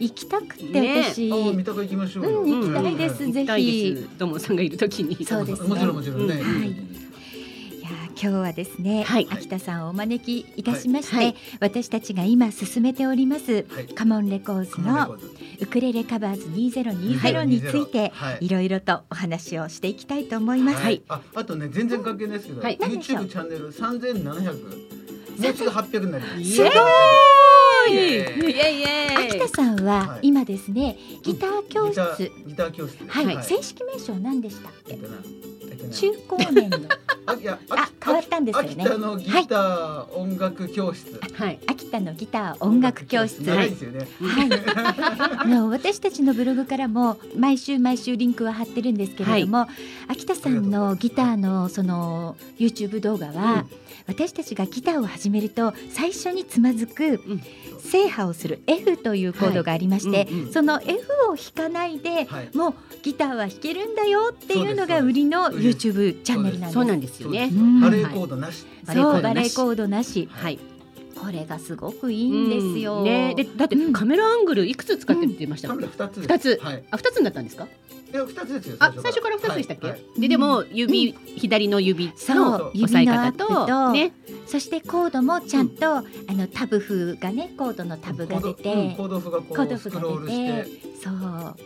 [0.00, 1.04] 行きたくてね。
[1.04, 2.40] 私、あー三鷹行きましょうよ。
[2.40, 3.22] うん行きたいです。
[3.24, 3.32] うん。
[3.32, 3.94] ぜひ。
[3.94, 4.08] です。
[4.18, 5.24] ドモンさんがいるときに。
[5.24, 5.68] そうですね。
[5.68, 6.34] もちろんもちろんね。
[6.34, 6.60] うん。
[6.62, 6.89] はい
[8.22, 9.26] 今日はですね、はい。
[9.30, 11.24] 秋田さんをお招きいたしまして、はい。
[11.24, 11.36] はい。
[11.58, 13.86] 私たちが今進めております、はい。
[13.86, 15.16] カモンレコーズの
[15.58, 18.44] ウクレレカバーズ2020についてはい。
[18.44, 20.82] いろいろとお話をしていきたいと思います。
[20.82, 21.02] はい。
[21.08, 22.76] ああとね全然関係ないですけど、はい。
[22.76, 26.40] YouTube チャンネル三千七百もうすぐ八百になります。
[26.40, 27.49] イエー
[27.90, 30.28] 秋田さんははい。
[30.28, 33.04] 今ですね、ギター教室、ギターギター教室。
[33.06, 33.44] はい、はい。
[33.44, 34.98] 正式名称何でしたっけ？
[35.92, 36.78] 中高年の。
[37.26, 38.70] あいやあ秋変わったんですよね。
[38.78, 41.20] 秋田のギター音楽教室。
[41.34, 41.58] はい。
[41.66, 43.42] 秋田のギター音楽教室。
[43.42, 44.06] 長いですよね。
[44.20, 44.50] はい、
[45.38, 49.68] あの私たちのブログからも毎週毎週リンクは貼ってるんですけれども、
[50.08, 53.66] 秋田さんのギターのその YouTube 動画は、
[54.06, 57.42] 私たちがギターを始めると最初につまずくん
[57.80, 60.90] 制覇をする F というコードがありまして、はいうんうんその F
[61.30, 66.72] を弾かないで、はいもうギターは弾けるんだよっていうのが売りの YouTube チャンネルなんです。
[66.74, 67.50] そうなんですよね。
[67.52, 68.66] うんバレーコードなし。
[68.86, 70.58] そうバレーコードなしはい。
[71.20, 72.98] これがすごくいいんですよ。
[72.98, 73.04] うん。
[73.04, 73.34] ね。
[73.36, 73.92] でだってうん。
[73.92, 76.28] カメラアングルいくつ使ってって言いましたカっけメラ二つです。
[76.28, 76.60] 二つ。
[76.62, 76.84] はい。
[76.90, 77.66] あ二つになったんですか？
[78.12, 78.76] いや二つですよ。
[78.80, 79.36] あ最初から。
[79.36, 80.20] 二つでしたっけ、はいはい。
[80.20, 82.36] ででも指、左の指そう。
[82.36, 84.12] の押さえ方とね。
[84.46, 91.14] そしてコードもちゃんと、あのタブ譜がねコードのタブが出て、コードうんコード譜がこコードうスクロールしててそう。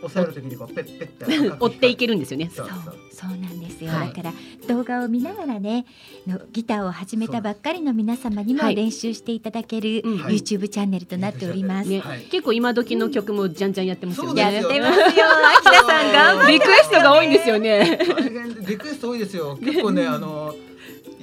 [0.01, 1.57] 抑えるときにこうペッペッて赤く光る。
[1.59, 2.51] 追っていけるんですよね。
[2.53, 2.77] そうそう。
[2.85, 2.95] そう。
[3.11, 4.13] そうなんですよ、はい。
[4.13, 4.33] だから
[4.67, 5.85] 動画を見ながらね
[6.27, 8.75] のギターを始めたばっかりの皆様にもはい。
[8.75, 11.89] 練習していただける YouTube チャンネルとなっております。
[11.89, 12.21] ねはい。
[12.31, 14.43] 結構今時の曲もじゃんじゃんやってますよね。
[14.43, 14.71] そうですよ。
[14.71, 15.25] やってますよ、
[15.57, 17.99] 秋田さん頑張リクエストが多いんですよね。
[18.67, 19.57] リクエスト多いですよ。
[19.61, 20.55] 結構ねあの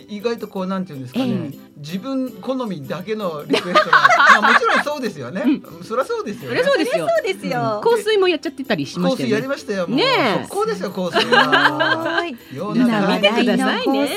[0.08, 3.96] 意外とこうなんていうんですかね、自分好みだけのリクエストが
[4.40, 5.42] まあもちろん そうですよね、
[5.82, 7.08] そりゃそうですよそねりゃそうですよ。
[7.08, 7.80] そうですよ。
[7.82, 9.48] 香水もやっちゃってたりしま香水やりしたよね。
[9.48, 9.88] ましたよ。
[9.88, 9.96] もう。
[9.96, 10.42] ねえ。
[10.44, 12.24] 速攻ですよ香水は。
[12.52, 12.74] 今中。
[12.74, 14.08] 見て話題のくださいね。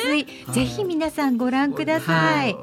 [0.45, 2.57] 香水、ぜひ皆さんご覧ください。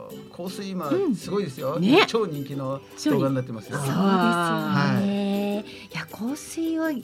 [0.49, 1.15] 香水今うん。
[1.15, 2.05] すごいですよ、ね。
[2.07, 3.79] 超人気の動画になってますよ。
[3.79, 5.65] そうですあよね。
[5.93, 5.97] い。
[5.97, 7.01] や香水をやっ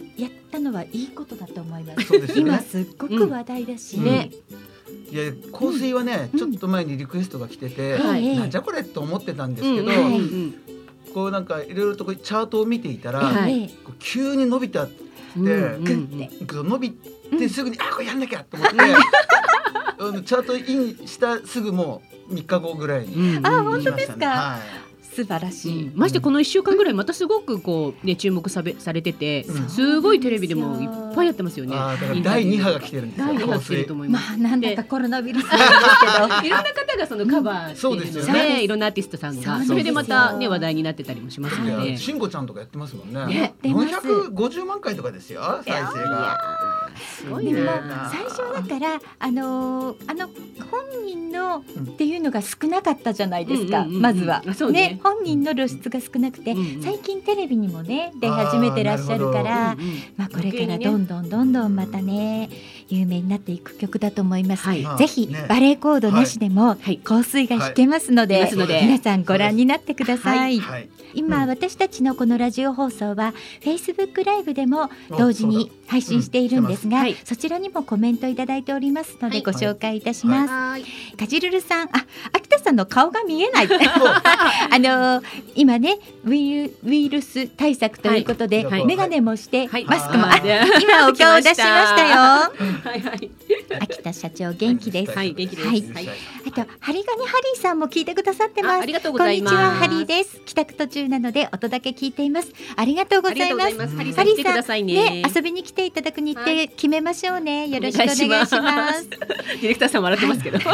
[0.50, 2.02] たのはいいことだと思います。
[2.06, 2.50] そうですよね。
[2.52, 4.04] 今すっごく話題だし、うん。
[4.04, 4.30] ね
[5.10, 6.38] いや香水はね、うん。
[6.38, 8.26] ちょっと前にリクエストが来てて、はい。
[8.26, 10.06] ええなんじゃこれと思ってたんですけど、うん。
[10.06, 10.54] うんうん
[11.14, 13.70] こうなんかいろいろとこうチャートを見ていたら、はい。
[13.98, 15.02] 急に伸びたって、
[15.38, 15.88] うんうん
[16.58, 16.68] うん。
[16.68, 23.36] 伸びてすぐに、あこれやんなきゃと思って、あのチャートインしたすぐもう3日後ぐらいにうん。
[23.38, 24.06] うんあ本当行きましたね。
[24.06, 24.88] ですかはい。
[25.18, 25.90] 素晴らしい。
[25.96, 29.68] ましてこの一週間ぐらいまたすごくこうね注目されされてて、うん。
[29.68, 31.74] すごいテレビでもいっぱいやってますよね。
[31.74, 34.32] あーだから第2波が来てるんですよ第二波香水来てると思いまます。
[34.34, 35.44] あなんだかコロナウイルス。
[35.44, 36.46] ですけど。
[36.46, 38.56] いろんな方がそのカバーしているのそうですよね。
[38.58, 41.96] で、いろんなアーティストさんがそれでまたね話題になってたりもしますので。
[41.96, 43.40] しんごちゃんとかやってますもんね。
[43.40, 43.88] やってます。
[44.06, 46.38] 450万回とかですよ再生が
[47.24, 48.38] でもな最初
[48.68, 50.28] だからあのーあの
[50.70, 54.02] 本人のうんっていうのが少なかったじゃないですか、うんうんうんうん。
[54.02, 54.42] まずは。
[54.46, 55.00] あそうね。
[55.02, 56.82] 本人の露出が少なくて、うんうん。
[56.82, 62.50] 最近テレビにもね出始めてらっしゃるからうんうんまあこれからどんどんどんどんまたね
[62.88, 64.82] 有名になっていく曲だと思います、はい。
[64.82, 65.46] まあぜひね。
[65.48, 66.98] バレーコードなしでもはい。
[66.98, 68.86] 香水が弾けますので,、はい弾けますので。
[68.86, 70.88] 皆さんご覧になってください、はい。
[71.14, 71.48] 今、うん。
[71.48, 79.42] 私たちのこのラジオ放送は Facebook ライブでも同時に配信しているんですが、そちらにもコメントいただいておりますのではい。
[79.42, 80.50] ご紹介いたします。
[80.50, 80.84] はい。
[81.16, 83.68] かじるるさん、あ、秋田さんの顔が見えない。
[84.70, 85.22] あのー
[85.54, 88.86] 今ねウイルウイルス対策ということで、はい。
[88.86, 89.84] メガネもして、はい。
[89.84, 90.26] マスクも
[90.80, 92.77] 今お顔出しましたよ。
[92.82, 93.30] はいはい
[93.80, 95.12] 秋田社長元気です。
[95.12, 96.08] はい元気ですはいはい
[96.46, 98.84] あとハリガニハリーさんも聞いてくださってますああ。
[98.84, 99.56] りがとうございます。
[99.56, 100.40] こんにちはハリーです。
[100.40, 102.52] 帰宅途中なのでお届け聞いています。
[102.76, 103.96] ありがとうございうます。
[103.96, 104.22] ハリーさ
[104.74, 105.22] んね。
[105.22, 107.68] ね、遊びに来ていただく日程はい決めましょうね。
[107.68, 109.08] よろしくお願いします。
[109.10, 110.58] ディレクターさん笑ってますけど。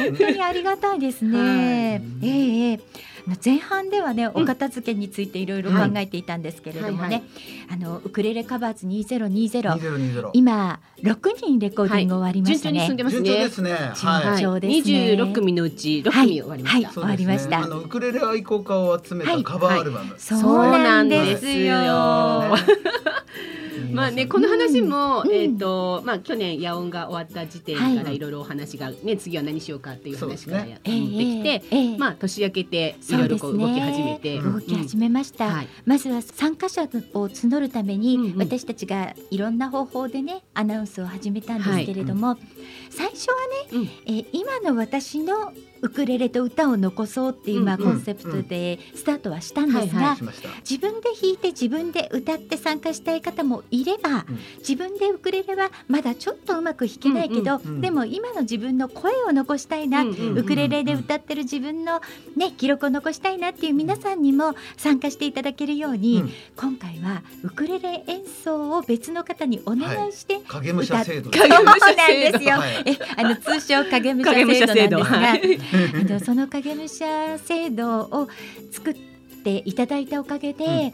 [0.00, 2.02] 本当にありがたいですね。
[2.22, 2.80] ええ
[3.44, 7.22] 前半ではね、お片付けについていろいろ考えていたんですけれどもね、
[7.70, 12.86] あのウクレレカバーズ2020 2020今六人レコーディング終わりましたね。
[12.86, 13.24] 順調に進んでますね。
[13.24, 13.50] 順調で。
[13.50, 13.72] すね。
[13.72, 14.38] はい。
[14.38, 14.74] 順調ですね。
[14.74, 16.90] 二十六組のうち六組終わりました。
[16.92, 17.58] 終わりました。
[17.58, 19.38] あのウクレレ愛好家を集めはい。
[19.38, 22.56] たカバーアルバムそうなんですよ。
[23.92, 25.32] まあねこの話も、うん。
[25.32, 28.20] えっ、とまあ去年野音が終わった時点からい。
[28.20, 35.68] ろいろお話がね次は何しようかっていう話からやってええきて、まあ年明けていろいろこう動き始めて、動き始めました、はい。
[35.84, 42.36] まずは参加者を募るために、私たちがいろんな方法でねアナウンスを始めたんですけれども、
[42.90, 43.36] 最初は
[43.72, 43.90] ね、うん。
[44.06, 50.16] えー今の私のウクレレと歌を残そうっていう、まあ、うんコンセプトでスタートはしたんですが、
[50.68, 54.38] 自分で弾いて自分で歌って参加したい方もいれば、うん。
[54.58, 62.00] 自分でウクレレはまだちょっとうまく弾けないけど、でも今の自分の声を残したいな、ウクレレで歌ってる自分の、
[62.36, 66.32] ね、記録を残したいなっていう皆さんにも参加していただけるように、うん。
[66.56, 72.56] 今回はウクレレ演奏を別の方にお願いして、影武者制度影 そうなんですよ。
[72.84, 75.64] はいえ、あの通称影武者制度度なんです
[76.08, 76.20] が、はい。
[76.20, 78.28] その影武者制度を
[78.70, 78.94] 作っ
[79.42, 80.70] ていただいたおかげで、うん。
[80.70, 80.92] や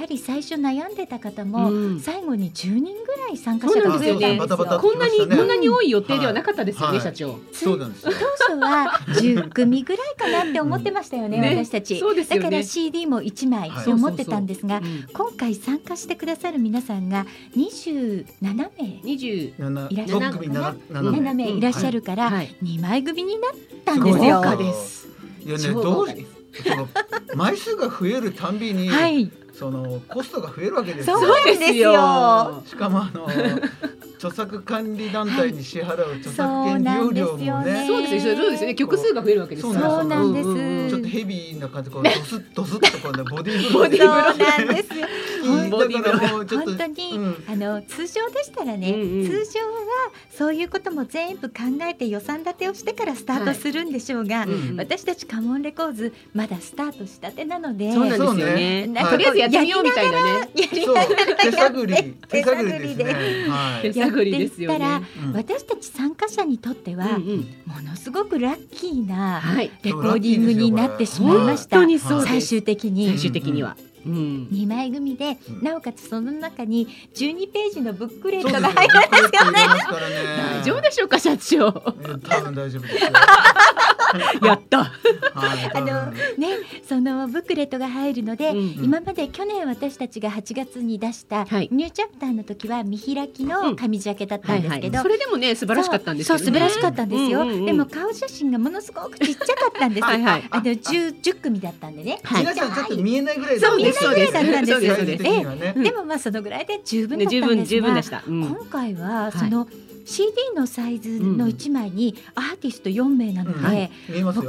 [0.00, 2.00] はり最初悩んでた方も、うん。
[2.00, 7.00] 最後に10人ぐらい参加者が増えたこんなにこんなに多い予定ではなかったですよね、はい。
[7.00, 7.38] 社長。
[7.52, 8.12] そうなんですよ。
[8.48, 13.82] 当初は10組ぐらいかなって思ってましたよね、うんね私たち、だから CD も1枚はい。
[13.82, 15.06] って思ってたんですが、うん。
[15.12, 17.26] 今回参加してくださる皆さんが
[17.56, 22.54] 27名二十七いらっしゃる六組七うん7名いらっしゃるから、はい。
[22.62, 23.50] 2枚組になっ
[23.84, 24.36] たんですよ。
[24.36, 25.08] 豪華です。
[25.44, 26.37] いやね超どう
[27.34, 31.34] 枚数が増えるたんびに、はい、そのコストが増えるわけですそうよ。
[31.34, 32.62] なんですよ。
[32.64, 33.26] しかもあの
[34.18, 37.72] 著作管理団体に支払う著作そう権利用料もよね。
[37.72, 37.86] ね。
[37.86, 38.74] そうですよそうですよね。
[38.76, 39.62] 曲数が増えるわけです。
[39.62, 40.48] そうなんです。
[40.48, 40.52] う
[40.86, 45.06] んちょっとヘビーな感じでこうドスッドスッとこうねボディーブローで ボディーブロそうなんですよ。
[45.88, 47.44] だからもうちょっと本当に、うん。
[47.48, 63.16] あの通常でしたらね、通常はそういうことも全部考えて予算立てをしてからスタートするんでしょうが、うん私たちカモンレコーズまだスタートしたてなのでそうなんですよそうねねとりあえずやってみようみたいなね手探り手 手探りで。
[63.82, 65.32] 手探りですよたうん。
[65.34, 67.38] 私たち参加者にとっては、うんうん。
[67.66, 69.70] ものすごくラッキーなはい。
[69.82, 71.78] レコーディングになってしまいました。
[72.24, 73.08] 最終的に。
[73.08, 73.76] 最終的には、
[74.06, 75.62] うん2枚組で、うん。
[75.62, 79.58] なおかつその中に12ページのブックレットが入るんですよね。
[80.60, 81.68] 大丈夫でしょうか社長。
[82.02, 83.10] え多分大丈夫ですよ
[84.42, 84.92] やった、
[85.72, 88.84] あのね、そのブックレットが入るので、うんうん。
[88.84, 91.68] 今まで去年私たちが8月に出したはい。
[91.70, 97.66] ニューチャプターの時は見開きの紙ジャケだったんですけど、それでもね素晴らしかったんですね、そうそう素晴らしかったんですよ、うんうんうん。
[97.66, 100.06] でも顔写真がものすごくちっちゃかったんですよ。
[100.06, 100.44] はいはい。
[100.50, 102.40] あの 10, 10組だったんでね、はい。
[102.40, 104.96] 皆さんちょっと見えないぐらいそうですそうですそうですそうです。
[104.96, 108.44] そうでねうんでもまあそのぐらいで十分だねったんですが、十分十分でした、うん。
[108.44, 109.66] 今回はその
[110.08, 113.90] CD のサイズの1枚にアーティスト4名なので、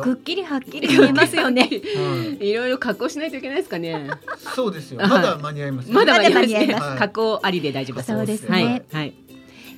[0.01, 1.63] くっきりはっきり見えますよね。
[1.63, 4.09] はいいろいろ加工しないといけないですかね。
[4.55, 5.01] そうですよ。
[5.01, 5.09] はい。
[5.09, 6.97] まだ間に合いますよまだ間に合います。
[6.97, 8.85] 加工ありで大丈夫だそうですね。
[8.91, 9.03] はい。
[9.03, 9.13] はい。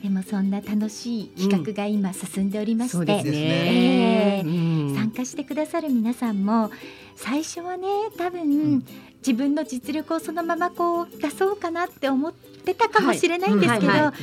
[0.03, 6.71] でもそんな楽しい企画が今進んでおりまして、参加してくださる皆さんも
[7.15, 8.85] 最初はね多分、ん
[9.25, 14.13] 自分の実力をそのままこう出そうかなって思ってたかもしれないんですけど、やっ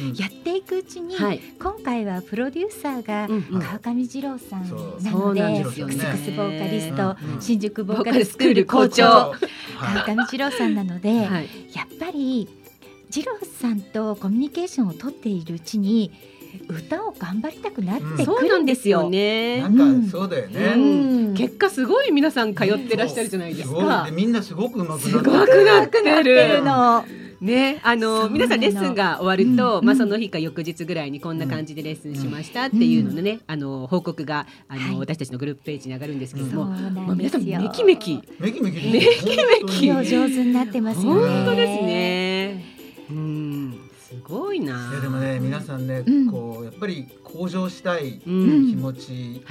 [0.45, 1.41] ていくうちに、はい。
[1.61, 3.29] 今回はプロデューサーが
[3.61, 4.69] 川上二郎さん
[5.03, 9.05] なので、クスクスボーカリスト、うん新宿ボーカルスクール校校長。
[9.79, 11.49] 川上二郎さんなので、はい。
[11.75, 12.49] やっぱり
[13.11, 16.13] 二郎さんとコミュニケーションを取っているうちに
[16.69, 18.59] 歌を頑張りたくなってそうくるんでよ。
[18.59, 19.69] なんですすよいねな。
[19.69, 20.75] んかそうだようね
[21.33, 24.13] ん結果すごい皆さん通ってらっしゃるじゃないですかで。
[24.13, 26.63] みんなすごく上手くすなってごくなってなってるる。
[26.63, 27.05] の。
[27.41, 37.31] ね、あのの皆さんレッスンが終わると、うんまあその日か翌日ぐらいにこんな感じでレッスンしましたっていうのでね、あの報告があの、はい私たちのグループページに上がるんですけども、まあ皆。
[37.31, 39.01] さんめきめきめきめきめきめ
[39.69, 41.21] 気を上手になってますよね。
[41.21, 41.85] 本当です。
[41.85, 42.65] ね。
[43.11, 43.48] うん、
[44.09, 44.89] すごいな。
[44.91, 46.31] いやでもね皆さんね、うん。
[46.31, 49.45] こうやっぱり向上したいうん、気持ち、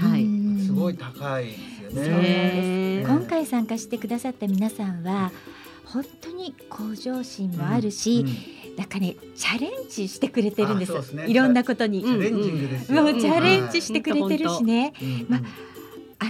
[0.65, 3.05] すごい高いですよね。
[3.07, 5.31] 今回参加してくださった皆さんは
[5.85, 8.25] 本当に向上心もあるし、
[8.75, 10.91] なんかねチャレンジしてくれてるんです。
[10.91, 11.27] あそうですね。
[11.27, 13.03] いろんなことに、チャレンジングですよ。
[13.03, 15.41] もうチャレンジしてくれてるしね、うんまあ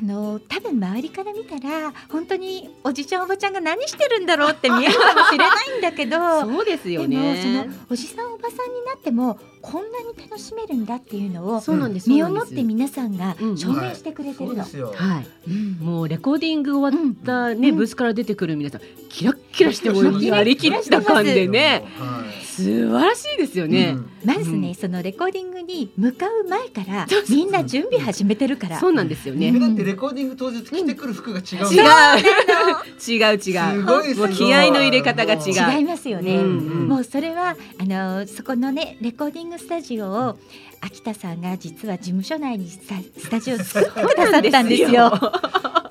[0.02, 7.70] の多分周りから見たら本当におじちゃんおばちゃんが何してるんだろうって見えるかもしれないんだけど そうですよでもそのね。
[7.90, 12.10] おじさんおばさんになってもこんなに楽しめるんだっていうのをそうなんです。
[12.10, 14.56] 身をそうなんですもって皆さんがうん証明してくれてるの。
[14.56, 14.94] そうですよ。
[14.96, 15.28] はい。
[15.48, 22.47] うんもうレコーディング終わったね、うんブースから出てくる皆さんキラッキラしてもやりきった感でねはい。
[22.58, 24.10] 素晴らしいですよね、うん。
[24.26, 24.76] まずね、うん。
[24.76, 28.80] そのレコーディングに向かう前からみんな準備始めてるから。
[28.80, 29.60] そうなんですよね、うん。
[29.60, 31.46] だってレコーディング当日着てくる服が違う。
[31.62, 31.72] の。
[31.72, 33.40] 違う違う違う。
[33.40, 35.78] すごいすごいもう気合の入れ方が違う。
[35.78, 36.36] 違いますよね。
[36.38, 36.46] うんう
[36.86, 36.88] ん。
[36.88, 40.38] もうそれはあのそこのねレコーディングスタジオを
[40.82, 45.12] 秋田さんが実は事務所内にスタスタジオを作ってくださったんですよ。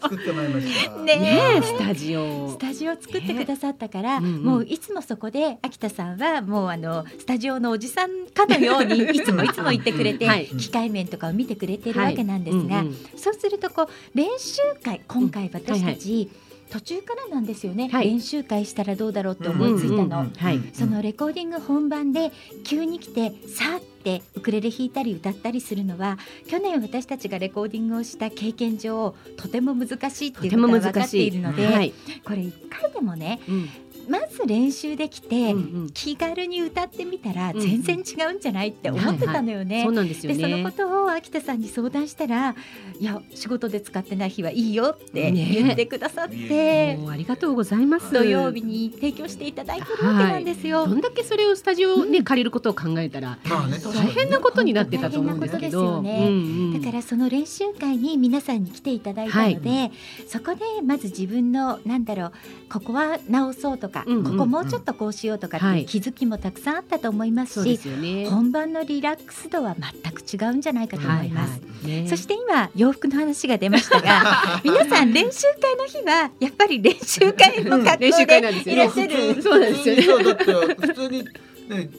[0.08, 0.96] 作ってまいりました。
[0.96, 2.48] ねスタジオ。
[2.50, 4.42] スタジオを作ってくださったから、ねうんうん。
[4.44, 10.46] もういつもそこで秋田さんはもうあのスタジオのおじさんかのように いつもいつも言ってくれて、はい。
[10.46, 12.96] 機械面とかを見てくれてるわけなんですが、はいうんうん。
[13.16, 13.88] そうするとこう
[14.18, 16.30] 練習会今回私たち、
[16.70, 18.06] 途中からなんですよね、はい。
[18.08, 20.02] 練習会したらどうだろうって思いついたの。
[20.02, 20.60] うんうんうんはい。
[20.72, 22.32] そのレコーディング本番で
[22.64, 31.92] 急に来てさーってウクレレ弾いたり歌ったりするのは去年私たちがレコーディングをした経験上とても難しいっていうことが分かっているので、
[32.24, 33.68] これ一回でもねうん。
[34.08, 35.90] まず練習できて、うんうん。
[35.92, 39.78] 気軽に歌ってみたらうん全然違うんじゃないって思ってたのよね。
[39.78, 42.54] でそのねことを秋田さんに相談したら
[42.98, 45.46] 「いや仕事で使ってない日はいいよ」ってね。
[45.56, 48.12] 言ってくださって、ねもうありがとうございます。
[48.12, 50.86] 土曜日に提供していただいてるわけなんですよ。
[50.86, 53.78] どんだけそれをスタジオをね、借りることを考えたらまあね。
[53.78, 56.28] 大変なことになってたと思うんですけど、大変なことですよね。
[56.28, 56.34] うん
[56.74, 56.80] うん。
[56.80, 59.90] だからその練習会に皆さんに来ていただいたので、
[60.28, 62.32] そこでまず自分のなんだろう
[62.70, 65.82] ここは直そうとか、うんうんここもうちょっとこうしようとかってはい。
[65.82, 68.28] いう気づきもたくさんあったと思いますし、すよね。
[68.28, 71.60] 本番のリラックス度は全く違うんじゃないかと思います。
[71.84, 72.06] いね。
[72.08, 78.74] そして今洋服の話が出ましたが 皆さん練習会の日はやっぱり練習会の格練習好で会なんですよ。
[78.76, 79.42] ねいらっしゃる。
[79.42, 81.24] そうなんですよね普通にそうだって普通に
[81.68, 81.90] ね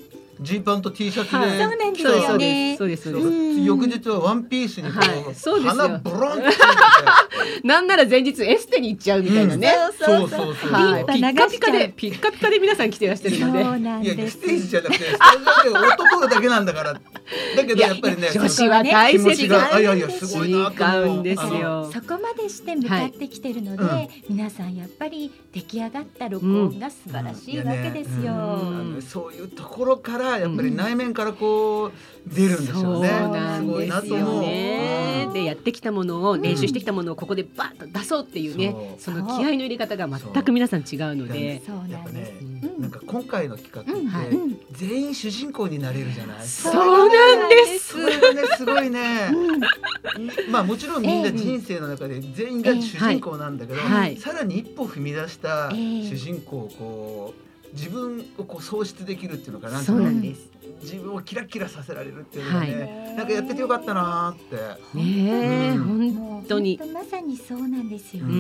[0.41, 1.49] ジーパンと T シャツで、はい。
[1.49, 2.75] そうなんですよね。
[2.77, 3.27] そうですそうです。
[3.27, 3.63] うん。
[3.63, 5.35] 翌日はワンピースにこう、はい。
[5.35, 5.81] そうですよ。
[5.81, 6.43] 鼻ブロンって
[7.63, 9.73] なんなら前日エステに行っちゃうみたいなね。
[9.97, 10.71] て、そうそうそう。
[10.71, 12.59] はい、ピッカピカでピッカピカで。
[12.59, 13.63] 皆さん来てらっしゃるので。
[13.63, 17.01] そうなんいやですステージじゃなくてスタジオで音取るだけなんだから
[17.55, 21.91] だけどやっぱりね女子は大気持切がちがあいやいやすごいなと思違うんですよ。
[21.93, 24.09] そこまでして向かってきてるので、はい。
[24.30, 28.34] 皆さんやっぱり出来上がった録音が素晴らしいわけですよ。
[28.34, 31.91] あのそういうところからやっぱり内面からこう
[32.34, 33.09] 出るんですよね。
[33.09, 35.34] そうなんすごいですよなと思う。
[35.34, 41.61] でやってきたものを練習してきたものをここでバッと出そうっていうね、そその気合の入れ方が全く皆さん違うので。
[41.89, 42.09] やっぱ。
[42.09, 44.38] ね、うんなんか今回の企画って、
[44.71, 46.47] 全員主人公になれるじゃない。
[46.47, 49.32] そうなんですそれがねすごいね。
[50.49, 59.80] まあもちろんみんな人生の中で全員が主人公なんだけど、はいさらに一歩踏み出したええ主人公をこう自分をこう創出できるっていうのかな。
[59.82, 60.49] そうなんです。
[60.82, 64.97] 自分をキラキラさせられるっていうのがね、はいなんかやっててよかったなーって。
[64.97, 68.36] ねえ、うん本当にまさにそうなんですようね。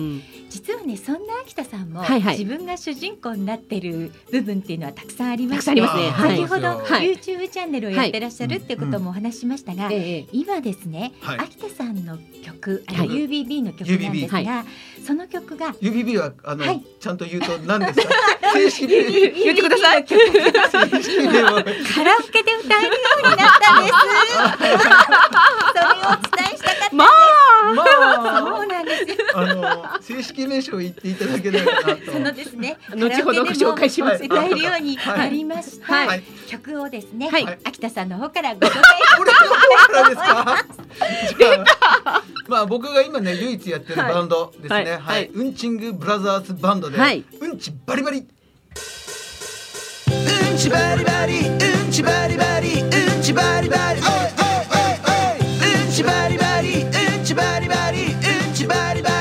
[0.00, 0.22] ん。
[0.48, 5.82] 実はねそんな秋田さんも、はいはい自分が主人公になってる部分っていうのはたくさんありましてね。
[5.82, 6.36] あはい。
[6.36, 14.64] 先ほど、はい YouTube チャンネルをやってらっしゃるっていうこともお話ししましたが、ええ今ですね、はい秋田さんの曲、あのはい UBB の曲なんです UBB が、
[15.06, 18.14] その曲が UBB はあの、はいちゃんと言うと何ですか？
[18.52, 20.04] 正式名言ってください。
[20.04, 20.20] カラ
[22.18, 23.94] オケで歌えるようになったんです。
[24.58, 24.76] それを
[26.10, 26.96] お伝えしたかった。
[26.96, 27.08] まあ。
[27.74, 28.40] まあ。
[28.40, 29.16] そうなんですよ。
[29.34, 32.12] あの正式名称を言っていただけないかなと。
[32.12, 34.24] そのですね、後ほどご紹介します。
[34.24, 35.86] 歌えるようになりました。
[36.48, 37.46] 曲をですね、はい。
[37.64, 38.82] 秋田さんの方からご紹介
[39.20, 39.44] 俺の方
[39.86, 40.22] からです
[42.06, 42.22] か？
[42.48, 44.98] まあ僕が今ね唯一やってるバンドですね。
[45.02, 45.26] はい。
[45.32, 47.24] ウンチングブラザーズバンドで、はい。
[47.40, 48.18] うんちバリバリ。
[48.18, 48.22] う
[50.54, 54.14] んちバリバリ、うんちバリバリ、うんちバリバリ、おいおいおい
[55.40, 55.84] おい。
[55.84, 56.45] うんちバリバリ、うんちバリバリ、
[58.68, 59.15] うん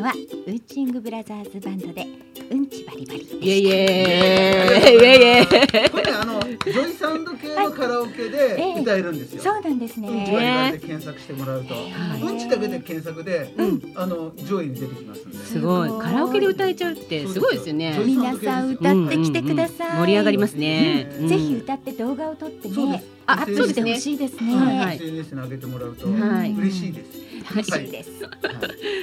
[0.00, 0.14] のは
[0.46, 2.06] ウンチングブラザーズバンドで
[2.50, 3.44] うんちバリバリでした。
[3.44, 5.22] イエイエーイイエイ。
[5.22, 9.42] エーイこれねあのジョイサウンド系のカラオケで歌えるんですよ。
[9.42, 10.54] そうなんですうんちバリね。
[10.54, 11.80] バリで検索してもらうと、は
[12.18, 12.22] い。
[12.22, 13.92] うんちだけで検索で、うん。
[13.94, 15.38] あの上位に出てきますんで。
[15.38, 15.90] すごい。
[16.00, 17.98] カラオケで歌えちゃうってすごいですよね。
[18.04, 19.88] 皆さん歌ってきてください。
[19.88, 19.94] うん。
[19.94, 21.28] うんうん盛り上がりますね、うん。
[21.28, 23.02] ぜひ歌って動画を撮ってね
[23.46, 24.56] そうです、アあップしいですね。
[24.56, 27.20] はいはい SNS に上げてもらうとはい嬉しいです。
[27.52, 28.10] 嬉しいです。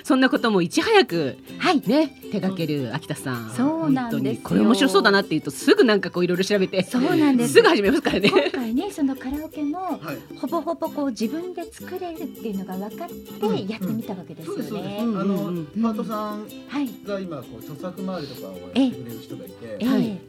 [0.03, 1.81] そんなこともいち早くはい。
[1.85, 10.37] ね手掛ける秋田さんそうなんですよ本当にこれ面白そうだなって言うとすぐなんかこういろいろ調べてそうなんですすぐ始めますからね今回ねそのカラオケもはい。
[10.37, 14.87] ほぼほぼこう自分で作れるっていうのが分かってやってみたわけですよそうですそうです。
[14.87, 14.97] ね。
[15.01, 16.89] あのうんうんパートさんはい。
[17.05, 19.77] が今こう著作周りとかをやってくれる人がいて、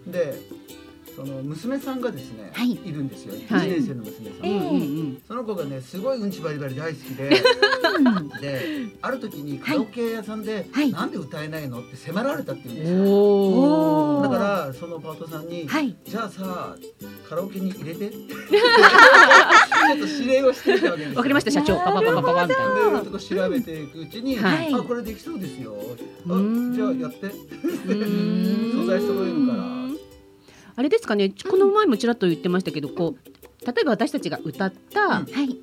[0.06, 0.40] で
[1.18, 2.70] その娘さんがですね、はい。
[2.70, 3.34] い、るんですよ。
[3.34, 3.68] 一はい。
[3.68, 4.46] 年生の娘さん。
[4.46, 4.56] ええ。
[4.56, 7.28] うんうんその子がねすごいうんちバリバリ大好きで、
[7.98, 8.28] うん。
[8.40, 10.92] である時にカラオケ屋さんで、はい。
[10.92, 14.20] なんで歌えないのって迫られたって言うんですうんよ。
[14.22, 15.96] だからそのパートさんに、はい。
[16.04, 16.76] じゃあさ
[17.28, 18.18] カラオケに入れて ちょ
[19.96, 21.16] っと指令をしてみたわけですよ。
[21.16, 21.76] わかりました社長。
[21.78, 24.72] パパパパパパみたいなと調べていくうちに、はい。
[24.72, 25.74] あこれできそうですよ。
[26.28, 26.72] あうん。
[26.74, 27.26] じゃあやって。
[27.26, 28.72] うん。
[28.72, 29.77] 素材揃えるから
[30.78, 35.56] あれですかねこの前もちらっと言ってましたけどこう例えば私たちが歌ったはい。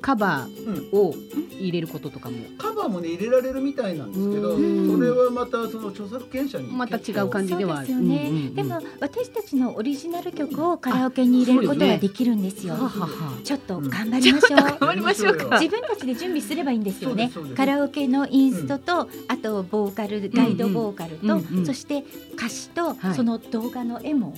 [0.00, 0.50] カバうん。
[0.50, 1.14] ーを
[1.60, 2.38] 入れることとかも。
[2.58, 4.90] カバーもね入れられるみたいなんですけどうん。
[4.90, 12.74] それはまたその著作権者にまた違う感じではですよね、でも私たちのオリジナル曲をカラオケに入れることができるんですよ。
[12.74, 14.60] はははちょっと頑張りましょう。
[14.60, 15.60] 頑張りましょうか。
[15.60, 17.30] 自分たちで準備すればいいんですよね。
[17.54, 21.66] カラオケのインストと、あとボーカルガイドボーカルと、うんうんうん。
[21.66, 22.02] そして
[22.34, 23.14] 歌詞と、はい。
[23.14, 24.34] その動画の絵も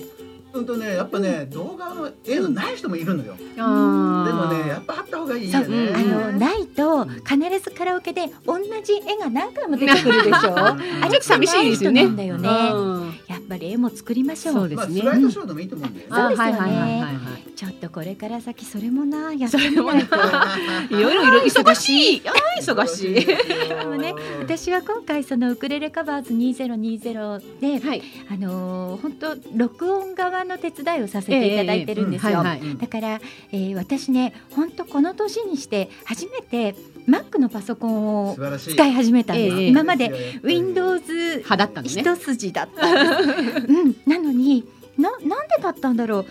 [0.55, 3.35] うんとねやっぱね動画の絵のない人もいるのよ。
[3.35, 5.93] でもねやっぱあった方がいいよね。
[5.93, 10.51] あのないと必ずカラオケで同じ絵が何回も出てくるでしょ。
[10.55, 10.57] ん。
[10.57, 12.03] あれちょっと寂しいですよね。
[13.27, 14.55] やっぱり絵も作りましょう。
[14.55, 15.03] そうですね。
[15.03, 16.15] まあスライドショーでもいいと思うんだよね。
[16.15, 16.51] そうですよね。
[16.53, 17.53] あはいはいはいはいはい。
[17.55, 20.05] ちょっとこれから先それもなやってみない。
[20.05, 20.15] と
[20.95, 22.21] いろいろいろ忙しい。
[22.59, 23.25] 忙しい。
[23.25, 23.35] で
[23.85, 28.03] もね私は今回そのウクレレカバーズ2020で、はい。
[28.29, 32.43] あのー本当録音側の手伝いをさせていただいてるんですよ。
[32.43, 33.19] だから、
[33.51, 36.75] えー私ね本当この年にして初めて
[37.07, 38.37] Mac のパソコンを。
[38.57, 41.03] 使い始めたんです、ええ今まで Windows
[41.37, 42.01] 派だったんですね。
[42.03, 44.63] 一筋だった うん、なのに
[44.97, 46.25] ななんでだったんだろう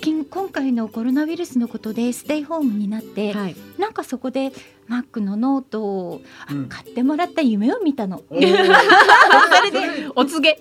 [0.00, 3.56] きん今回のコロナウイルスのことでステイホームになって、はい。
[3.78, 4.52] なんかそこで
[4.90, 8.22] Mac のノートをあうん買ってもらった夢を見たの。
[8.28, 10.60] それでお告げ。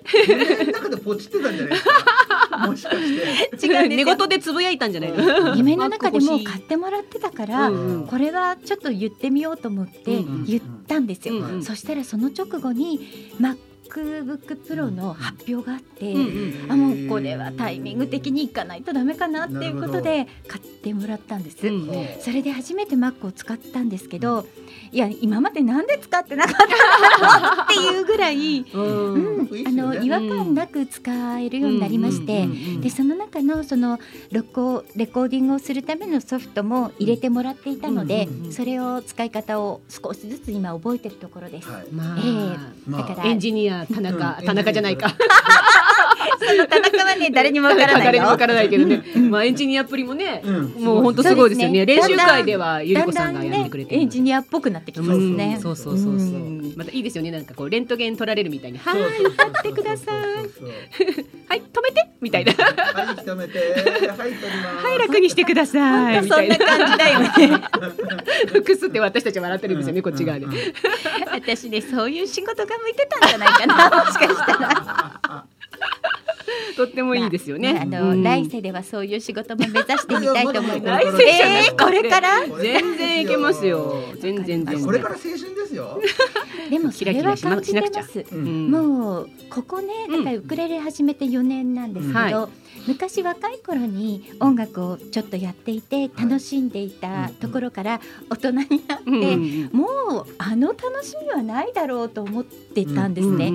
[0.72, 1.92] 中でポチってたんじゃないですか？
[2.68, 3.68] もしかして。
[3.68, 5.56] 違う寝言でつぶやいたんじゃないの？
[5.56, 11.36] 夢の中でもう買ってもらってたから、うんうんこれはちょっと言ってみようと思ってうん言ったんですよ。
[11.36, 13.00] うんうんそしたらその直後に
[13.90, 21.58] MacBook Pro の発表があって、うんうんあもうこれはタイミング的にいかないとダメかなっていうことで買ってもらったんです。
[22.22, 24.46] それで初めて Mac を使ったんですけど
[24.92, 29.68] いや今までなんで使ってなかったっていうぐらい、う うんん。
[29.68, 32.48] あの違和感なく使えるようになりまして。
[32.82, 34.00] でその中のその
[34.32, 41.70] 録音レコーディングをするためのソフトも入れてもらっていたので、それを使い方を少しずつ今覚えてるところです。
[41.70, 41.90] はえ
[42.90, 45.14] まあだからエンジニア田中、田中じゃないか。
[46.40, 48.38] その田中はね誰にもわからないよ誰にもわ。
[48.38, 49.04] からないけどね。
[49.30, 51.86] まあエンジニアっぷりもね、うんもう本当すごいですよね。
[51.86, 54.02] 練習会ではゆりこさんがやってねくれてる。
[54.02, 55.60] エンジニアっぽくなってきますね。
[55.62, 56.40] そうそうそうそう。
[56.40, 57.32] んまたいいですよね。
[57.32, 60.16] なんかこうレントゲン取られるみたいに、はい、そうそうそう歌ってください。
[61.48, 62.54] はい、止めてみたいな。
[62.54, 63.60] はい、止めて。
[63.60, 64.86] はい、取ります。
[64.86, 66.22] はい、楽にしてください。
[66.22, 66.58] みそんなたいな。
[66.58, 67.30] 感じだよね。
[68.66, 70.48] くすって私たち笑ってるんですよね、こっち側で
[71.32, 75.46] 私ねそういう仕事が向いてたんじゃないかなもしかしたら。
[76.76, 77.80] とってもいいですよね。
[77.82, 81.00] あの、うん来世ではそういう仕事も目指してみたいと思いま。
[81.00, 83.96] 来世じゃなくてえーこれから全然いけますよ。
[84.20, 84.86] 全然全然。
[84.86, 86.02] これから青春ですよ。
[86.70, 88.20] でもそれは感じてます。
[88.20, 88.72] ううんん。
[88.72, 92.50] もうここねだからウクレレ始めて4年なんですけど、うんは
[92.88, 98.58] 昔若い頃に音楽をちょっとやっていて楽しんでいたところから大人に
[98.88, 103.52] なって、うんうんもうあの楽しみはないだろうと思ってたんですね、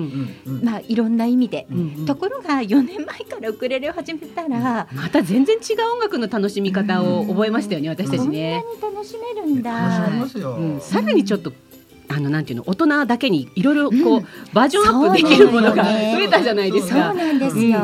[0.63, 1.67] まあいろんな意味で。
[1.71, 2.05] うんうん。
[2.05, 8.63] ところが4年前からウクレレを始めたら、また全然違う音楽の楽しみ方を覚えましたよね、私たちこんなにね。
[8.81, 9.71] 楽しめるんだ。
[10.81, 11.53] さらにちょっと。
[12.09, 14.25] あのなんていうの大人だけにいろいろこう、うん。
[14.53, 15.89] バージョンアップできるものが増
[16.21, 17.13] えたじゃないですそうか。
[17.13, 17.79] なんですよ、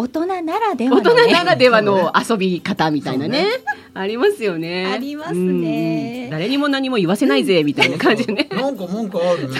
[0.00, 3.46] 大人ならではね、人ならではの遊び方みたいなね。
[3.92, 4.86] ありますよね。
[4.86, 6.24] ありますね。
[6.24, 6.30] うん。
[6.30, 8.48] 誰にも何も言わせないぜみたいな感じでね。
[8.50, 9.50] なんか文句ある？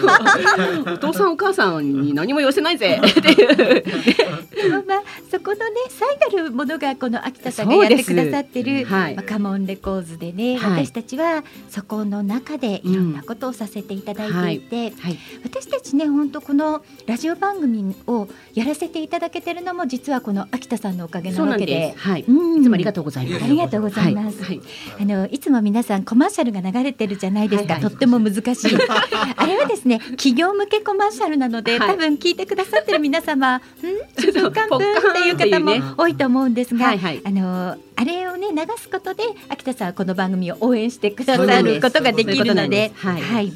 [0.95, 3.01] お父さんお母さんに何も言わせないぜ。
[3.05, 4.71] っていう。
[4.71, 9.17] まあまあそこのね最たるものがこの秋田さんがやってくださってる、はい。
[9.17, 10.87] まあ、カモンレコーズでね、はい。
[10.87, 15.19] 私たちはそこの中でいろんなことをさせていただいていて、はい。
[15.43, 21.95] 私たちね本当このラジオ番組をやらせていただけてるのも実はこの秋田さんのおかげなわけで。
[21.97, 22.25] はい。
[22.27, 23.45] うんいつもありがとうございます。
[23.45, 24.43] ありがとうございます。
[24.43, 24.61] はい。
[25.01, 28.77] あのいつも皆さんコマーシャルが流れてるじゃないですか、はいはいとっても難しい
[29.37, 33.61] あれはですね企業向けコマーシャルなので、はい多分聞いてくださってる皆様ん？
[34.21, 37.21] ちょっとカンプンっていう方も多いと思うんですが、はいはい。
[37.25, 43.53] あのあれをね流すことで秋田さんはこの番組を応援してくださることができるのではい、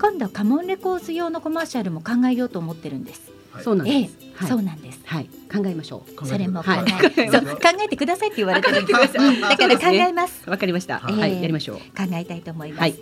[0.00, 3.37] 今度カモンレコーズ用のコマーシャルも考えようと思ってるんです。
[3.60, 4.14] そうなんええです。
[4.34, 5.00] はいそうなんです。
[5.04, 5.24] はい。
[5.52, 6.26] 考えましょう。
[6.26, 6.84] それも考はい
[7.16, 10.48] え、そう考えてくださいって言われてるんでださいうんだから考えます。
[10.48, 11.02] わかりました。
[11.08, 11.42] ええはい。
[11.42, 11.76] やりましょう。
[11.78, 11.82] 考
[12.12, 12.80] えたいと思います。
[12.80, 12.94] はい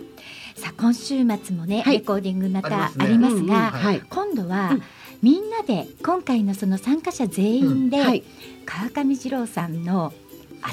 [0.55, 4.01] さあ今週末もね、はいレコーディングまたありますが、うんうんはい。
[4.09, 4.83] 今度は、うん
[5.21, 8.23] みんなで今回のその参加者全員で、はい。
[8.65, 10.13] 川上二郎さんの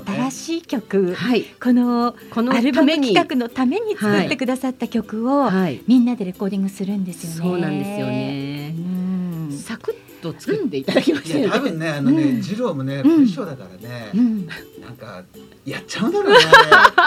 [0.07, 1.45] 新しい曲、はい。
[1.45, 2.91] このこのアルバム。
[2.93, 5.83] 企画のために作ってくださった曲を、はい。
[5.87, 7.51] みんなでレコーディングするんですよね。
[7.51, 8.69] そうなんですようね。
[8.71, 9.53] ん。
[9.53, 11.51] サクッと作っていただきましたよね。
[11.53, 14.47] 多分ねあのうんね次郎もねプんッショだからねうん。
[14.47, 15.23] なんか
[15.65, 16.39] やっちゃうんだろうね。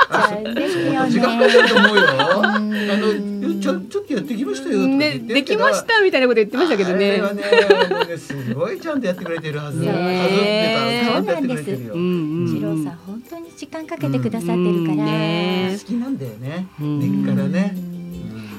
[0.09, 2.03] あ時間かかると思うよ。
[2.07, 7.11] あうんのちょちょっとやってきましたよね、ってるできましたみたいなこと言ってましたけどね。
[7.11, 7.43] あれはね
[7.89, 9.79] もうねすごいちゃんとやってくれてるはず。
[9.79, 11.93] ねえはずってたらちゃんとやってくれてるよ。
[11.93, 14.93] うんうん二郎さん本当に時間かけてくださってるから。
[14.93, 16.67] うんね好きなんだよね。
[16.81, 17.96] うん根っからね。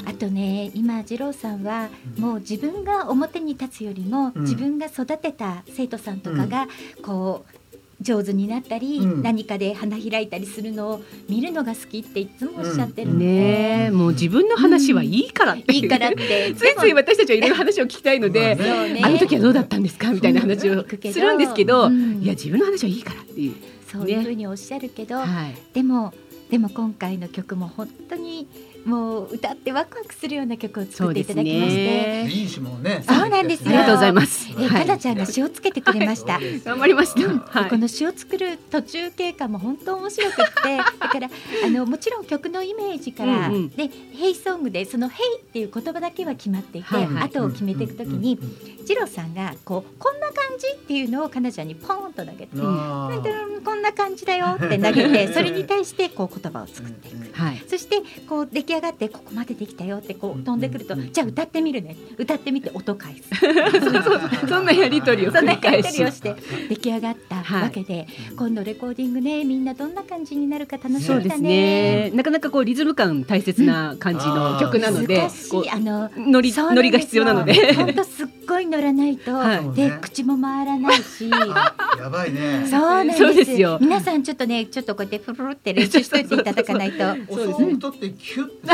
[0.08, 1.88] うんあとね今二郎さんは
[2.18, 4.42] もう自分が表に立つよりも、うん。
[4.42, 6.66] 自分が育てた生徒さんとかが
[7.02, 7.58] こう
[8.00, 9.22] 上手になったり、うん。
[9.22, 16.54] 何かで花開いたりするのを見るのが好きっていつもおっしゃってるので、ねえもう自分の話はいいからっていいからって。
[16.56, 19.00] ついつい私たちはいろいろ話を聞きたいので、まあね。
[19.04, 20.10] あの時はどうだったんですか？
[20.12, 22.22] みたいな話をするんですけど、うん。
[22.22, 23.54] いや自分の話はいいからっていう。
[23.92, 25.54] そういうふうにおっしゃるけど、はい。
[25.74, 26.14] でも
[26.50, 28.48] でも今回の曲も本当に
[28.88, 31.76] もう歌ってワクワクするような曲を作っていただきまして。
[31.76, 32.28] ね。
[32.30, 34.48] いいしもねそうなんですよありがとうございます。
[34.50, 36.40] えはいかなちゃんが詩をつけてくれました。
[36.64, 37.26] 頑張りました。
[37.26, 37.76] うんはいこ。
[37.76, 41.28] の詩を作る途中経過も本当面白くって だから
[41.66, 48.38] あのもちろん曲のイメージから、うんうんで「ヘイソング」でその「ヘイっていう言葉だけは決まっていて、はいはい後を決めていくときに、
[48.84, 52.48] ジローさんがこうこんな感じっていうのをかなちゃんにポーンと投げて。
[52.54, 53.30] あなんて
[53.64, 57.38] こんな感じだよって投げてそれに対してこう言葉を作っていく。
[57.38, 57.62] はい。
[57.68, 61.12] そしてこう出来上がってここまでできたよってこう飛んでくるとうんうん。
[61.12, 61.96] じゃあ歌ってみるね。
[62.16, 63.22] 歌ってみて音返す。
[64.48, 66.34] そんなやりとりを繰りり返し取りをして
[66.68, 68.06] 出来上がったわけで、
[68.36, 71.48] 今度レコーディングねみんなどんな感じになるか楽しそうですみだね。
[71.48, 72.10] ね。
[72.14, 77.74] なかなかこうリズム感大切な感じの曲なので難、しこいあのうノリが必要なので。
[77.74, 79.72] 本当すっごい乗らないと、はい。
[79.72, 81.30] で口も回らないし。
[81.32, 82.66] あやばいね。
[82.68, 83.52] そうなんです。
[83.52, 83.78] よ。
[83.80, 87.04] 皆さんちょっとねちょっとこうやってフルルって練習していただかないと。
[87.28, 88.70] お相撲取ってキュッてするから違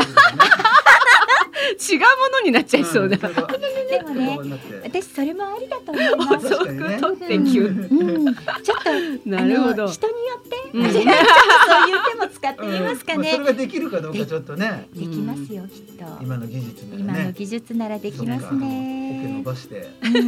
[1.97, 3.17] うものになっちゃいそうだ。
[3.17, 3.27] で
[4.01, 4.37] もね
[4.83, 6.47] 私それもありだと思います。
[6.49, 6.65] そう。
[6.65, 6.97] 確かにね。
[6.99, 7.65] 取って急。
[7.65, 7.69] う
[8.29, 9.87] ん、ちょっと なるほど。
[9.87, 10.91] 人によって、うん。
[10.91, 11.05] ちょっとそう
[11.89, 13.31] いう手も使ってみますかね。
[13.31, 13.45] それ。
[13.45, 14.87] ができるかどうかちょっとね。
[14.93, 16.05] できますよきっと。
[16.21, 16.99] 今の技術ならね。
[16.99, 18.55] 今の技術ならできますそうか。
[18.55, 19.41] オケ伸ね。
[19.43, 20.11] ばしてうん。
[20.11, 20.25] 縮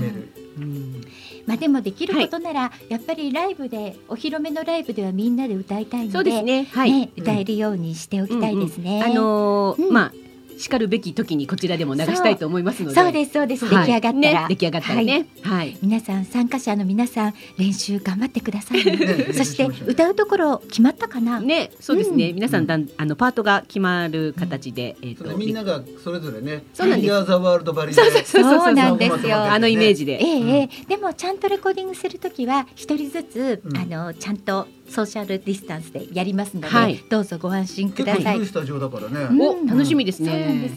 [0.00, 0.28] める
[0.58, 1.00] うん
[1.46, 6.64] まあでもできることなら、やっぱりライブでお披露目のライブではみんなで歌いたいので、そうですね。
[6.64, 6.92] はい。
[6.92, 9.02] ね歌えるようにしておきたいですね。
[9.04, 10.12] あのーうんまあ
[10.60, 12.94] 叱るべき時にこちらでも流したいと思いますので。
[12.94, 13.12] そう。
[13.12, 13.86] ですそうです、はい。
[13.86, 14.46] 出来上がったら、ね。
[14.50, 15.04] 出来上がったらはい。
[15.06, 15.26] ね。
[15.42, 15.78] はい。
[15.82, 18.96] 皆さん参加者の皆さん練習頑張ってくださいね。
[18.96, 21.40] ね そして歌うところ決まったかな？
[21.40, 22.28] ね、そうですね。
[22.28, 22.34] うん。
[22.34, 22.88] 皆さんだん。
[22.98, 27.10] あのパートが決まる形で、えっとそれみんながそれぞれねそうなんです。
[27.10, 28.22] フィギュアザワールドバリでそうそう。
[28.24, 30.18] そうそうなんですよあのイメージで。
[30.20, 30.86] ええええ。
[30.88, 33.76] でもちゃんとレコーディングするときは一人ずつ、うん。
[33.76, 36.96] あのちゃんとソーシャルディスタンスでやりますので、はい。
[37.08, 38.24] どうぞご安心く結ださい。
[38.24, 39.20] 構広いスタジオだからね。
[39.30, 40.70] うんお楽しみですね。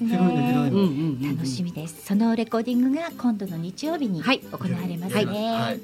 [1.23, 2.06] 楽しみです。
[2.06, 4.40] そのレコーディングが今度の日曜日にはい。
[4.40, 5.23] 行われますね。
[5.23, 5.26] はい。
[5.26, 5.80] はい。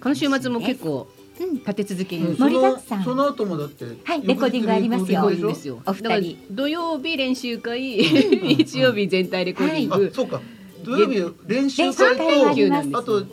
[0.00, 1.08] この週末も結構
[1.40, 2.26] うん立て続けに。
[2.26, 2.36] うん。
[2.36, 3.04] 盛りだくさん。
[3.04, 5.24] その後もだってはいレコーディングありますよ。
[5.24, 6.02] お二人。
[6.04, 6.20] だから
[6.50, 10.10] 土曜日練習会、 日曜日全体レコーディング。
[10.10, 10.40] あそうか。
[10.84, 13.24] 土曜日練習会とあと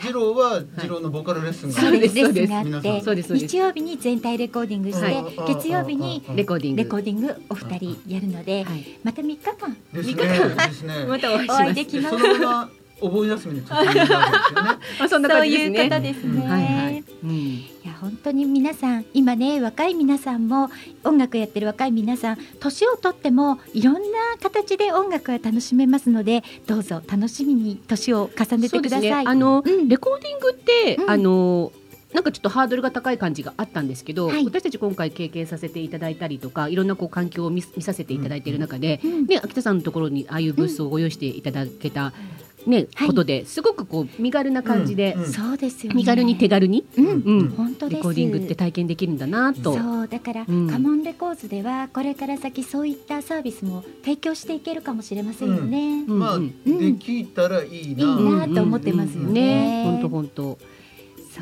[0.00, 2.08] 次郎は次郎のボーカルレッスンがあって、
[3.38, 6.82] 日曜日に全体レコーディングしてうん、月曜日にレコーディング。
[6.82, 8.98] レコーディングお二人やるので、はい。
[9.04, 9.76] また3日間。
[9.92, 10.14] ですね。
[10.14, 10.28] 三日
[10.86, 11.06] 間。
[11.08, 14.30] またお会いできますそのままお盆休みに突入なわけですよね
[14.98, 15.84] まあ そんな感じですね。
[15.84, 16.40] いうことですね。
[16.46, 17.04] はいはい。
[17.24, 17.30] うん。
[17.30, 20.70] いや本当に皆さん今ね若い皆さんも
[21.04, 24.00] 音楽やってる若い皆さん年をとってもいろんな
[24.42, 28.98] 形で音楽が楽しめますのでどうぞ楽しみに年を重ねてください。
[28.98, 29.24] そうですね。
[29.26, 31.72] あの、うんレコーディングって、うんあの。
[32.12, 42.12] なんかちょっとハードルが高い感じがあったんですけど、はい私たち今回経験させていただいたりとかいろんなこう環境を見見させていただいている中で、うんね、秋田さんのところにああいうブースをご用意していただけた、
[42.66, 43.08] ねはい。
[43.08, 45.32] ことですごくこう身軽な感じで、うんうん。
[45.32, 45.96] そうですよね。
[45.96, 47.48] 身軽に手軽に、うん、うん。
[47.50, 47.96] 本当です。
[47.96, 49.74] レコーディングって体験できるんだなと。
[49.74, 50.68] そうだから、うん。
[50.68, 56.04] カモンレコーズではこれから先そういったサービスも提供していけるかもしれませんよね。
[56.06, 56.18] うん。
[56.18, 56.52] まあうん。
[56.64, 59.40] できたらいいいいななと思ってますよね。
[59.40, 60.58] ね、本当本当。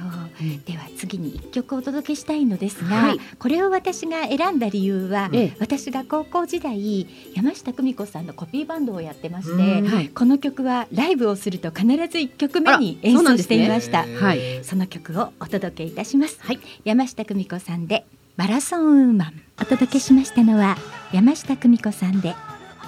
[0.01, 0.49] そう。
[0.67, 3.19] では次に一曲お届けしたいのですが、はい。
[3.39, 5.57] これを私が選んだ理由は、ええ。
[5.61, 10.09] 私が高校時代山下久美子さんのコピーバンドをやってまして、うんはい。
[10.09, 14.03] この曲はライブをすると必ず1曲目に演奏していました。
[14.03, 14.65] へーはい。
[14.65, 16.61] その曲をお届けいたします、はい。
[16.85, 18.05] 山下久美子さんで
[18.37, 19.43] マラソンウーマン。
[19.61, 20.77] お届けしましたのは
[21.13, 22.37] 山下久美子さんで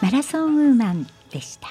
[0.01, 1.69] マラソンウーマンでした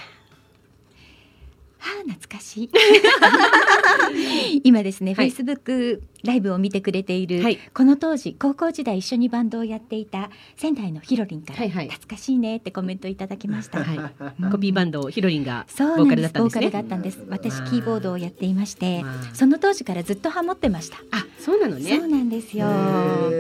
[1.79, 2.69] はあ懐かしい。
[4.63, 5.29] 今ですね、はい。
[5.31, 7.57] Facebook ライブを見てくれている、はい。
[7.73, 11.87] この当時高校時代一緒にバンドをやっていた仙台のひろりんから、はいはい。
[11.87, 13.97] 懐かしいねってコメントいただきました、はい。
[13.97, 14.51] うん。
[14.51, 16.69] コピーバンドヒロリンがそうボーカルルだったんですね。
[16.69, 17.23] だったんです。
[17.29, 19.35] 私まあキーボードをやっていましてまあ。
[19.35, 20.97] その当時からずっとハモってました。
[21.11, 21.97] あ、そうなのね。
[21.97, 22.07] そう。
[22.07, 22.67] なんですよ。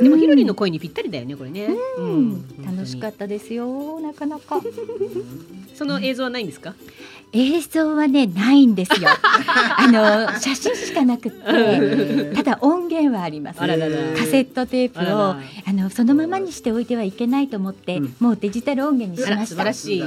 [0.01, 1.67] でもヒロリンの声にぴったりだよねこれね。
[1.97, 2.29] ううん。
[2.29, 4.61] ん、楽しかったですよなかなか。
[5.75, 6.75] その映像はないんですか？
[7.31, 9.07] 映像はねないんですよ。
[9.77, 13.59] あの写真しかなくってただ音源はあります。
[13.59, 13.71] カセ
[14.41, 15.39] ットテープをあ
[15.73, 18.15] のそのままにしておいてはいけないと思って、うん。
[18.19, 19.55] もうデジタル音源にしました。
[19.57, 20.03] 晴らし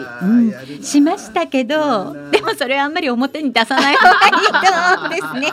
[0.81, 0.85] い。
[0.85, 4.51] しましたけどでもそれはあんまり表に出さない方がいいと
[4.97, 5.53] 思うんです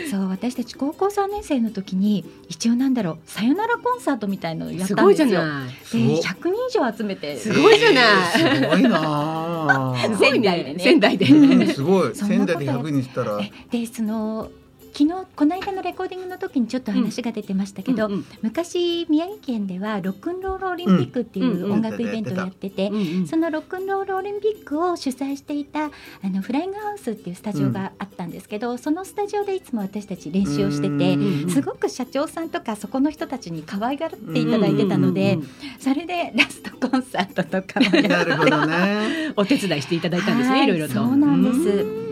[0.10, 5.40] そう私たち高校3年生の時に一応なんだろうさよならコンサートみたいのをやっすごいたんですよ。
[5.40, 5.68] じゃない。
[5.68, 7.36] ですごっ100人以上集めて。
[7.36, 8.04] すごいじゃない。
[8.04, 10.78] えーすごいな 仙台でね。
[10.78, 11.26] 仙台で。
[11.26, 11.66] うん。
[11.68, 12.14] すごい。
[12.14, 13.40] 仙台で100人したら。
[13.40, 14.50] えでその
[14.96, 18.24] 昨日この間のレコーディングの時にちょっと話が出てましたけど、うんうん。
[18.42, 23.26] 昔宮城県ではロックンロールオリンピックっていう音楽イベントをやってて、うんうん。
[23.26, 25.90] そのロックンロールオリンピックを主催していたあ
[26.22, 31.46] のフライングハウスっていうスタジオがあったんですけど、そのスタジオでいつも私たち練習をしててう。
[31.46, 35.38] んすごく社長さんとかそこの人たちに可愛がっていただいてたので、
[35.80, 39.32] それでラストコンサートとか なるほどね。
[39.36, 40.64] お手伝いしていただいたんですね、はい。
[40.66, 40.94] いろいろと。
[40.94, 42.04] そうなんです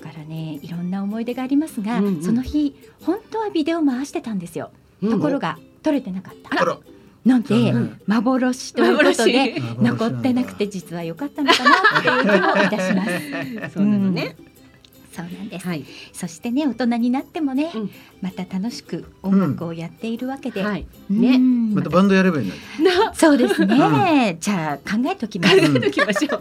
[0.00, 2.22] からねいろんな思い出がありますが、うんうん。
[2.22, 4.70] その日本当はビデオ回してたんですよ、
[5.02, 6.60] ところが撮れてなかった。
[6.60, 6.78] あら。
[7.26, 13.04] ので、うん幻ということで幻 残ってなくて実は良かったのかなっていう気もいたしま
[13.68, 13.72] す。
[13.76, 14.36] そうなのね。
[15.12, 15.84] そうなんです、はい。
[16.12, 17.90] そしてね大人になってもね、うん。
[18.20, 20.86] また楽しく音楽をやっているわけで、はい。
[21.10, 21.20] うん。
[21.20, 21.38] ね。
[21.74, 22.52] またバンドやればいいの
[23.14, 25.56] そうですね、じゃあ考えときます。
[25.56, 26.40] 考えときましょう。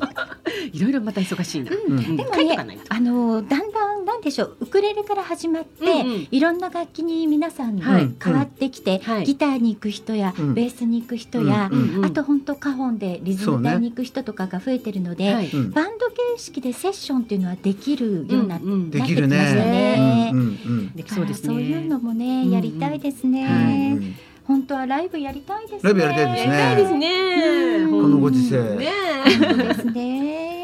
[0.72, 1.72] いろいろまた忙しいな。
[1.72, 1.98] うん。
[1.98, 2.16] うん。
[2.16, 4.58] でもねあのだんだんなんでしょう。
[4.62, 6.28] ウクレレから始まって、うんうん。
[6.30, 8.14] いろんな楽器に皆さんはい。
[8.24, 9.26] 変わってきて、はい。
[9.26, 10.54] ギターに行く人や、うん。
[10.54, 15.50] ベースに行く人や、うんうんあと本当カホンでリズム隊に行く人とかが増えてるので、はい。
[15.50, 15.72] うん。
[15.72, 18.59] バンド形式でセッションっていうのはできるような、
[18.90, 20.32] できるね。
[21.08, 21.48] そうですね。
[21.48, 22.52] そういうのもね、うん。
[22.52, 24.16] やりたいですね、
[24.46, 25.80] 本当はライブやりたいですね。
[25.84, 27.88] ライブやりたいですね。
[27.90, 28.78] このご時世。
[28.78, 28.92] ね
[29.40, 30.59] そうですね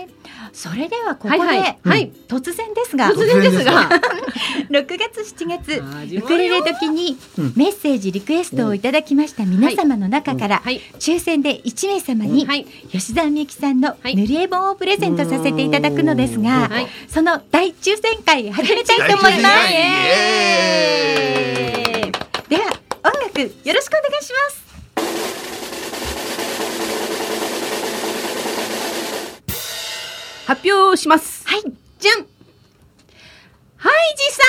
[0.55, 1.77] それではここで、はいはい。
[1.83, 2.11] はい。
[2.29, 3.89] 突然ですが突然ですが。
[4.71, 5.83] 6月7月
[6.15, 7.53] ウクレレ時にうん。
[7.57, 10.79] メッセージリクエストをいただきました皆様の中からはい。
[10.97, 12.65] 抽選で1名様にはい。
[12.89, 14.15] 吉田美由紀さんのはい。
[14.15, 16.87] 塗り絵本をプレゼントさせていただくのですがはい。
[17.09, 19.69] その大抽選会始めたいと思います。
[22.47, 22.71] では
[23.03, 24.64] 音楽よろしくお願いします
[30.45, 31.47] 発表します。
[31.47, 31.61] はい。
[31.99, 32.25] じゃん。
[33.77, 34.43] ハイジさ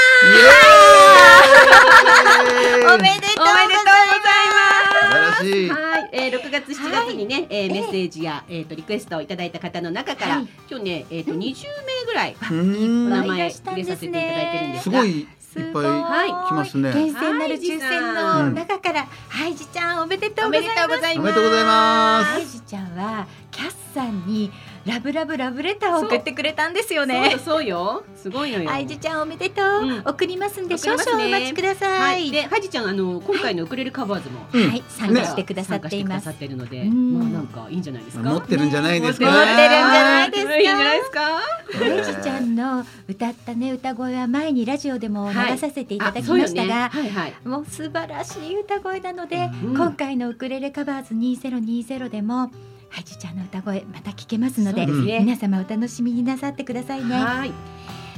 [2.94, 3.66] おめでとうございます。
[3.66, 5.06] おめでとうございます。
[5.06, 5.68] 素晴らしい。
[5.70, 10.48] はい、えー、6月7月にね、えーメッセージや、えー、とリクエストをいただいた方の中から、はい。
[10.70, 13.06] 今日ね、えー、と20名ぐらいうん。
[13.06, 15.00] お名前入れさせていただいてるんですが。
[15.00, 16.28] すごいいっぱいはい。
[16.48, 16.92] 来ますね。
[16.92, 20.80] 厳選なる抽選の中からハイジちゃんおめでとうございます。
[20.80, 22.32] おめでとうございおめでとうございます。
[22.32, 24.52] ハイジちゃんはキャスさんに
[24.86, 27.30] ラブラブラブレターを送ってくれたんですよね。
[27.32, 28.04] そうそうよ。
[28.14, 28.70] すごいのよ。
[28.70, 30.02] ハイジちゃんおめでとう、うん。
[30.04, 32.28] 送りますんで少々お待ちくださはい。
[32.28, 34.46] い、でハイジちゃんあの今回のウクレレカバーズも。
[34.52, 34.70] うん。
[34.70, 34.84] はい。
[34.88, 37.18] 参加してくださっています、参加してくださってるので、うん。
[37.18, 38.30] まあなんかいいんじゃないですか？
[38.30, 39.26] 持ってるんじゃないですか？
[39.26, 40.56] 持ってるんじゃないですか？
[40.56, 41.20] いいんじゃないですか？
[41.20, 47.10] ハイジちゃんの歌ったね歌声は前にラジオでも流させていただきましたが、あそうよね。
[47.10, 47.34] はいはい。
[47.44, 49.74] もう素晴らしい歌声なので、うん。
[49.76, 52.52] 今回のウクレレカバーズ2020でも
[52.96, 57.14] ハイジちゃんの歌声また聞けますのでね皆様お楽しみになさってくださいね。
[57.14, 57.52] はい。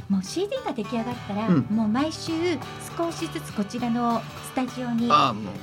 [0.07, 2.31] もう CD が出来上がったら、うんもう毎週
[2.97, 5.07] 少しずつこちらのスタジオに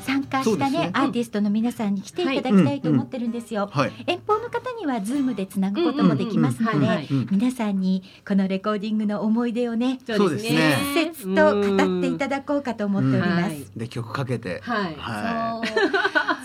[0.05, 0.91] 参加したねね。
[0.93, 3.69] アーティストの皆さんに来ていただきたいと思ってるんですよ。
[3.73, 3.93] はい。
[4.07, 10.77] 遠方の方にはズームでつなぐこともできますので皆さんにこのレコーディングの思い出をねそうですね。
[10.95, 13.43] 切々と語っていただこうかと思っております。
[13.43, 14.61] はいで曲かけて。
[14.63, 14.95] はい。
[14.97, 15.63] は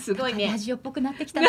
[0.00, 0.02] う。
[0.02, 0.48] すごいね。
[0.48, 0.58] ラ。
[0.58, 1.48] ジオっぽくなってきたね。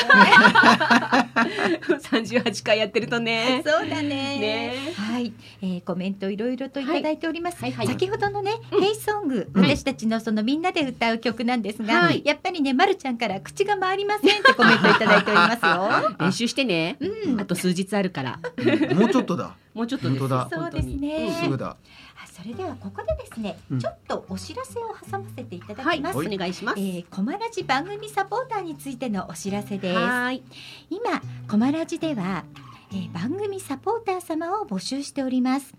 [2.00, 3.64] 三十八回やってるとね。
[3.66, 4.10] そうだね。
[4.40, 4.74] ね。
[4.96, 7.62] はい、えー、コメントいろいろといただいております。
[7.62, 7.72] はい。
[7.72, 7.88] はい。
[7.88, 7.96] はい。
[7.96, 8.82] 先ほどのね、うん。
[8.82, 16.16] ヘイソング、はい私たちのそのみんなで歌う曲なんですが、はいやっぱりね、まるちゃんから口が回りませんってコメントいただいておりますよ。
[16.20, 16.98] 練習してね。
[17.00, 18.40] うんあと数日あるから。
[18.92, 20.20] いもうちょっとだもうちょっとです。
[20.20, 21.76] 本当だそうですねすぐだ
[22.24, 25.98] あそれではここでですね、うんちょっとお知らせを挟ませていただはい。
[25.98, 26.18] きます。
[26.18, 26.80] お願いします。
[26.80, 30.00] えー、コマラジ番組サポーターについてのお知らせです。
[30.00, 30.44] はい。
[30.90, 32.46] 今コマラジでは、
[32.92, 35.74] えー番組サポーター様を募集しております。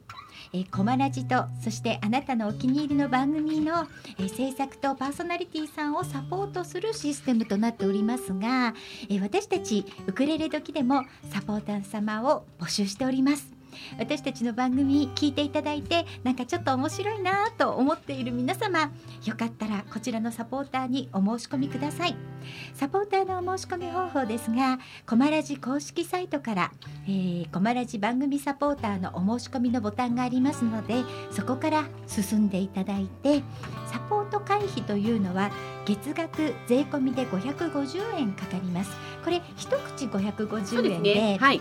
[0.54, 8.72] えー、コマラジとそしてあなたのお気に入りの番組の、え制作とパーソナリティさんをサポートするシステムとなっておりますが、
[9.10, 11.02] え私たちウクレレ時でも
[11.32, 13.53] サポーター様を募集しております。
[13.98, 18.90] 私たちの番組聞いていただいてなんかちょっと面白いなと思っている皆様
[19.24, 22.16] よかったらこちらのサポーターにお申し込みください
[22.74, 26.72] サポーターのお申し込み方法ですがコマラジ公式サイトから、
[27.06, 33.42] えー、コマラジ番組サポーターのお申し込みのボタンがありますのでそこから進んでいただいて
[33.92, 35.50] サポート会費というのは
[35.84, 38.90] 月額税込みで550円かかります
[39.24, 41.38] これ一口550円でね。
[41.40, 41.60] はい。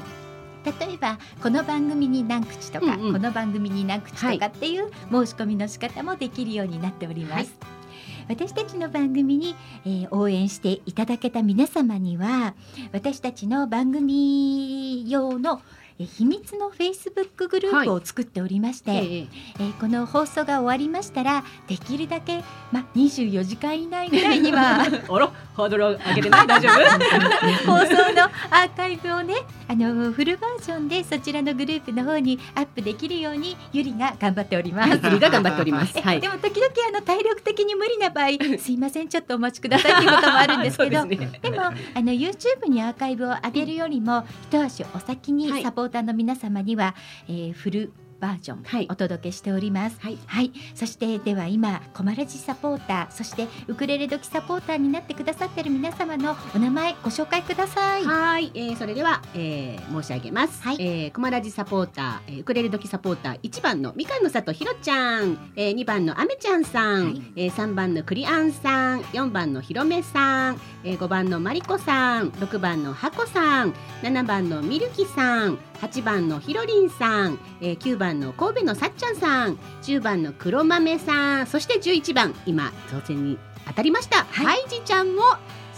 [0.66, 7.56] 例えばこの番組に何口とか、うんうんこの番組に何口とかっていう申し込みの仕方もできるようになっております。
[7.62, 7.84] はい
[8.30, 9.54] 私たちの番組に、
[9.86, 12.56] えー応援していただけた皆様には
[12.94, 15.62] 私たちの番組用の
[16.00, 19.28] えー秘密のフェイスブックグループを作っておりまして、ええ。
[19.60, 26.48] えーこの放送が終わりましたらできるだけ、ま、24時間以内ぐらいには あらハードル上げてない？
[26.48, 27.72] 大丈夫？
[27.72, 29.36] 放送のアーカイブをね
[29.68, 35.00] あのフルバージョンでそちらのグループの方にアップできるようにゆりが頑張っております。
[35.04, 36.00] ゆりが頑張っております。
[36.00, 36.22] はい。
[36.22, 36.28] で。
[36.28, 38.28] も時々あの体力的に無理な場合
[38.60, 41.40] すいませんちょっとお待ちくださいっていうこともあるんですけどですね。
[41.42, 45.52] でもあの YouTube にアーカイブを上げるよりも一足お先はい。
[45.58, 46.96] にサポーターの皆様には、
[47.28, 47.94] えーフル
[48.24, 48.88] バージョンはい。
[48.90, 49.98] お届けしております。
[50.00, 50.18] はい。
[50.28, 58.06] はい、そしてでは今コマラジサポーターそしてウクレレ時サポーターになってくださっている皆様のお名前ご紹介ください。
[58.06, 60.64] はい、えー、それでは、えー、申し上げます。
[60.64, 60.78] はい。
[60.80, 67.22] えー、コマラジサポーター、えー、ウクレレ時サポーター一番のみかんの里ひろちゃん、えー、二番のあめちゃんさん、はい。
[67.36, 83.38] えー、三番のクリアンさん、四番のひろめさん、えー、五番のまりこさん、六番のはこさん、七番のみるきさん、八番のひろりんさん、えー、九番の神戸のさっちゃんさん、十番の黒豆さん、そして十一番今当選に
[83.68, 84.46] 当たりました、はい。
[84.46, 85.24] ハイジちゃんも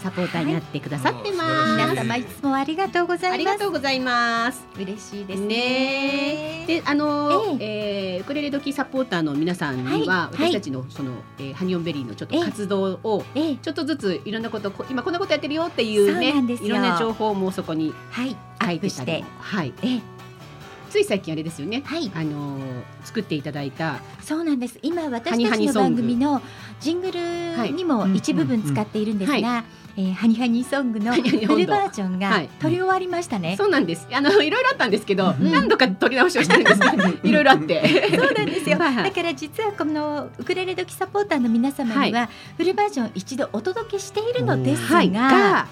[0.06, 1.72] サポーターになってくださってます。
[1.72, 3.58] 皆様いつもありがとうござありいます。
[3.58, 4.64] がとうございます。
[4.78, 5.46] 嬉しいですね。
[5.48, 6.64] ね。
[6.68, 8.16] で、あのー、え。
[8.18, 10.48] えーウクレレ時サポーターの皆さんには、はい。
[10.48, 12.44] 私たちのその、えーハニオンベリーのちょっとええ。
[12.44, 16.68] 活動をええ、ちょっとずついろんなことこ今こんなことやってるよっていうねそうなんですよ。
[16.68, 19.74] いろんな情報もそこにはい、ア書ップしていてたりも、はい。
[19.82, 20.00] ええ、
[20.90, 21.82] つい最近あれですよね。
[21.84, 22.62] はい、あのー
[23.04, 24.78] 作っていただいたそうなんです。
[24.82, 26.02] 今ハ私ニハたちの番ニソング。
[26.02, 26.42] 組の
[26.80, 28.16] ジングルにもはい。
[28.16, 29.64] 一部分使っているんですうんうんが、
[29.98, 33.56] えーハニハニソングの フルバージョンがはい撮り終わりましたね。
[33.56, 34.06] そうなんです。
[34.12, 38.08] あのいろいろあったんですけど、うん何度か撮り直しをしてるんですけど、 いろいろあって。
[38.14, 38.78] そうなんですよ。
[38.78, 45.66] はいはいだから実はこのウクレレ時サポーターの皆様にはフルバージョン一度お届けしているのですが、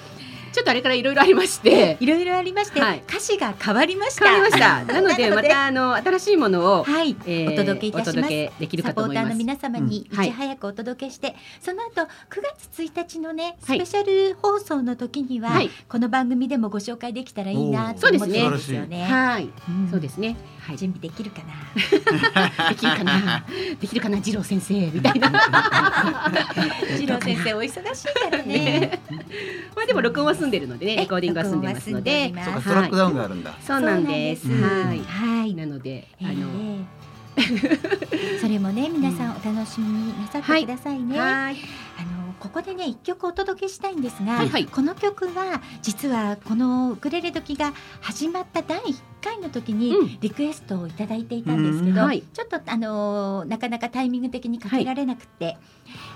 [0.54, 4.26] ちょっとあれからいろいろありまして、いろいろありまして、はい歌詞が変わりました。
[4.26, 4.84] 変わりました。
[4.92, 9.36] なのでまたあの新しいものを、はい、えーお届けいたしますお届けできるサポーターのかと思います。
[9.36, 12.06] 皆様にうんはいいち早くお届けして、その後9
[12.70, 19.04] 月1日のねスはいペシャル放送の時には、はいこの番組でもご紹介できたらいいなと思ってるんですよね。
[19.04, 20.36] はい、うんそうですね。
[20.60, 21.54] はい、準備できるかな。
[22.70, 23.44] できるかな、
[23.80, 25.30] できるかな、次郎先生みたいな。
[26.96, 28.44] 次郎先生お忙しいからね。
[28.44, 29.00] ね
[29.76, 33.54] まあでも録音は済んでるのでね、えレコーディングは済んでますので、そうかストラックダウンがあるんだ。
[33.60, 34.48] そうなんです。
[34.48, 34.98] はい。
[35.00, 35.54] はい。
[35.54, 36.84] なので、えあの、ー。
[38.40, 41.18] それもね皆さんお楽しみになさってくださいね。
[41.18, 41.56] はい、
[41.98, 44.48] あのここでね一曲お届けしたいんですが、はい。
[44.48, 44.66] はい。
[44.66, 50.18] この曲は実はこのウクレレ時が始まった第1回の時にうん。
[50.20, 52.06] リクエストをいただいていたんですけど、うん。
[52.06, 52.22] はい。
[52.22, 55.56] ちょっとあのなかなかタイミング的にかけられなくて、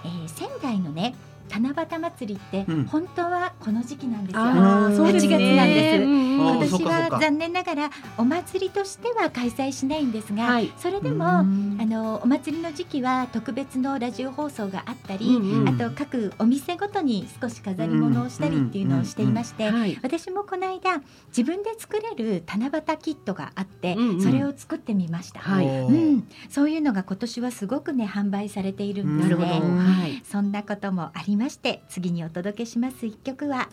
[0.05, 1.15] えー仙台のね
[1.49, 2.85] 七夕祭りってうん。
[2.87, 4.43] 本当はこの時期なんですよ。
[4.43, 5.37] あーそうですね。
[5.37, 6.05] 8月なんです。
[6.05, 10.73] 今年は残念ながらお祭りとしては開催しないんですが、はい。
[10.77, 25.67] それでも、あのお祭りの時期は特別のラジオ放送があったり、あと各お店ごとに少し飾り物をしたりっていうのをしていまして、はい、私もこの間自分で作れる七夕キットがあって、それを作ってみました、はい。
[25.67, 29.79] うん、そういうのが今年はすごくね販売されているんですなるほど、ね。
[29.79, 33.69] はい、そんなこともありまして次にお届けします一曲は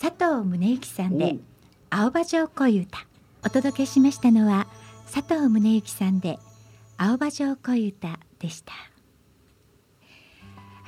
[0.00, 1.36] 佐藤宗之さんで
[1.90, 2.98] 「青葉城恋歌」
[3.44, 4.66] お届けしましたのは
[5.12, 6.38] 佐藤宗之さんで
[6.98, 8.72] 「青葉城恋歌」でした。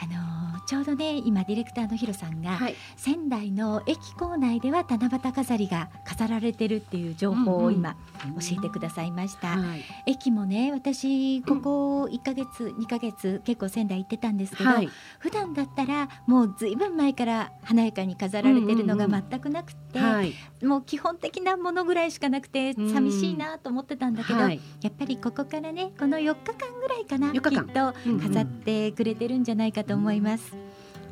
[0.02, 7.97] あのーちょうどね今ディレクターのヒロさんが、はい、仙台の駅構内では七夕飾りが飾られてるっていう情報を今
[8.41, 9.49] 教えてくださいました。
[9.49, 14.89] はい、駅もね私ここ1ヶ月2ヶ月結構仙台行ってたんですけど、はい、
[15.19, 27.70] 普段だったらもうずいぶん前から華やかに飾られてるのが全くなくて、はい、もう基本的なものぐらいしかなくてうん寂しいなと思ってたんだけど、はい、やっぱりここからねこの4日間ぐらいかなき4日間。
[27.70, 30.49] っとうんうん飾ってくれてるんじゃないかと思います。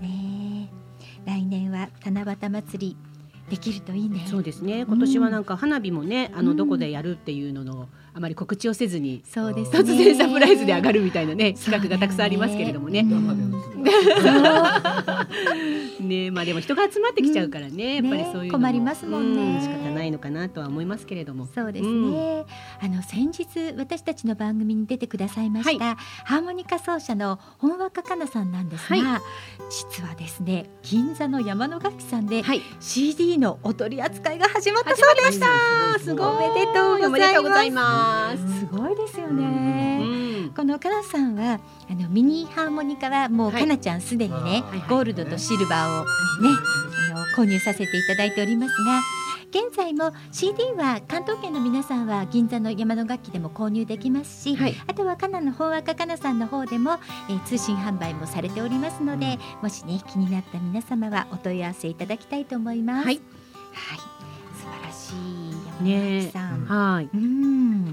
[0.01, 0.71] ね
[1.27, 2.97] え来年は七夕祭り
[3.51, 4.27] できるといいね。
[4.27, 4.85] そうですね。
[4.87, 9.79] 今年はなんか花火もね、あうんのどこでやるっていうののあまり告知をせずにそうですね。
[9.79, 13.05] 突然サプライズで上がるみたいなね企画がたくさんありますけれどもね。
[16.01, 19.59] ねまあでも人が集まってきちゃうからね、やっぱりそういう困りますもんね。
[19.59, 21.47] う仕方ないのかなとは思いますけれども。
[21.47, 22.45] そうですね、
[22.81, 29.21] あの先日私たちの番組に出てくださいました、ハーモニカ奏者の本若かなさんなんですが、は
[29.71, 32.63] 実はですね銀座の山の楽器さんではい。
[32.81, 35.47] CD のお取り扱いが始まったそうでした
[35.95, 35.99] た。
[35.99, 36.15] す。
[36.15, 36.27] ごい。
[36.27, 38.59] おめでとうございますます。
[38.61, 39.99] すごいですようね、
[40.47, 40.51] ん。
[40.55, 41.61] このかなさんは
[41.91, 43.63] あのミニハーモニカはもうはい。
[43.63, 44.89] かなちゃんすでにね、はいはい。
[44.89, 46.51] ゴールドとシルバーをね
[47.15, 49.01] あの購入させていただいておりますが
[49.51, 54.75] 現在も CD は関東圏の皆さんは銀座の山の楽器でも購入できますし、はい。
[54.87, 56.99] あとはかなの本若かなさんの方でも、
[57.31, 63.07] えー通信販売もされておりますのでもしね気になった皆様はお問い合わせいただきたいと思います。
[63.07, 63.21] はい。
[63.73, 63.99] はい、
[65.85, 66.65] い山の楽器さん。
[66.67, 67.09] はい。
[67.15, 67.85] うん。
[67.87, 67.93] ね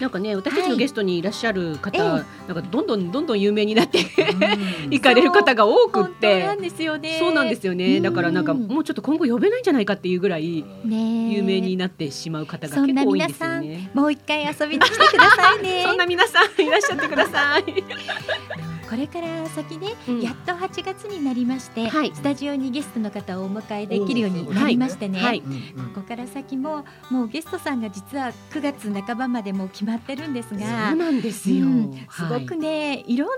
[0.00, 4.00] なんかね私たちのゲストにいらっしゃる方、ええなんかどんどんどんどん有名になって
[4.90, 6.62] 行かれる方が多くっ本当なてん。
[6.62, 7.16] ですよね。
[7.20, 8.00] そうなんですよね。
[8.00, 13.90] だからなんかうんもうちょっと今後呼べないんじゃないかっていうぐらい有名になってしまう方が結構多いんですよね。
[13.94, 15.84] もう一回遊びに来てくださいね。
[15.86, 18.73] そんな皆さんいらっしゃってください。
[18.84, 20.20] これから先ね、うん。
[20.20, 22.12] やっと8月になりまして、はい。
[22.14, 25.18] スタジオにゲストの方をお迎えできるようになりましてね。
[25.20, 25.40] はい。
[25.40, 25.46] こ
[25.94, 30.96] こから先ももうゲストさんが実は9月半ばまでもう決まってるんですがそう。
[30.96, 31.66] なんですよ。
[31.66, 32.06] うん。
[32.10, 33.34] すごくね、い、ろんな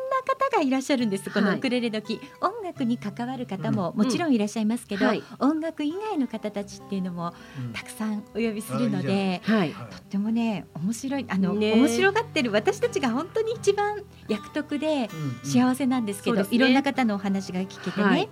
[0.51, 1.59] 方がいらっしゃるんですこのはい。
[1.59, 4.05] ウクレレ時、音楽に関わる方もうん。
[4.05, 5.23] もちろんいらっしゃいますけど、はい。
[5.39, 7.33] 音楽以外の方たちっていうのも
[7.73, 9.73] たくさんお呼びするので、はい。
[9.73, 15.09] とってもね面白いあの、ね面白がってる私たちが本当に一番役得で
[15.43, 16.57] 幸せなんですけど、そうですね。
[16.57, 18.29] いろんな方のお話が聞けてね、はい。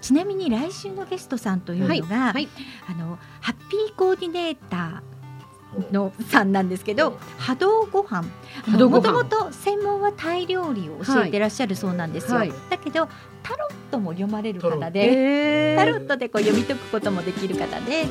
[0.00, 2.48] ちなみに来週のゲストさんというのが、はい。
[2.88, 8.24] あのハッピーコーディネーターのさんなんですけど波動ご飯。
[8.66, 12.52] もともと専門はタイ料理を教えてらっしゃるそうなんですよ、はい。
[12.70, 13.08] だけど
[13.42, 18.04] タロットも読まれる方で、えタロットでこう読み解くこともできる方で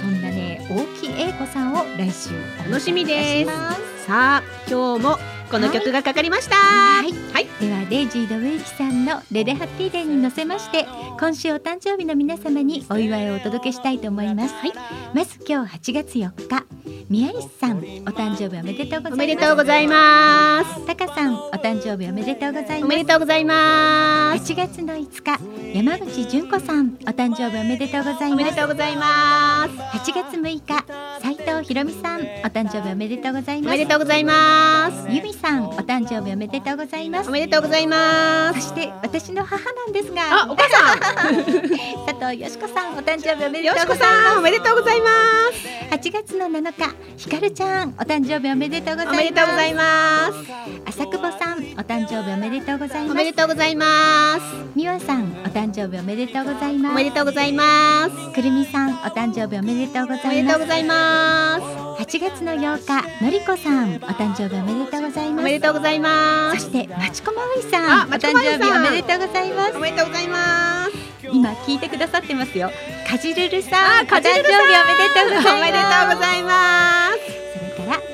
[0.00, 2.30] そんなね大木英子さんを来週
[2.64, 4.06] 楽しみです。
[4.06, 5.18] さあ今日も
[5.50, 6.56] この曲がかかりました。
[6.56, 7.46] はいはい。
[7.60, 10.86] ではデイジー・ドウェイキさんの「レレハッピーデー」に乗せまして
[11.18, 14.54] 今週お誕生日の皆様にお祝いをお届けしたいと思います、
[15.14, 16.66] まず今日8月4日
[17.08, 20.86] 宮西さんお誕生日おめでとうございますおめでとうございます。
[20.86, 24.52] タカさんお誕生日おめでとうございおますめでとうございます。
[24.52, 29.98] 8月の5日山口純子さんお誕生日おめでとうございおめますでとうございます。
[29.98, 30.84] 8月6日
[31.22, 35.06] 斉藤ひろみさんお誕生日おめでとうございおますめでとうございます。
[35.08, 38.60] ゆみさんお誕生日おめでとうございますおめでとうございます。
[38.60, 40.98] そして私の母なんですがあ、お母さん。
[42.06, 45.06] 佐藤よしこさんお誕生日おめでとうございますさん、おめでとうございま
[45.52, 45.76] す。
[45.90, 50.32] 8月の7日ひかるちゃんお誕生日おめでとうございおますめでとうございます。
[50.86, 53.86] 朝久保さんお誕生日おめでとうございおめますでとうございま
[54.36, 54.40] す。
[54.74, 58.32] みわさんお誕生日おめでとうございおますめでとうございます。
[58.34, 61.62] くるみさんお誕生日おめでとうごおざいますめでとうございます。
[62.02, 65.44] 8月の8日のりこさんお誕生日おめでとうございおます。
[65.44, 66.60] めでとうございます。
[66.60, 68.08] そしてまちこまういさあん。
[68.08, 69.76] お誕生日おめでとうございます。
[69.76, 70.92] おめでとうございます。
[71.32, 72.70] 今聞いてくださってますよ。
[73.08, 74.04] かじるるさん。
[74.04, 75.48] お誕生日おめでとうございます。
[75.48, 76.75] おめでとうございます。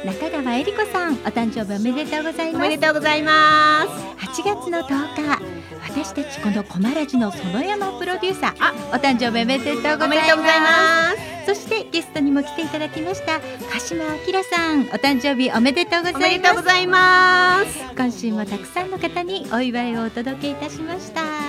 [0.04, 3.88] 中川えり子さんお誕生日おめでとうございおますめでとうございます。
[4.26, 5.42] 8月の10日
[5.88, 11.32] 私たちこのコマラジの園山プロデューサーあお誕生日おめでとうございますおめでとうございます。
[11.46, 13.40] そしてゲストにも来ていただきました
[13.72, 17.78] 鹿島明さんお誕生日おめでとうごおめざいますでとうございます。
[17.96, 21.41] 今週もたくさんの方にお祝いをお届けいたしました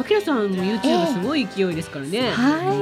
[0.00, 2.30] あきらさんも YouTube すごい勢いですからね。
[2.30, 2.72] は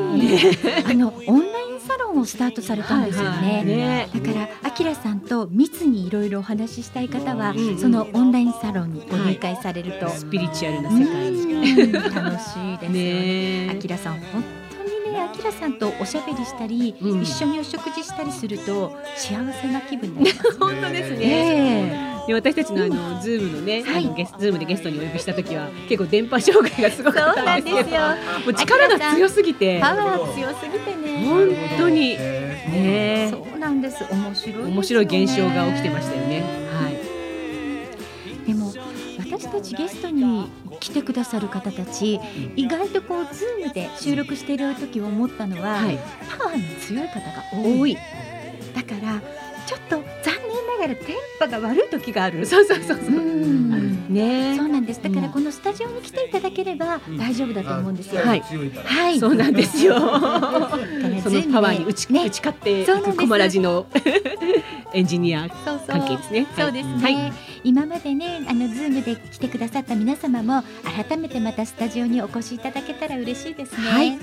[0.86, 0.92] い。
[0.92, 3.64] あのオンラインサロンをスタートされたんですよはいはねい。
[3.66, 4.08] ね。
[4.14, 7.58] だからあきらさんと密にいろいろお話ししたい方は、うん。
[7.58, 13.66] うんそのオンラインサロンにご入会されると、スピリチュアルな世界楽しいですよね。
[13.66, 13.70] ね。
[13.72, 17.22] あきらさん本当にねあきらさんとおしゃべりしたり、うん。
[17.22, 20.58] 一緒にお食事したりすると幸せな気分になります。
[20.60, 21.16] 本当ですね。
[21.18, 27.88] ねで私たちのあのズームのね、はいあのゲスズームでゲストにお呼びした時は結構電波障害がすごえ、そうかったなんですけど。
[27.88, 28.14] も
[28.48, 31.24] う力が強すぎてパワー強すぎてね。
[31.24, 31.48] 本
[31.78, 34.04] 当にねそうなんです。
[34.12, 36.42] 面白いね、面白い現象が起きてましたよね。
[36.70, 38.46] はい。
[38.46, 38.74] でも
[39.18, 40.50] 私たちゲストに
[40.80, 42.20] 来てくださる方たち
[42.56, 45.98] 意外とこうズームで収録している時思ったのは、はい。
[46.38, 47.96] パワーの強い方が多い多い。
[48.74, 49.22] だから
[49.66, 50.37] ちょっと残
[50.78, 52.46] 念ながらテンポが悪い時がある。
[52.46, 55.02] そうそうそうそううんねそうなんです。
[55.02, 58.22] だからこのスタジオに来ていただければ大丈夫だと思うんですよ。
[58.22, 58.40] はい。
[58.40, 59.18] はい。
[59.18, 59.98] そうなんですよ。
[59.98, 63.86] そのパワーに打ち,、ね打ち勝っていくコマラジの
[64.94, 66.46] エンジニアそうそう関係ですね。
[66.56, 67.32] そうですね、はい。
[67.64, 70.62] 今までねあのズームで来てくださった皆様も
[71.06, 73.88] 改めてまたスタジオにお越しいただけたら嬉しいですね。
[73.88, 74.18] はい楽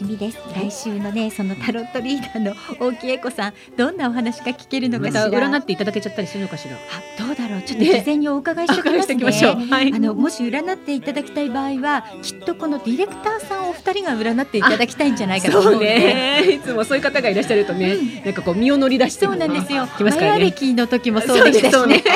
[0.00, 0.38] しみです。
[0.54, 5.30] 来週のねそのタロットリーダーの大木恵子さんどんなお話が聞けるのかしら？
[5.30, 6.76] た占っていただけちゃったりするのかしら？
[6.76, 6.78] あ
[7.22, 7.62] どうだろう？
[7.62, 9.02] ちょっと事前にお伺いしておね。
[9.02, 9.56] しておきましょう。
[9.56, 9.98] はいあ。
[9.98, 15.80] のもし占っていただきたい場合はきっとこのディレクターさんお二人が占っていただきたいんじゃないかと思そう。
[15.80, 16.50] ね。
[16.50, 19.86] いつもそういう方がいらっしゃるとね、なんかこう身を乗り出してそうなんですよ。
[20.00, 22.02] マヤ歴の時もそうでしたしね。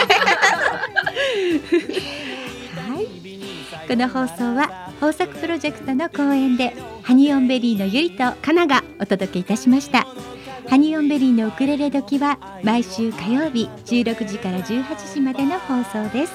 [3.95, 10.05] この放送は豊作プロジェクトの後援でハニオンベリーのゆいとかながお届けいたしました。
[10.69, 16.33] ハニオンベリーのウクレレ時は毎週火曜日16時から18時までの放送です。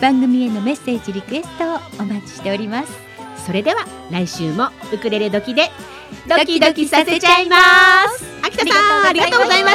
[0.00, 2.92] 番組へのメッセージリクエストをお待ちしております。
[3.46, 5.70] それでは来週もウクレレ時で
[6.28, 7.56] ドキドキさせちゃいま
[8.08, 8.24] す。
[8.42, 9.70] 秋田さんありがとうございま